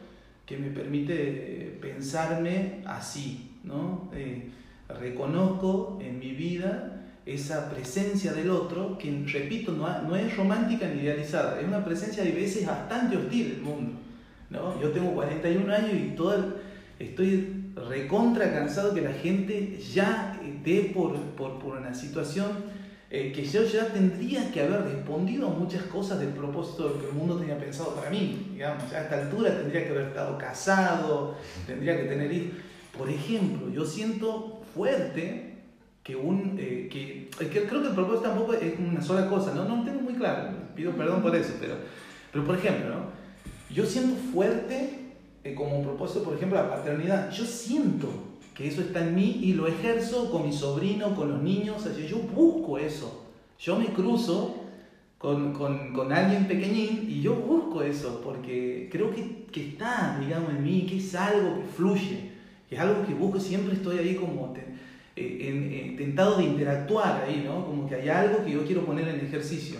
que 0.47 0.57
me 0.57 0.71
permite 0.71 1.79
pensarme 1.81 2.83
así. 2.87 3.59
¿no? 3.65 4.11
Eh, 4.15 4.51
reconozco 4.89 5.99
en 6.03 6.19
mi 6.19 6.33
vida 6.33 7.03
esa 7.27 7.71
presencia 7.71 8.33
del 8.33 8.51
otro 8.51 8.99
que, 8.99 9.25
repito, 9.27 9.73
no, 9.73 10.03
no 10.03 10.15
es 10.15 10.37
romántica 10.37 10.87
ni 10.89 11.03
idealizada, 11.03 11.59
es 11.59 11.67
una 11.67 11.83
presencia 11.83 12.23
a 12.23 12.27
veces 12.27 12.67
bastante 12.67 13.17
hostil 13.17 13.51
del 13.51 13.63
mundo. 13.63 13.93
¿no? 14.51 14.81
Yo 14.81 14.91
tengo 14.91 15.15
41 15.15 15.73
años 15.73 15.95
y 15.95 16.15
todo 16.15 16.55
estoy 16.99 17.65
recontra 17.89 18.53
cansado 18.53 18.95
que 18.95 19.01
la 19.01 19.13
gente 19.13 19.81
ya 19.93 20.39
dé 20.63 20.93
por, 20.95 21.19
por, 21.31 21.59
por 21.59 21.79
una 21.79 21.95
situación 21.95 22.49
eh, 23.17 23.31
que 23.31 23.45
yo 23.45 23.63
ya 23.63 23.87
tendría 23.93 24.51
que 24.51 24.61
haber 24.61 24.83
respondido 24.83 25.47
a 25.47 25.51
muchas 25.51 25.85
cosas 25.85 26.19
del 26.19 26.31
propósito 26.31 26.99
que 26.99 27.07
el 27.07 27.13
mundo 27.13 27.37
tenía 27.37 27.57
pensado 27.57 27.95
para 27.95 28.11
mí. 28.11 28.51
Digamos, 28.55 28.93
a 28.93 29.03
esta 29.03 29.23
altura 29.23 29.57
tendría 29.57 29.85
que 29.85 29.91
haber 29.91 30.09
estado 30.09 30.37
casado, 30.37 31.37
tendría 31.65 31.97
que 31.97 32.09
tener 32.09 32.33
hijos. 32.33 32.59
Por 32.99 33.09
ejemplo, 33.09 33.69
yo 33.71 33.85
siento 33.85 34.63
fuerte 34.75 35.59
que 36.03 36.17
un... 36.17 36.57
Eh, 36.59 36.89
que, 36.91 37.31
que 37.39 37.63
creo 37.69 37.83
que 37.83 37.89
el 37.91 37.95
propósito 37.95 38.31
tampoco 38.31 38.55
es 38.55 38.75
una 38.81 39.01
sola 39.01 39.29
cosa, 39.29 39.55
¿no? 39.55 39.65
No 39.65 39.77
lo 39.77 39.85
tengo 39.85 40.01
muy 40.01 40.15
claro, 40.15 40.51
pido 40.75 40.91
perdón 40.91 41.23
por 41.23 41.37
eso, 41.37 41.53
pero, 41.61 41.77
pero 42.33 42.45
por 42.45 42.57
ejemplo, 42.57 42.89
¿no? 42.89 43.05
yo 43.73 43.87
siento 43.87 44.17
fuerte 44.33 45.13
eh, 45.45 45.55
como 45.55 45.85
propósito, 45.85 46.25
por 46.25 46.35
ejemplo, 46.35 46.61
la 46.61 46.69
paternidad. 46.69 47.31
Yo 47.31 47.45
siento 47.45 48.09
que 48.55 48.69
eso 48.69 48.81
está 48.83 49.01
en 49.07 49.15
mí 49.15 49.41
y 49.43 49.53
lo 49.55 49.67
ejerzo 49.67 50.31
con 50.31 50.47
mi 50.47 50.53
sobrino, 50.53 51.15
con 51.15 51.29
los 51.29 51.43
niños, 51.43 51.85
así 51.87 52.07
yo 52.07 52.19
busco 52.19 52.79
eso. 52.79 53.25
Yo 53.59 53.79
me 53.79 53.87
cruzo 53.87 54.65
con, 55.19 55.53
con, 55.53 55.93
con, 55.93 56.13
alguien 56.13 56.47
pequeñín 56.47 57.07
y 57.09 57.21
yo 57.21 57.35
busco 57.35 57.83
eso 57.83 58.21
porque 58.23 58.89
creo 58.93 59.11
que, 59.15 59.47
que, 59.51 59.69
está, 59.71 60.19
digamos, 60.21 60.51
en 60.51 60.63
mí, 60.63 60.87
que 60.89 60.99
es 60.99 61.15
algo 61.15 61.57
que 61.57 61.67
fluye, 61.75 62.31
que 62.69 62.75
es 62.75 62.81
algo 62.81 63.05
que 63.07 63.15
busco, 63.15 63.41
siempre 63.41 63.75
estoy 63.75 63.99
ahí 63.99 64.15
como 64.15 64.53
te, 64.53 64.61
eh, 64.61 64.67
eh, 65.17 65.95
tentado 65.97 66.37
de 66.37 66.45
interactuar 66.45 67.25
ahí, 67.27 67.45
¿no? 67.47 67.65
Como 67.65 67.89
que 67.89 67.95
hay 67.95 68.09
algo 68.09 68.45
que 68.45 68.53
yo 68.53 68.65
quiero 68.65 68.85
poner 68.85 69.09
en 69.09 69.21
ejercicio. 69.21 69.79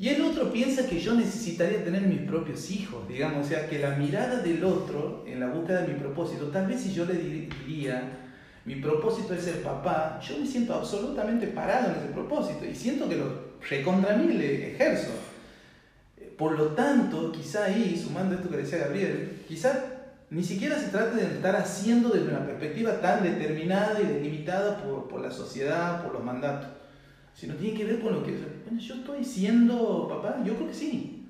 Y 0.00 0.10
el 0.10 0.22
otro 0.22 0.52
piensa 0.52 0.86
que 0.86 1.00
yo 1.00 1.14
necesitaría 1.14 1.82
tener 1.82 2.02
mis 2.02 2.20
propios 2.20 2.70
hijos, 2.70 3.08
digamos, 3.08 3.46
o 3.46 3.48
sea, 3.48 3.68
que 3.68 3.80
la 3.80 3.96
mirada 3.96 4.36
del 4.36 4.62
otro 4.62 5.24
en 5.26 5.40
la 5.40 5.48
búsqueda 5.48 5.82
de 5.82 5.92
mi 5.92 5.98
propósito, 5.98 6.46
tal 6.48 6.68
vez 6.68 6.80
si 6.82 6.94
yo 6.94 7.04
le 7.04 7.14
diría, 7.14 8.28
mi 8.64 8.76
propósito 8.76 9.34
es 9.34 9.42
ser 9.42 9.60
papá, 9.60 10.20
yo 10.20 10.38
me 10.38 10.46
siento 10.46 10.74
absolutamente 10.74 11.48
parado 11.48 11.90
en 11.90 11.96
ese 11.96 12.12
propósito 12.12 12.64
y 12.64 12.76
siento 12.76 13.08
que 13.08 13.16
lo 13.16 13.58
recontra 13.68 14.16
mí 14.16 14.34
le 14.34 14.74
ejerzo. 14.74 15.10
Por 16.36 16.56
lo 16.56 16.66
tanto, 16.68 17.32
quizá 17.32 17.64
ahí, 17.64 18.00
sumando 18.00 18.36
esto 18.36 18.48
que 18.48 18.58
decía 18.58 18.78
Gabriel, 18.78 19.42
quizá 19.48 19.84
ni 20.30 20.44
siquiera 20.44 20.78
se 20.78 20.90
trata 20.90 21.16
de 21.16 21.24
estar 21.24 21.56
haciendo 21.56 22.10
desde 22.10 22.28
una 22.28 22.46
perspectiva 22.46 23.00
tan 23.00 23.24
determinada 23.24 24.00
y 24.00 24.06
delimitada 24.06 24.80
por, 24.80 25.08
por 25.08 25.20
la 25.20 25.32
sociedad, 25.32 26.04
por 26.04 26.12
los 26.12 26.22
mandatos 26.22 26.77
sino 27.38 27.54
tiene 27.54 27.78
que 27.78 27.84
ver 27.84 28.00
con 28.00 28.12
lo 28.12 28.24
que 28.24 28.32
bueno, 28.32 28.80
yo 28.80 28.94
estoy 28.96 29.24
siendo 29.24 30.08
papá, 30.08 30.42
yo 30.44 30.56
creo 30.56 30.66
que 30.66 30.74
sí. 30.74 31.24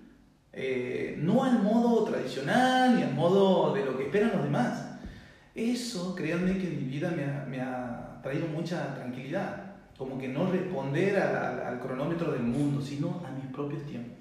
Eh, 0.54 1.18
no 1.20 1.44
al 1.44 1.62
modo 1.62 2.04
tradicional 2.04 2.96
ni 2.96 3.02
al 3.02 3.12
modo 3.12 3.74
de 3.74 3.84
lo 3.84 3.94
que 3.98 4.04
esperan 4.04 4.32
los 4.32 4.42
demás. 4.42 4.98
Eso, 5.54 6.14
créanme 6.14 6.56
que 6.56 6.66
en 6.66 6.78
mi 6.78 6.84
vida 6.90 7.10
me 7.10 7.24
ha, 7.24 7.44
me 7.46 7.60
ha 7.60 8.20
traído 8.22 8.46
mucha 8.46 8.94
tranquilidad. 8.94 9.74
Como 9.98 10.18
que 10.18 10.28
no 10.28 10.50
responder 10.50 11.18
a, 11.18 11.68
al 11.68 11.78
cronómetro 11.78 12.32
del 12.32 12.42
mundo, 12.42 12.80
sino 12.80 13.22
a 13.26 13.30
mis 13.32 13.44
propios 13.52 13.84
tiempos. 13.84 14.16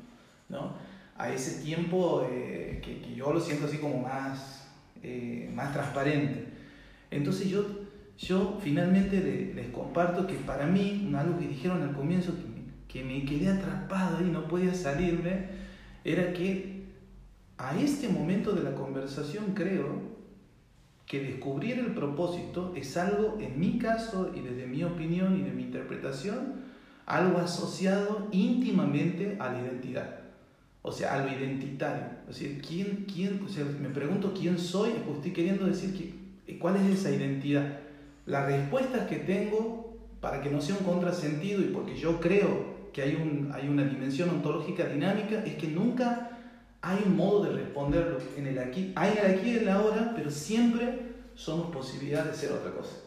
¿no? 0.50 0.74
A 1.18 1.32
ese 1.32 1.64
tiempo 1.64 2.28
eh, 2.30 2.82
que, 2.84 3.00
que, 3.00 3.16
yo 3.16 3.32
lo 3.32 3.40
siento 3.40 3.66
así 3.66 3.78
como 3.78 4.02
más, 4.02 4.68
eh, 5.02 5.50
más 5.54 5.72
transparente. 5.72 6.50
Entonces 7.12 7.48
yo 7.48 7.87
yo 8.18 8.58
finalmente 8.62 9.22
les, 9.22 9.56
les, 9.56 9.68
comparto 9.68 10.26
que 10.26 10.36
para 10.36 10.66
mí, 10.66 11.12
algo 11.16 11.40
que 11.40 11.48
dijeron 11.48 11.82
al 11.84 11.94
comienzo, 11.94 12.34
que 12.36 12.48
me, 12.48 12.66
que 12.88 13.04
me 13.04 13.26
quedé 13.26 13.50
atrapado 13.50 14.26
y 14.26 14.30
no 14.30 14.48
podía 14.48 14.74
salirme, 14.74 15.46
era 16.04 16.34
que 16.34 16.86
a 17.58 17.78
este 17.78 18.10
momento 18.10 18.54
de 18.54 18.64
la 18.64 18.76
conversación 18.76 19.54
creo 19.54 20.18
que 21.06 21.22
descubrir 21.22 21.80
el 21.80 21.94
propósito 21.94 22.74
es 22.76 22.98
algo, 22.98 23.38
en 23.40 23.60
mi 23.60 23.80
caso 23.80 24.32
y 24.36 24.42
desde 24.42 24.68
mi 24.68 24.84
opinión 24.84 25.40
y 25.40 25.44
de 25.44 25.52
mi 25.52 25.64
interpretación, 25.64 26.68
algo 27.06 27.40
asociado 27.40 28.28
íntimamente 28.32 29.38
a 29.40 29.54
la 29.54 29.62
identidad, 29.62 30.20
o 30.82 30.92
sea, 30.92 31.16
a 31.16 31.26
lo 31.26 31.32
identitario. 31.32 32.04
O 32.30 32.34
sea, 32.34 32.50
¿quién, 32.68 33.06
quién, 33.12 33.42
o 33.44 33.48
sea, 33.48 33.64
me 33.64 33.90
pregunto 33.90 34.34
quién 34.38 34.60
soy, 34.60 34.92
pues 35.06 35.18
estoy 35.18 35.32
queriendo 35.32 35.66
decir 35.66 35.94
que, 36.46 36.60
cuál 36.60 36.76
es 36.76 37.00
esa 37.00 37.12
identidad. 37.12 37.80
Las 38.28 38.46
respuestas 38.46 39.08
que 39.08 39.16
tengo, 39.16 39.98
para 40.22 40.42
que 40.42 40.52
no 40.52 40.62
sea 40.62 40.76
un 40.76 40.84
contrasentido 40.84 41.62
y 41.62 41.70
porque 41.70 41.98
yo 41.98 42.20
creo 42.20 42.78
que 42.94 43.02
hay, 43.02 43.16
un, 43.16 43.52
hay 43.54 43.68
una 43.68 43.84
dimensión 43.84 44.30
ontológica 44.30 44.86
dinámica, 44.86 45.44
es 45.46 45.56
que 45.56 45.68
nunca 45.68 46.38
hay 46.82 47.04
un 47.06 47.16
modo 47.16 47.44
de 47.46 47.52
responderlo 47.52 48.18
en 48.38 48.48
el 48.48 48.60
aquí, 48.60 48.92
hay 48.96 49.18
el 49.18 49.38
aquí 49.38 49.52
y 49.52 49.58
el 49.58 49.70
ahora, 49.70 50.14
pero 50.16 50.30
siempre 50.30 51.08
somos 51.36 51.74
posibilidad 51.74 52.26
de 52.26 52.34
ser 52.34 52.52
otra 52.52 52.72
cosa. 52.72 52.98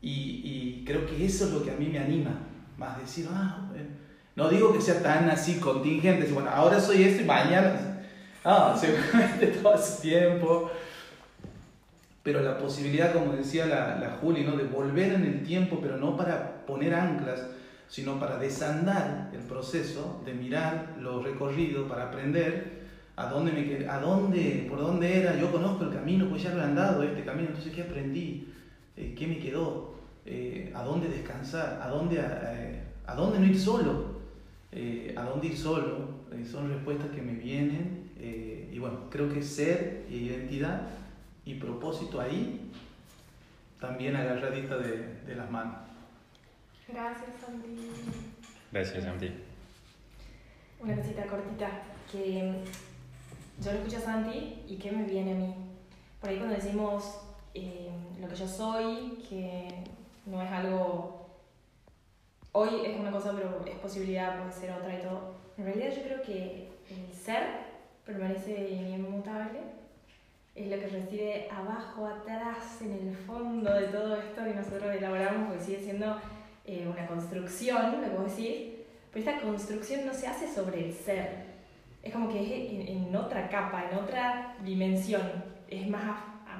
Y, 0.00 0.82
creo 0.84 1.06
que 1.06 1.24
eso 1.24 1.46
es 1.46 1.52
lo 1.52 1.62
que 1.62 1.70
a 1.70 1.76
mí 1.76 1.86
me 1.86 2.00
anima, 2.00 2.40
más 2.76 2.98
decir, 2.98 3.28
ah, 3.30 3.68
no 4.34 4.48
digo 4.48 4.72
que 4.72 4.80
sea 4.80 5.00
tan 5.00 5.30
así 5.30 5.60
contingente, 5.60 6.26
bueno, 6.32 6.50
ahora 6.50 6.80
soy 6.80 7.04
esto 7.04 7.22
y 7.22 7.26
mañana, 7.26 8.02
ah, 8.44 8.76
seguramente 8.80 9.46
todo 9.48 9.74
ese 9.74 10.02
tiempo, 10.02 10.70
pero 12.22 12.40
la 12.40 12.58
posibilidad, 12.58 13.12
como 13.12 13.32
decía 13.32 13.66
la, 13.66 13.98
la 13.98 14.10
Juli, 14.20 14.44
¿no? 14.44 14.56
de 14.56 14.64
volver 14.64 15.12
en 15.12 15.24
el 15.24 15.42
tiempo, 15.42 15.80
pero 15.82 15.96
no 15.96 16.16
para 16.16 16.64
poner 16.66 16.94
anclas, 16.94 17.46
sino 17.88 18.18
para 18.18 18.38
desandar 18.38 19.30
el 19.32 19.40
proceso, 19.40 20.22
de 20.24 20.32
mirar 20.32 20.96
lo 21.00 21.22
recorrido, 21.22 21.88
para 21.88 22.04
aprender 22.04 22.82
a 23.16 23.26
dónde 23.26 23.52
me 23.52 23.88
a 23.88 24.00
dónde, 24.00 24.66
por 24.68 24.78
dónde 24.78 25.18
era, 25.18 25.36
yo 25.36 25.52
conozco 25.52 25.84
el 25.84 25.92
camino, 25.92 26.28
pues 26.28 26.42
ya 26.42 26.54
lo 26.54 26.62
he 26.62 26.64
andado 26.64 27.02
este 27.02 27.24
camino, 27.24 27.48
entonces 27.48 27.72
¿qué 27.72 27.82
aprendí? 27.82 28.48
Eh, 28.96 29.14
¿Qué 29.16 29.26
me 29.26 29.38
quedó? 29.38 29.94
Eh, 30.24 30.72
¿A 30.74 30.82
dónde 30.82 31.08
descansar? 31.08 31.80
¿A 31.82 31.88
dónde, 31.88 32.16
eh, 32.18 32.82
a, 33.06 33.14
dónde 33.14 33.40
no 33.40 33.46
ir 33.46 33.58
solo? 33.58 34.22
¿A 35.16 35.24
dónde 35.24 35.48
ir 35.48 35.56
solo? 35.56 36.22
son 36.50 36.70
respuestas 36.70 37.10
que 37.10 37.20
me 37.20 37.34
vienen 37.34 38.10
y 38.72 38.78
bueno, 38.78 39.10
creo 39.10 39.30
que 39.30 39.42
ser, 39.42 40.06
identidad 40.08 40.88
y 41.44 41.54
propósito 41.54 42.20
ahí, 42.20 42.70
también 43.80 44.16
agarradita 44.16 44.76
de, 44.78 45.22
de 45.26 45.34
las 45.34 45.50
manos. 45.50 45.76
Gracias, 46.88 47.30
Santi. 47.44 47.90
Gracias, 48.70 49.04
Santi. 49.04 49.32
Una 50.80 50.96
cosita 50.96 51.26
cortita 51.26 51.70
que 52.10 52.54
yo 53.60 53.72
lo 53.72 53.78
escucho 53.78 53.98
a 53.98 54.00
Santi 54.00 54.62
y 54.68 54.76
qué 54.76 54.92
me 54.92 55.04
viene 55.04 55.32
a 55.32 55.36
mí. 55.36 55.54
Por 56.20 56.30
ahí 56.30 56.38
cuando 56.38 56.54
decimos 56.54 57.20
eh, 57.54 57.90
lo 58.20 58.28
que 58.28 58.36
yo 58.36 58.48
soy, 58.48 59.18
que 59.28 59.84
no 60.26 60.42
es 60.42 60.50
algo, 60.50 61.28
hoy 62.52 62.86
es 62.86 62.98
una 62.98 63.10
cosa 63.10 63.32
pero 63.32 63.64
es 63.66 63.78
posibilidad, 63.78 64.38
puede 64.38 64.52
ser 64.52 64.72
otra 64.72 64.98
y 64.98 65.02
todo. 65.02 65.34
En 65.56 65.64
realidad 65.64 65.94
yo 65.94 66.02
creo 66.02 66.22
que 66.22 66.68
el 66.90 67.14
ser 67.14 67.42
permanece 68.04 68.70
inmutable, 68.70 69.60
es 70.54 70.68
lo 70.68 70.78
que 70.78 70.86
reside 70.86 71.48
abajo, 71.50 72.06
atrás, 72.06 72.80
en 72.82 73.08
el 73.08 73.14
fondo 73.14 73.72
de 73.72 73.86
todo 73.86 74.16
esto 74.16 74.44
que 74.44 74.54
nosotros 74.54 74.94
elaboramos, 74.94 75.48
porque 75.48 75.64
sigue 75.64 75.80
siendo 75.80 76.20
eh, 76.64 76.86
una 76.86 77.06
construcción, 77.06 77.92
lo 77.92 78.00
que 78.00 78.16
vos 78.16 78.36
decís, 78.36 78.72
pero 79.10 79.30
esta 79.30 79.40
construcción 79.40 80.06
no 80.06 80.12
se 80.12 80.26
hace 80.26 80.46
sobre 80.46 80.86
el 80.86 80.92
ser, 80.92 81.52
es 82.02 82.12
como 82.12 82.28
que 82.28 82.40
es 82.40 82.88
en, 82.88 83.14
otra 83.14 83.48
capa, 83.48 83.84
en 83.90 83.96
otra 83.96 84.56
dimensión, 84.62 85.22
es 85.68 85.88
más, 85.88 86.02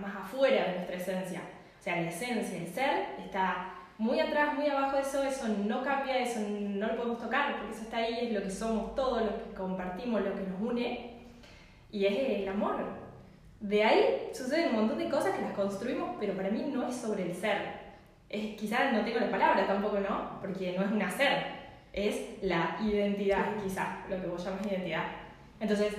más 0.00 0.16
afuera 0.16 0.64
de 0.66 0.74
nuestra 0.76 0.96
esencia. 0.96 1.40
O 1.78 1.82
sea, 1.82 2.00
la 2.00 2.08
esencia, 2.08 2.58
el 2.58 2.68
ser, 2.68 3.06
está 3.24 3.74
muy 3.98 4.20
atrás, 4.20 4.54
muy 4.54 4.68
abajo 4.68 4.96
de 4.96 5.02
eso, 5.02 5.22
eso 5.24 5.48
no 5.48 5.82
cambia, 5.82 6.18
eso 6.20 6.40
no 6.48 6.86
lo 6.86 6.96
podemos 6.96 7.18
tocar, 7.18 7.56
porque 7.56 7.74
eso 7.74 7.82
está 7.82 7.96
ahí, 7.98 8.26
es 8.26 8.32
lo 8.32 8.42
que 8.42 8.50
somos 8.50 8.94
todos, 8.94 9.22
lo 9.22 9.36
que 9.36 9.54
compartimos, 9.54 10.22
lo 10.22 10.32
que 10.32 10.42
nos 10.42 10.60
une, 10.60 11.10
y 11.90 12.06
es 12.06 12.40
el 12.40 12.48
amor. 12.48 13.01
De 13.62 13.84
ahí 13.84 14.28
suceden 14.34 14.70
un 14.70 14.74
montón 14.74 14.98
de 14.98 15.08
cosas 15.08 15.36
que 15.36 15.42
las 15.42 15.52
construimos, 15.52 16.16
pero 16.18 16.34
para 16.34 16.50
mí 16.50 16.64
no 16.74 16.86
es 16.86 16.96
sobre 16.96 17.22
el 17.22 17.34
ser. 17.34 17.80
Es, 18.28 18.58
quizás 18.58 18.92
no 18.92 19.04
tengo 19.04 19.20
la 19.20 19.30
palabra 19.30 19.64
tampoco, 19.66 20.00
¿no? 20.00 20.40
Porque 20.40 20.74
no 20.76 20.84
es 20.84 20.90
un 20.90 21.00
hacer, 21.00 21.44
es 21.92 22.42
la 22.42 22.76
identidad, 22.82 23.62
quizás, 23.62 24.10
lo 24.10 24.20
que 24.20 24.26
vos 24.26 24.44
llamas 24.44 24.66
identidad. 24.66 25.04
Entonces, 25.60 25.94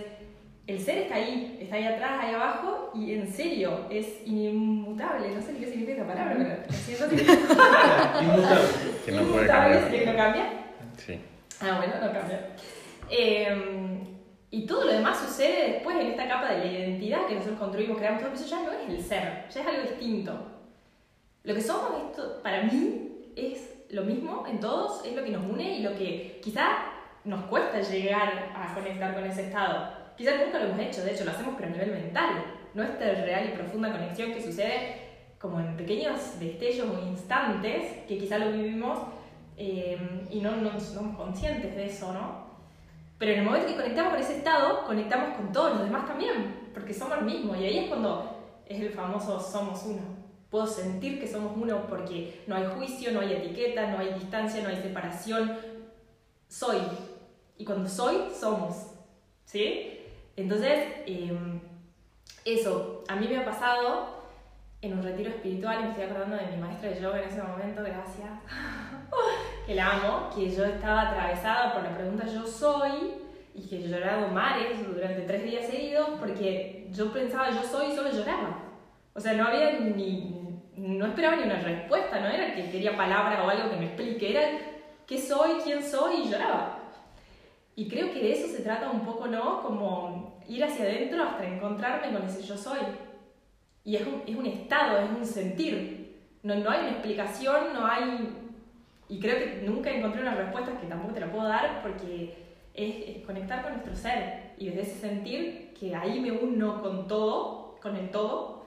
el 0.68 0.78
ser 0.78 1.04
está 1.04 1.16
ahí, 1.16 1.58
está 1.62 1.78
ahí 1.78 1.86
atrás, 1.86 2.20
ahí 2.22 2.34
abajo, 2.34 2.92
y 2.96 3.14
en 3.14 3.32
serio, 3.32 3.88
es 3.90 4.08
inmutable. 4.26 5.34
No 5.34 5.42
sé 5.42 5.54
ni 5.54 5.60
qué 5.60 5.68
significa 5.68 6.02
esa 6.02 6.08
palabra, 6.08 6.36
pero 6.38 6.78
siento 6.78 7.10
que... 7.10 7.16
inmutable. 8.24 8.68
Que 9.06 9.12
no 9.14 9.24
puede 9.24 9.48
cambiar. 9.48 9.90
que 9.90 10.06
no 10.06 10.16
cambia? 10.18 10.50
Sí. 10.98 11.20
Ah, 11.62 11.78
bueno, 11.78 11.94
no 12.06 12.12
cambia. 12.12 12.50
Em, 13.10 13.93
y 14.54 14.68
todo 14.68 14.86
lo 14.86 14.94
demás 14.94 15.18
sucede 15.18 15.72
después 15.72 15.98
en 15.98 16.12
esta 16.12 16.28
capa 16.28 16.52
de 16.52 16.60
la 16.60 16.72
identidad 16.72 17.26
que 17.26 17.34
nosotros 17.34 17.58
construimos, 17.58 17.98
creamos 17.98 18.22
todo, 18.22 18.34
eso 18.34 18.46
ya 18.46 18.62
no 18.62 18.72
es 18.72 18.88
el 18.88 19.04
ser, 19.04 19.50
ya 19.50 19.62
es 19.62 19.68
algo 19.68 19.82
distinto. 19.82 20.32
Lo 21.42 21.56
que 21.56 21.62
somos, 21.62 21.90
esto, 22.06 22.40
para 22.44 22.62
mí, 22.62 23.32
es 23.36 23.84
lo 23.90 24.04
mismo 24.04 24.46
en 24.48 24.60
todos, 24.60 25.04
es 25.06 25.16
lo 25.16 25.24
que 25.24 25.32
nos 25.32 25.44
une 25.44 25.80
y 25.80 25.82
lo 25.82 25.96
que 25.96 26.40
quizá 26.44 26.68
nos 27.24 27.46
cuesta 27.46 27.82
llegar 27.82 28.54
a 28.56 28.76
conectar 28.76 29.16
con 29.16 29.26
ese 29.26 29.48
estado. 29.48 29.92
Quizás 30.16 30.36
nunca 30.46 30.60
lo 30.60 30.66
hemos 30.66 30.80
hecho, 30.82 31.04
de 31.04 31.14
hecho 31.14 31.26
lo 31.26 31.32
hacemos 31.32 31.56
pero 31.58 31.70
a 31.70 31.72
nivel 31.72 31.92
mental, 31.92 32.46
no 32.76 32.84
esta 32.84 33.06
real 33.06 33.50
y 33.52 33.58
profunda 33.58 33.92
conexión 33.92 34.34
que 34.34 34.42
sucede 34.44 34.98
como 35.40 35.62
en 35.62 35.76
pequeños 35.76 36.40
destellos 36.40 36.90
o 36.96 37.08
instantes 37.08 38.04
que 38.08 38.20
quizás 38.20 38.40
lo 38.40 38.52
vivimos 38.52 39.00
eh, 39.58 39.98
y 40.30 40.42
no, 40.42 40.58
no, 40.58 40.80
somos 40.80 41.18
conscientes 41.18 41.76
de 41.76 41.88
eso, 41.88 42.14
¿no? 42.14 42.43
Pero 43.24 43.36
en 43.36 43.40
el 43.40 43.46
momento 43.46 43.68
que 43.68 43.76
conectamos 43.78 44.12
con 44.12 44.22
ese 44.22 44.38
estado, 44.40 44.84
conectamos 44.86 45.38
con 45.38 45.50
todos 45.54 45.76
los 45.76 45.84
demás 45.86 46.06
también, 46.06 46.72
porque 46.74 46.94
somos 46.94 47.20
el 47.20 47.24
mismo 47.24 47.56
y 47.56 47.64
ahí 47.64 47.78
es 47.78 47.88
cuando 47.88 48.62
es 48.66 48.82
el 48.82 48.90
famoso 48.90 49.40
somos 49.40 49.82
uno. 49.86 50.02
Puedo 50.50 50.68
sentir 50.68 51.22
que 51.22 51.26
somos 51.26 51.54
uno 51.56 51.88
porque 51.88 52.44
no 52.48 52.58
hay 52.58 52.66
juicio, 52.76 53.14
no 53.14 53.22
hay 53.22 53.32
etiqueta, 53.32 53.92
no 53.92 54.00
hay 54.00 54.14
distancia, 54.16 54.62
no 54.62 54.68
hay 54.68 54.76
separación. 54.76 55.58
Soy, 56.50 56.80
y 57.58 57.64
cuando 57.64 57.88
soy, 57.88 58.24
somos. 58.38 58.88
¿Sí? 59.46 60.02
Entonces, 60.36 60.90
em, 61.06 61.62
eso, 62.44 63.06
a 63.08 63.16
mí 63.16 63.30
me 63.30 63.38
ha 63.38 63.46
pasado 63.46 64.22
en 64.82 64.98
un 64.98 65.02
retiro 65.02 65.30
espiritual, 65.30 65.80
y 65.80 65.84
me 65.84 65.90
estoy 65.92 66.04
acordando 66.04 66.36
de 66.36 66.48
mi 66.48 66.58
maestra 66.58 66.90
de 66.90 67.02
yoga 67.02 67.22
en 67.22 67.30
ese 67.30 67.42
momento, 67.42 67.84
gracias, 67.84 68.32
que 69.66 69.76
la 69.76 69.92
amo, 69.92 70.30
que 70.36 70.50
yo 70.50 70.66
estaba 70.66 71.10
atravesada 71.10 71.74
por 71.74 71.84
la 71.84 71.96
pregunta 71.96 72.26
yo 72.28 72.46
soy, 72.46 73.24
y 73.56 73.68
que 73.68 73.82
yo 73.82 73.90
lloraba 73.90 74.28
mares 74.28 74.86
durante 74.86 75.22
tres 75.22 75.44
días 75.44 75.66
seguidos, 75.68 76.10
porque 76.20 76.88
yo 76.92 77.12
pensaba 77.14 77.52
yo 77.52 77.64
soy 77.64 77.92
y 77.92 77.96
solo 77.96 78.12
lloraba. 78.12 78.58
O 79.14 79.20
sea, 79.20 79.34
no 79.34 79.46
había 79.46 79.80
ni, 79.80 80.60
no 80.76 81.06
esperaba 81.06 81.36
ni 81.36 81.44
una 81.44 81.60
respuesta, 81.60 82.20
no 82.20 82.28
era 82.28 82.56
que 82.56 82.72
quería 82.72 82.98
palabra 82.98 83.44
o 83.44 83.50
algo 83.50 83.70
que 83.70 83.78
me 83.78 83.86
explique, 83.86 84.32
era 84.32 84.42
qué 85.06 85.20
soy, 85.20 85.62
quién 85.64 85.84
soy 85.84 86.22
y 86.22 86.32
lloraba. 86.32 86.80
Y 87.76 87.88
creo 87.88 88.12
que 88.12 88.22
de 88.22 88.34
eso 88.34 88.48
se 88.48 88.64
trata 88.64 88.90
un 88.90 89.02
poco, 89.02 89.28
¿no? 89.28 89.62
Como 89.62 90.40
ir 90.48 90.64
hacia 90.64 90.86
adentro 90.86 91.24
hasta 91.24 91.46
encontrarme 91.46 92.18
con 92.18 92.28
ese 92.28 92.42
yo 92.44 92.58
soy. 92.58 92.80
Y 93.84 93.96
es 93.96 94.08
un, 94.08 94.24
es 94.26 94.36
un 94.36 94.46
estado, 94.46 95.00
es 95.00 95.10
un 95.10 95.26
sentir. 95.26 96.22
No, 96.42 96.56
no 96.56 96.70
hay 96.70 96.80
una 96.82 96.92
explicación, 96.92 97.74
no 97.74 97.86
hay... 97.86 98.40
Y 99.14 99.20
creo 99.20 99.38
que 99.38 99.62
nunca 99.64 99.92
encontré 99.92 100.22
una 100.22 100.34
respuesta 100.34 100.72
que 100.82 100.88
tampoco 100.88 101.14
te 101.14 101.20
la 101.20 101.32
puedo 101.32 101.48
dar 101.48 101.84
porque 101.84 102.34
es, 102.74 103.24
conectar 103.28 103.62
con 103.62 103.74
nuestro 103.74 103.96
ser. 103.96 104.54
Y 104.58 104.70
desde 104.70 104.82
ese 104.82 105.02
sentir 105.02 105.72
que 105.80 105.96
ahí 105.96 106.20
me 106.20 106.32
uno 106.32 106.82
con 106.82 107.08
todo, 107.08 107.76
con 107.80 107.96
el 107.96 108.10
todo, 108.10 108.66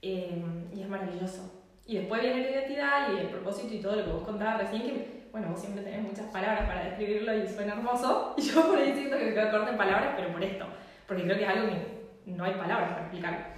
eh, 0.00 0.44
y 0.72 0.80
es 0.80 0.88
maravilloso. 0.88 1.64
Y 1.86 1.96
después 1.96 2.22
viene 2.22 2.40
la 2.40 2.50
identidad 2.50 3.12
y 3.12 3.18
el 3.18 3.26
propósito 3.30 3.74
y 3.74 3.80
todo 3.80 3.96
lo 3.96 4.04
que 4.04 4.12
vos 4.12 4.22
contabas 4.22 4.58
recién, 4.58 4.82
que 4.82 5.26
bueno, 5.32 5.48
vos 5.48 5.60
siempre 5.60 5.82
tenés 5.82 6.02
muchas 6.02 6.26
palabras 6.26 6.68
para 6.68 6.84
describirlo 6.84 7.36
y 7.36 7.48
suena 7.48 7.72
hermoso, 7.72 8.34
y 8.38 8.42
yo 8.42 8.68
por 8.68 8.78
ahí 8.78 8.94
siento 8.94 9.18
que 9.18 9.24
me 9.24 9.34
quedo 9.34 9.50
corta 9.50 9.70
en 9.70 9.76
palabras, 9.76 10.14
pero 10.14 10.30
por 10.30 10.44
esto, 10.44 10.66
porque 11.08 11.24
creo 11.24 11.36
que 11.36 11.42
es 11.42 11.48
algo 11.48 11.68
que 11.68 12.30
no 12.30 12.44
hay 12.44 12.54
palabras 12.54 12.90
para 12.90 13.02
explicar. 13.02 13.54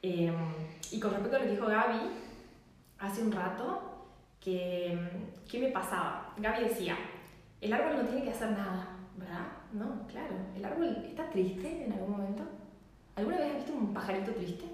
Em, 0.00 0.32
y 0.92 1.00
con 1.00 1.10
respecto 1.10 1.36
a 1.36 1.40
lo 1.40 1.44
que 1.46 1.50
dijo 1.50 1.66
Gaby 1.66 1.98
hace 3.00 3.22
un 3.22 3.32
rato, 3.32 3.89
que, 4.40 4.98
¿qué 5.48 5.58
me 5.58 5.68
pasaba? 5.68 6.34
Gaby 6.38 6.64
decía, 6.64 6.96
el 7.60 7.72
árbol 7.72 7.98
no 7.98 8.08
tiene 8.08 8.24
que 8.24 8.30
hacer 8.30 8.50
nada, 8.52 8.96
¿verdad? 9.16 9.46
No, 9.72 10.06
claro, 10.06 10.34
el 10.56 10.64
árbol 10.64 11.04
está 11.06 11.28
triste 11.30 11.84
en 11.84 11.92
algún 11.92 12.12
momento. 12.12 12.42
¿Alguna 13.16 13.36
vez 13.36 13.50
has 13.50 13.56
visto 13.56 13.72
un 13.74 13.92
pajarito 13.92 14.32
triste? 14.32 14.64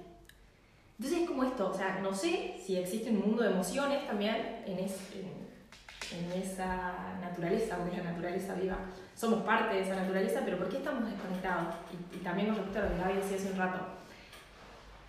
Entonces 0.99 1.23
es 1.23 1.29
como 1.29 1.45
esto, 1.45 1.71
o 1.71 1.75
sea, 1.75 1.99
no 2.01 2.15
sé 2.15 2.57
si 2.65 2.77
existe 2.77 3.11
un 3.11 3.21
mundo 3.21 3.43
de 3.43 3.51
emociones 3.51 4.07
también 4.07 4.63
en, 4.65 4.79
ese 4.79 5.21
en 5.21 6.41
esa 6.41 7.19
naturaleza, 7.21 7.77
porque 7.77 7.97
es 7.97 8.05
la 8.05 8.13
naturaleza 8.13 8.55
viva. 8.55 8.79
Somos 9.15 9.43
parte 9.43 9.75
de 9.75 9.83
esa 9.83 9.97
naturaleza, 9.97 10.41
pero 10.45 10.59
¿por 10.59 10.69
qué 10.69 10.79
estamos 10.79 11.11
desconectados? 11.11 11.75
Y, 11.93 12.17
y 12.17 12.19
también 12.21 12.49
con 12.49 12.57
respecto 12.57 12.83
lo 12.83 12.95
que 12.95 13.03
Gaby 13.03 13.15
decía 13.17 13.37
hace 13.37 13.53
un 13.53 13.59
rato. 13.59 13.81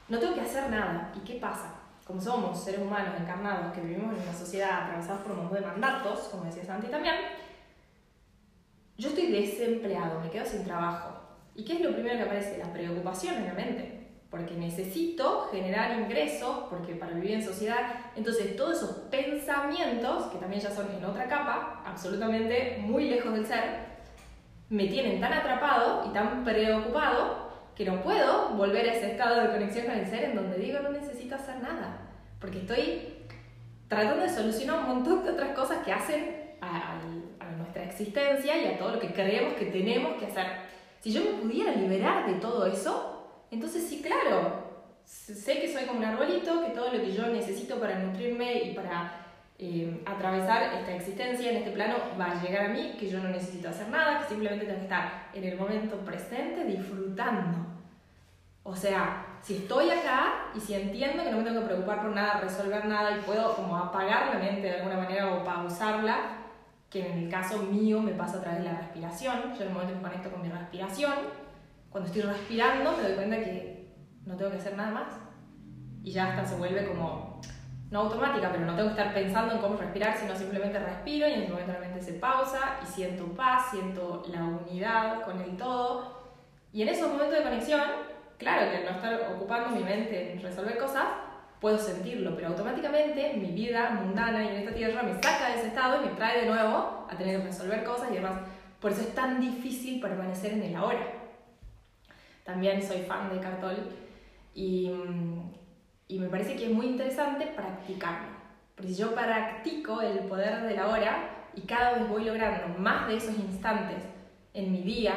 No 0.10 0.20
tengo 0.20 0.34
que 0.34 0.42
hacer 0.42 0.70
nada. 0.70 1.14
¿Y 1.16 1.20
qué 1.20 1.36
pasa? 1.36 1.76
Como 2.08 2.22
somos 2.22 2.64
seres 2.64 2.80
humanos 2.80 3.16
encarnados 3.20 3.74
que 3.74 3.82
vivimos 3.82 4.16
en 4.16 4.24
una 4.24 4.34
sociedad 4.34 4.84
atravesados 4.84 5.24
por 5.24 5.34
un 5.34 5.40
montón 5.40 5.60
de 5.60 5.68
mandatos, 5.68 6.20
como 6.32 6.46
decía 6.46 6.64
Santi 6.64 6.88
también, 6.88 7.16
yo 8.98 9.10
estoy 9.10 9.28
desempleado, 9.28 10.22
me 10.22 10.30
quedo 10.30 10.46
sin 10.46 10.64
trabajo. 10.64 11.20
¿Y 11.54 11.66
qué 11.66 11.74
es 11.74 11.82
lo 11.82 11.92
primero 11.92 12.16
que 12.16 12.24
aparece? 12.24 12.58
La 12.58 12.72
preocupación 12.72 13.36
en 13.36 13.48
la 13.48 13.54
mente 13.54 13.98
porque 14.30 14.56
necesito 14.56 15.48
generar 15.52 16.00
ingresos, 16.00 16.66
porque 16.70 16.96
para 16.96 17.14
vivir 17.14 17.32
en 17.32 17.44
sociedad, 17.44 18.12
entonces 18.16 18.56
todos 18.56 18.78
esos 18.78 18.92
pensamientos, 19.10 20.26
que 20.26 20.38
también 20.38 20.62
ya 20.62 20.70
son 20.70 20.88
en 20.92 21.06
otra 21.06 21.28
capa, 21.28 21.82
absolutamente 21.86 22.78
muy 22.82 23.10
lejos 23.10 23.34
del 23.34 23.46
ser, 23.46 23.88
me 24.70 24.88
tienen 24.88 25.22
tan 25.22 25.32
atrapado 25.32 26.06
y 26.10 26.14
tan 26.14 26.44
preocupado 26.44 27.47
que 27.78 27.86
no 27.86 28.02
puedo 28.02 28.50
volver 28.50 28.90
a 28.90 28.94
ese 28.94 29.12
estado 29.12 29.40
de 29.40 29.50
conexión 29.50 29.86
con 29.86 29.96
el 29.96 30.08
ser 30.08 30.24
en 30.24 30.36
donde 30.36 30.58
digo 30.58 30.80
no 30.80 30.90
necesito 30.90 31.36
hacer 31.36 31.62
nada, 31.62 32.10
porque 32.40 32.60
estoy 32.60 33.14
tratando 33.88 34.24
de 34.24 34.30
solucionar 34.30 34.80
un 34.80 34.88
montón 34.88 35.24
de 35.24 35.32
otras 35.32 35.56
cosas 35.56 35.86
que 35.86 35.94
hacen 35.94 36.56
a, 36.60 37.00
a 37.40 37.52
nuestra 37.52 37.84
existencia 37.84 38.58
y 38.58 38.66
a 38.66 38.80
todo 38.80 38.94
lo 38.94 39.00
que 39.00 39.14
creemos 39.14 39.54
que 39.54 39.68
tenemos 39.68 40.18
que 40.18 40.26
hacer. 40.26 40.46
Si 41.02 41.14
yo 41.14 41.22
me 41.22 41.40
pudiera 41.40 41.72
liberar 41.74 42.26
de 42.26 42.40
todo 42.40 42.66
eso, 42.66 43.46
entonces 43.52 43.88
sí, 43.88 44.02
claro, 44.02 44.64
sé 45.06 45.60
que 45.60 45.72
soy 45.72 45.84
como 45.84 46.00
un 46.00 46.06
arbolito, 46.06 46.66
que 46.66 46.72
todo 46.72 46.92
lo 46.92 47.00
que 47.00 47.14
yo 47.14 47.28
necesito 47.28 47.80
para 47.80 48.00
nutrirme 48.00 48.64
y 48.64 48.74
para 48.74 49.27
eh, 49.60 50.04
atravesar 50.06 50.74
esta 50.74 50.94
existencia 50.94 51.50
en 51.50 51.58
este 51.58 51.72
plano 51.72 51.96
va 52.20 52.32
a 52.32 52.42
llegar 52.42 52.66
a 52.68 52.70
mí, 52.70 52.96
que 53.00 53.10
yo 53.10 53.20
no 53.20 53.30
necesito 53.30 53.70
hacer 53.70 53.90
nada, 53.90 54.20
que 54.20 54.30
simplemente 54.30 54.66
tengo 54.66 54.80
que 54.80 54.86
estar 54.86 55.30
en 55.34 55.44
el 55.44 55.58
momento 55.58 55.98
presente 55.98 56.64
disfrutando. 56.64 57.66
O 58.64 58.76
sea, 58.76 59.40
si 59.42 59.58
estoy 59.58 59.90
acá 59.90 60.52
y 60.54 60.60
si 60.60 60.74
entiendo 60.74 61.24
que 61.24 61.32
no 61.32 61.38
me 61.38 61.44
tengo 61.44 61.62
que 61.62 61.68
preocupar 61.68 62.02
por 62.02 62.12
nada, 62.12 62.42
resolver 62.42 62.86
nada 62.86 63.18
y 63.18 63.22
puedo 63.22 63.56
como 63.56 63.78
apagar 63.78 64.34
la 64.34 64.40
mente 64.40 64.68
de 64.68 64.76
alguna 64.76 64.98
manera 64.98 65.34
o 65.34 65.44
pausarla, 65.44 66.38
que 66.90 67.08
en 67.10 67.18
el 67.20 67.30
caso 67.30 67.64
mío 67.64 68.02
me 68.02 68.12
pasa 68.12 68.38
a 68.38 68.42
través 68.42 68.60
de 68.60 68.66
la 68.66 68.78
respiración, 68.78 69.54
yo 69.58 69.62
en 69.62 69.68
el 69.70 69.74
momento 69.74 69.96
me 69.96 70.02
conecto 70.02 70.32
con 70.32 70.42
mi 70.42 70.50
respiración, 70.50 71.14
cuando 71.90 72.08
estoy 72.08 72.22
respirando 72.24 72.96
me 72.96 73.04
doy 73.04 73.14
cuenta 73.16 73.38
que 73.38 73.96
no 74.26 74.36
tengo 74.36 74.52
que 74.52 74.58
hacer 74.58 74.78
nada 74.78 74.92
más. 74.92 75.08
Y 76.04 76.12
ya 76.12 76.30
hasta 76.30 76.46
se 76.46 76.56
vuelve 76.56 76.86
como, 76.86 77.27
no 77.90 78.02
automática, 78.02 78.50
pero 78.52 78.66
no 78.66 78.76
tengo 78.76 78.90
que 78.90 79.00
estar 79.02 79.14
pensando 79.14 79.56
en 79.56 79.62
cómo 79.62 79.78
respirar, 79.78 80.18
sino 80.18 80.36
simplemente 80.36 80.80
respiro 80.80 81.28
y 81.28 81.34
en 81.34 81.42
ese 81.44 81.52
momento 81.52 81.74
la 81.74 81.80
mente 81.80 82.02
se 82.02 82.14
pausa 82.14 82.80
y 82.84 82.86
siento 82.86 83.26
paz, 83.28 83.72
siento 83.72 84.24
la 84.32 84.44
unidad 84.44 85.22
con 85.24 85.40
el 85.42 85.56
todo. 85.56 86.18
Y 86.74 86.82
en 86.82 86.90
esos 86.90 87.10
momentos 87.10 87.38
de 87.38 87.44
conexión, 87.44 87.82
claro 88.38 88.72
que 88.72 88.84
no 88.84 88.92
estar 88.92 89.34
ocupando 89.36 89.70
mi 89.70 89.84
mente 89.84 90.34
en 90.34 90.42
resolver 90.42 90.78
cosas, 90.78 91.06
puedo 91.62 91.78
sentirlo, 91.78 92.36
pero 92.36 92.50
automáticamente 92.50 93.34
mi 93.36 93.52
vida 93.52 93.90
mundana 93.90 94.44
y 94.44 94.48
en 94.50 94.56
esta 94.56 94.76
tierra 94.76 95.02
me 95.04 95.14
saca 95.16 95.50
de 95.50 95.60
ese 95.60 95.68
estado 95.68 96.04
y 96.04 96.08
me 96.08 96.16
trae 96.16 96.42
de 96.42 96.48
nuevo 96.48 97.08
a 97.10 97.16
tener 97.18 97.40
que 97.40 97.48
resolver 97.48 97.84
cosas 97.84 98.12
y 98.12 98.16
demás. 98.16 98.42
Por 98.82 98.92
eso 98.92 99.02
es 99.02 99.16
tan 99.16 99.40
difícil 99.40 100.00
permanecer 100.00 100.54
en 100.54 100.64
el 100.64 100.76
ahora 100.76 101.18
también 102.48 102.82
soy 102.82 103.02
fan 103.02 103.30
de 103.30 103.42
Cartol 103.42 103.76
y, 104.56 104.90
y 106.08 106.20
me 106.20 106.28
parece 106.28 106.56
que 106.56 106.66
es 106.66 106.72
muy 106.72 106.88
interesante 106.88 107.48
practicarlo. 107.48 108.30
Porque 108.76 108.92
si 108.92 109.02
yo 109.02 109.14
practico 109.14 110.02
el 110.02 110.20
poder 110.20 110.62
de 110.62 110.76
la 110.76 110.88
hora 110.88 111.48
y 111.56 111.62
cada 111.62 111.94
vez 111.94 112.08
voy 112.08 112.26
logrando 112.26 112.80
más 112.80 113.08
de 113.08 113.18
esos 113.18 113.36
instantes 113.38 114.04
en 114.54 114.72
mi 114.72 114.82
día 114.82 115.14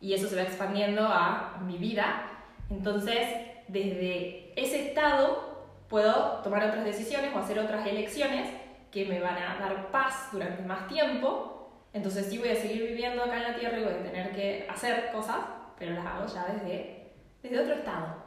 y 0.00 0.14
eso 0.14 0.28
se 0.28 0.36
va 0.36 0.42
expandiendo 0.42 1.06
a 1.06 1.60
mi 1.64 1.78
vida, 1.78 2.28
entonces 2.68 3.28
desde 3.68 4.52
ese 4.60 4.88
estado 4.88 5.52
puedo 5.88 6.40
tomar 6.42 6.64
otras 6.64 6.84
decisiones 6.84 7.34
o 7.34 7.38
hacer 7.38 7.58
otras 7.58 7.86
elecciones 7.86 8.48
que 8.90 9.06
me 9.06 9.20
van 9.20 9.36
a 9.36 9.58
dar 9.58 9.90
paz 9.90 10.28
durante 10.32 10.62
más 10.62 10.86
tiempo. 10.88 11.70
Entonces 11.92 12.26
sí 12.26 12.38
voy 12.38 12.48
a 12.48 12.56
seguir 12.56 12.88
viviendo 12.88 13.22
acá 13.22 13.36
en 13.36 13.52
la 13.52 13.58
Tierra 13.58 13.78
y 13.78 13.84
voy 13.84 13.92
a 13.92 14.02
tener 14.02 14.32
que 14.34 14.66
hacer 14.68 15.10
cosas, 15.12 15.36
pero 15.78 15.94
las 15.94 16.06
hago 16.06 16.26
ya 16.26 16.46
desde, 16.52 17.12
desde 17.42 17.60
otro 17.60 17.74
estado, 17.74 18.21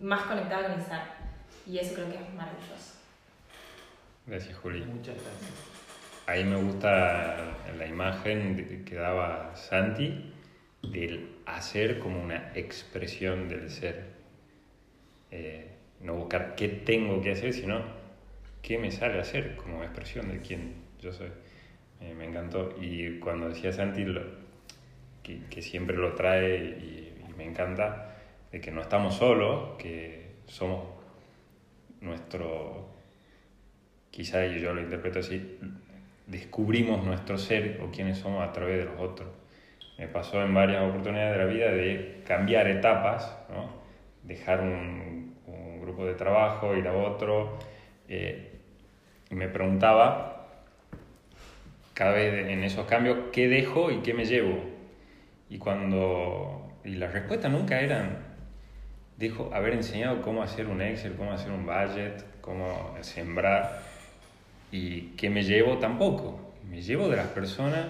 más 0.00 0.22
conectado 0.22 0.64
con 0.64 0.72
el 0.72 0.82
ser. 0.82 1.00
Y 1.66 1.78
eso 1.78 1.94
creo 1.94 2.08
que 2.08 2.16
es 2.16 2.34
maravilloso. 2.34 2.94
Gracias, 4.26 4.56
Juli. 4.58 4.84
Muchas 4.84 5.14
gracias. 5.14 5.78
Ahí 6.26 6.44
me 6.44 6.56
gusta 6.56 7.56
la 7.78 7.86
imagen 7.86 8.84
que 8.84 8.94
daba 8.94 9.56
Santi 9.56 10.32
del 10.82 11.36
hacer 11.46 11.98
como 11.98 12.22
una 12.22 12.52
expresión 12.54 13.48
del 13.48 13.70
ser. 13.70 14.04
Eh, 15.30 15.70
no 16.00 16.14
buscar 16.14 16.54
qué 16.54 16.68
tengo 16.68 17.20
que 17.20 17.32
hacer, 17.32 17.52
sino 17.52 17.82
qué 18.62 18.78
me 18.78 18.90
sale 18.90 19.18
a 19.18 19.22
hacer 19.22 19.56
como 19.56 19.82
expresión 19.82 20.28
de 20.28 20.40
quién 20.40 20.74
yo 21.00 21.12
soy. 21.12 21.30
Eh, 22.00 22.14
me 22.14 22.26
encantó. 22.26 22.76
Y 22.80 23.18
cuando 23.18 23.48
decía 23.48 23.72
Santi, 23.72 24.04
lo, 24.04 24.22
que, 25.22 25.62
siempre 25.62 25.96
lo 25.96 26.14
trae 26.14 26.56
y, 26.56 27.14
me 27.36 27.44
encanta, 27.44 28.07
de 28.52 28.60
que 28.60 28.70
no 28.70 28.80
estamos 28.80 29.14
solos, 29.16 29.76
que 29.78 30.36
somos 30.46 30.84
nuestro, 32.00 32.88
quizá 34.10 34.46
yo 34.46 34.72
lo 34.72 34.80
interpreto 34.80 35.18
así, 35.18 35.58
descubrimos 36.26 37.04
nuestro 37.04 37.38
ser 37.38 37.80
o 37.82 37.90
quiénes 37.90 38.18
somos 38.18 38.46
a 38.46 38.52
través 38.52 38.78
de 38.78 38.84
los 38.84 39.00
otros. 39.00 39.28
Me 39.98 40.06
pasó 40.06 40.42
en 40.42 40.54
varias 40.54 40.82
oportunidades 40.88 41.36
de 41.36 41.44
la 41.44 41.50
vida 41.50 41.70
de 41.72 42.22
cambiar 42.26 42.68
etapas, 42.68 43.36
¿no? 43.50 43.78
dejar 44.22 44.60
un, 44.60 45.34
un, 45.46 45.80
grupo 45.80 46.04
de 46.04 46.14
trabajo, 46.14 46.76
ir 46.76 46.86
a 46.86 46.94
otro, 46.94 47.58
eh, 48.08 48.52
me 49.30 49.48
preguntaba 49.48 50.46
cada 51.94 52.12
vez 52.12 52.48
en 52.48 52.62
esos 52.62 52.86
cambios 52.86 53.18
qué 53.32 53.48
dejo 53.48 53.90
y 53.90 53.98
qué 53.98 54.14
me 54.14 54.24
llevo. 54.24 54.58
Y 55.50 55.58
cuando... 55.58 56.78
Y 56.84 56.94
las 56.94 57.12
respuestas 57.12 57.50
nunca 57.50 57.80
eran, 57.80 58.27
dijo, 59.18 59.50
haber 59.52 59.74
enseñado 59.74 60.22
cómo 60.22 60.42
hacer 60.42 60.68
un 60.68 60.80
Excel, 60.80 61.14
cómo 61.14 61.32
hacer 61.32 61.50
un 61.50 61.66
budget, 61.66 62.24
cómo 62.40 62.96
sembrar. 63.02 63.82
Y 64.70 65.10
que 65.16 65.28
me 65.28 65.42
llevo 65.42 65.78
tampoco. 65.78 66.54
Me 66.70 66.80
llevo 66.80 67.08
de 67.08 67.16
las 67.16 67.28
personas 67.28 67.86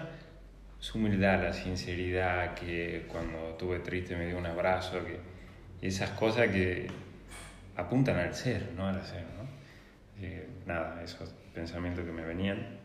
su 0.80 0.98
humildad, 0.98 1.42
la 1.42 1.52
sinceridad, 1.52 2.54
que 2.54 3.06
cuando 3.10 3.50
estuve 3.50 3.80
triste 3.80 4.16
me 4.16 4.26
dio 4.26 4.38
un 4.38 4.46
abrazo, 4.46 4.98
que 5.04 5.18
esas 5.86 6.10
cosas 6.10 6.48
que 6.48 6.86
apuntan 7.76 8.16
al 8.16 8.34
ser, 8.34 8.72
no 8.76 8.86
al 8.86 8.96
hacer. 8.96 9.22
¿no? 9.22 9.48
nada, 10.66 11.02
esos 11.02 11.34
pensamientos 11.54 12.04
que 12.04 12.12
me 12.12 12.24
venían. 12.24 12.78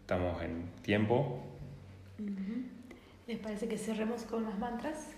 Estamos 0.00 0.42
en 0.42 0.68
tiempo. 0.82 1.42
¿Les 3.26 3.38
parece 3.38 3.68
que 3.68 3.78
cerremos 3.78 4.24
con 4.24 4.44
las 4.44 4.58
mantras? 4.58 5.14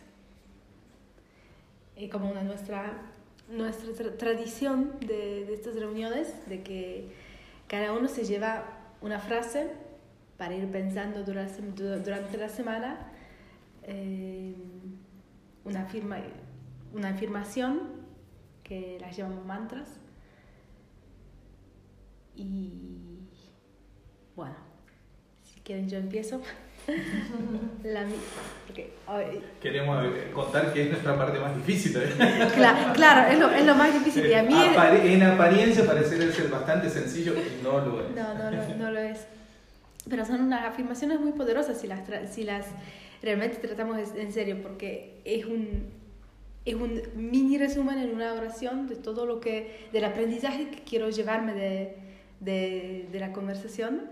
Y 1.96 2.08
como 2.08 2.30
una 2.30 2.42
nuestra, 2.42 3.02
nuestra 3.48 4.16
tradición 4.16 4.98
de, 5.00 5.44
de, 5.44 5.54
estas 5.54 5.76
reuniones, 5.76 6.34
de 6.48 6.62
que 6.62 7.08
cada 7.68 7.92
uno 7.92 8.08
se 8.08 8.24
lleva 8.24 8.64
una 9.00 9.20
frase 9.20 9.70
para 10.36 10.54
ir 10.54 10.70
pensando 10.70 11.22
durante, 11.22 11.62
durante 12.00 12.36
la 12.36 12.48
semana, 12.48 13.12
eh, 13.82 14.54
una, 15.64 15.82
afirma, 15.82 16.18
una 16.92 17.10
afirmación 17.10 18.04
que 18.62 18.98
las 19.00 19.16
llamamos 19.16 19.44
mantras. 19.46 19.88
Y 22.34 23.18
bueno, 24.34 24.56
si 25.42 25.60
quieren 25.60 25.88
yo 25.88 25.98
empiezo. 25.98 26.40
La, 27.84 28.04
porque, 28.66 28.92
Queremos 29.60 30.04
eh, 30.04 30.30
contar 30.32 30.72
que 30.72 30.82
es 30.82 30.90
nuestra 30.90 31.16
parte 31.16 31.38
más 31.38 31.56
difícil. 31.56 31.96
¿eh? 31.96 32.48
Claro, 32.54 32.92
claro 32.92 33.30
es, 33.30 33.38
lo, 33.38 33.50
es, 33.50 33.64
lo, 33.64 33.74
más 33.74 33.92
difícil. 33.92 34.26
Y 34.26 34.34
a 34.34 34.42
mí 34.42 34.54
En 34.54 35.22
apariencia 35.22 35.86
parece 35.86 36.32
ser 36.32 36.48
bastante 36.48 36.90
sencillo 36.90 37.34
y 37.34 37.62
no 37.62 37.80
lo 37.80 38.00
es. 38.00 38.14
No, 38.14 38.34
no, 38.34 38.50
no, 38.50 38.76
no 38.76 38.90
lo 38.90 38.98
es. 39.00 39.26
Pero 40.08 40.24
son 40.26 40.42
unas 40.42 40.64
afirmaciones 40.66 41.20
muy 41.20 41.32
poderosas 41.32 41.80
si 41.80 41.86
las, 41.86 42.00
si 42.30 42.44
las 42.44 42.66
realmente 43.22 43.56
tratamos 43.56 43.98
en 44.14 44.32
serio, 44.32 44.58
porque 44.62 45.20
es 45.24 45.46
un, 45.46 45.86
es 46.66 46.74
un 46.74 47.02
mini 47.16 47.56
resumen 47.56 47.98
en 47.98 48.14
una 48.14 48.34
oración 48.34 48.86
de 48.88 48.96
todo 48.96 49.24
lo 49.24 49.40
que, 49.40 49.88
del 49.92 50.04
aprendizaje 50.04 50.68
que 50.68 50.82
quiero 50.82 51.08
llevarme 51.08 51.54
de, 51.54 51.96
de, 52.40 53.08
de 53.10 53.20
la 53.20 53.32
conversación. 53.32 54.02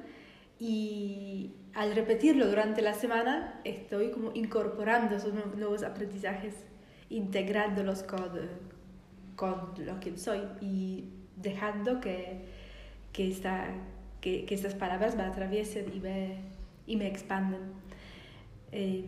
Y 0.58 1.50
al 1.74 1.94
repetirlo 1.94 2.46
durante 2.46 2.82
la 2.82 2.94
semana, 2.94 3.60
estoy 3.64 4.10
como 4.10 4.30
incorporando 4.34 5.16
esos 5.16 5.32
nuevos 5.56 5.82
aprendizajes, 5.82 6.54
integrándolos 7.08 8.02
con, 8.02 8.30
con 9.36 9.74
lo 9.78 10.00
que 10.00 10.16
soy 10.16 10.40
y 10.60 11.08
dejando 11.36 12.00
que, 12.00 12.44
que 13.12 13.28
esta 13.28 13.68
que, 14.22 14.46
que 14.46 14.54
estas 14.54 14.74
palabras 14.74 15.16
me 15.16 15.24
atraviesen 15.24 15.92
y 15.94 16.00
me, 16.00 16.36
y 16.86 16.96
me 16.96 17.08
expanden. 17.08 17.72
Eh, 18.70 19.04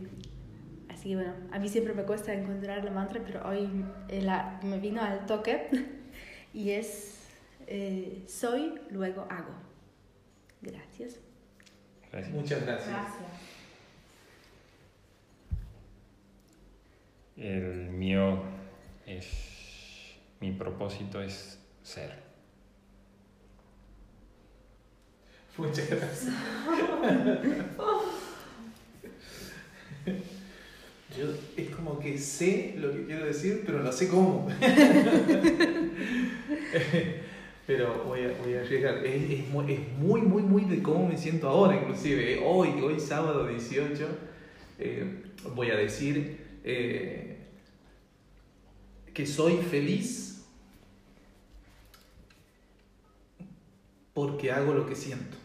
así 0.90 1.10
que 1.10 1.14
bueno, 1.14 1.32
a 1.52 1.58
mí 1.58 1.68
siempre 1.68 1.94
me 1.94 2.02
cuesta 2.02 2.34
encontrar 2.34 2.84
la 2.84 2.90
mantra, 2.90 3.22
pero 3.24 3.48
hoy 3.48 3.68
eh, 4.08 4.20
la, 4.20 4.60
me 4.62 4.78
vino 4.78 5.00
al 5.00 5.24
toque 5.24 5.68
y 6.52 6.70
es 6.70 7.14
eh, 7.66 8.24
soy, 8.26 8.74
luego 8.90 9.26
hago. 9.30 9.54
Gracias. 10.60 11.23
Gracias. 12.14 12.32
Muchas 12.32 12.64
gracias. 12.64 12.90
Gracias. 12.90 13.24
El 17.36 17.90
mío 17.90 18.40
es, 19.04 20.14
mi 20.38 20.52
propósito 20.52 21.20
es 21.20 21.58
ser. 21.82 22.22
Muchas 25.56 25.90
gracias. 25.90 26.32
Yo 31.18 31.26
es 31.56 31.70
como 31.70 31.98
que 31.98 32.16
sé 32.16 32.74
lo 32.76 32.92
que 32.92 33.06
quiero 33.06 33.26
decir, 33.26 33.64
pero 33.66 33.80
no 33.80 33.90
sé 33.90 34.08
cómo. 34.08 34.48
pero 37.66 38.04
voy 38.04 38.20
a, 38.22 38.36
voy 38.42 38.54
a 38.54 38.60
arriesgar. 38.60 39.04
Es, 39.04 39.30
es 39.30 39.48
muy, 39.48 39.72
es 39.72 39.88
muy, 39.98 40.20
muy, 40.22 40.42
muy 40.42 40.64
de 40.64 40.82
cómo 40.82 41.08
me 41.08 41.16
siento 41.16 41.48
ahora, 41.48 41.76
inclusive. 41.76 42.40
Hoy, 42.44 42.68
hoy 42.80 43.00
sábado 43.00 43.46
18, 43.46 44.06
eh, 44.78 45.22
voy 45.54 45.70
a 45.70 45.76
decir 45.76 46.60
eh, 46.64 47.38
que 49.12 49.26
soy 49.26 49.56
feliz 49.56 50.44
porque 54.14 54.52
hago 54.52 54.72
lo 54.72 54.86
que 54.86 54.94
siento. 54.94 55.36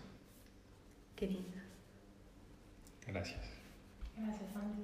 Qué 1.16 1.28
lindo. 1.28 1.58
Gracias. 3.08 3.40
Gracias, 4.16 4.54
Santi. 4.54 4.84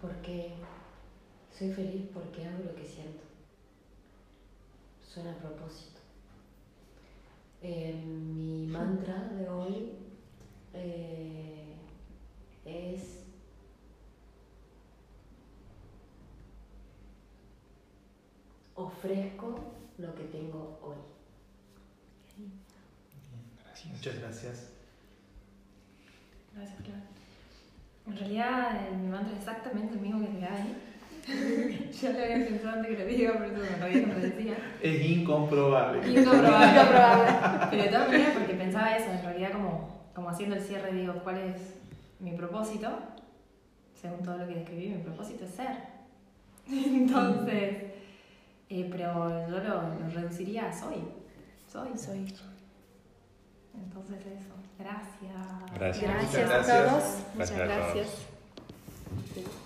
Porque 0.00 0.52
soy 1.62 1.72
feliz 1.72 2.08
porque 2.12 2.44
hago 2.44 2.64
lo 2.64 2.74
que 2.74 2.84
siento. 2.84 3.22
Suena 5.06 5.30
a 5.30 5.36
propósito. 5.36 6.00
Eh, 7.62 7.94
mi 8.04 8.66
mantra 8.66 9.28
de 9.28 9.48
hoy 9.48 9.92
eh, 10.74 11.76
es 12.64 13.20
ofrezco 18.74 19.60
lo 19.98 20.14
que 20.16 20.24
tengo 20.24 20.80
hoy. 20.82 20.96
Gracias. 23.64 23.92
Muchas 23.92 24.18
gracias. 24.18 24.68
Gracias, 26.56 26.80
Clara. 26.82 27.04
En 28.08 28.16
realidad, 28.16 28.88
eh, 28.88 28.96
mi 28.96 29.06
mantra 29.06 29.32
es 29.32 29.38
exactamente 29.38 29.94
el 29.94 30.00
mismo 30.00 30.26
que 30.26 30.32
te 30.32 30.40
da 30.40 30.54
ahí. 30.54 30.81
Yo 32.02 32.12
lo 32.12 32.18
había 32.18 32.46
pensado 32.46 32.76
antes 32.78 32.96
que 32.96 32.98
lo 33.04 33.06
diga, 33.06 33.32
por 33.34 33.46
eso 33.46 33.56
me 33.58 33.66
todavía 33.68 34.06
no 34.06 34.14
lo 34.14 34.20
decía. 34.20 34.56
Es 34.82 35.00
incomprobable. 35.06 35.98
Incomprobable. 36.08 36.66
Incomprobable. 36.72 37.66
Pero 37.70 37.82
de 37.84 37.88
todas 37.88 38.08
maneras, 38.08 38.34
porque 38.36 38.54
pensaba 38.54 38.96
eso, 38.96 39.10
en 39.12 39.22
realidad, 39.22 39.52
como, 39.52 40.08
como 40.14 40.28
haciendo 40.30 40.56
el 40.56 40.62
cierre, 40.62 40.92
digo, 40.92 41.14
¿cuál 41.22 41.38
es 41.38 41.56
mi 42.18 42.32
propósito? 42.32 42.88
Según 44.00 44.22
todo 44.24 44.38
lo 44.38 44.48
que 44.48 44.54
describí, 44.56 44.88
mi 44.88 45.02
propósito 45.02 45.44
es 45.44 45.50
ser. 45.52 45.76
Entonces, 46.68 47.76
eh, 48.68 48.88
pero 48.90 49.48
yo 49.48 49.58
lo, 49.58 49.82
lo 49.82 50.08
reduciría 50.12 50.68
a 50.68 50.72
soy. 50.72 51.04
Soy, 51.70 51.96
soy. 51.96 52.26
Entonces, 53.74 54.18
eso. 54.26 54.54
Gracias. 54.78 55.74
Gracias. 55.74 56.10
Gracias, 56.10 56.32
Muchas 56.32 56.50
a 56.50 56.54
gracias. 56.54 56.90
todos. 56.90 57.02
Muchas 57.34 57.50
Gracias 57.56 57.60
a 57.60 57.64
todos. 57.64 57.94
gracias. 57.94 59.61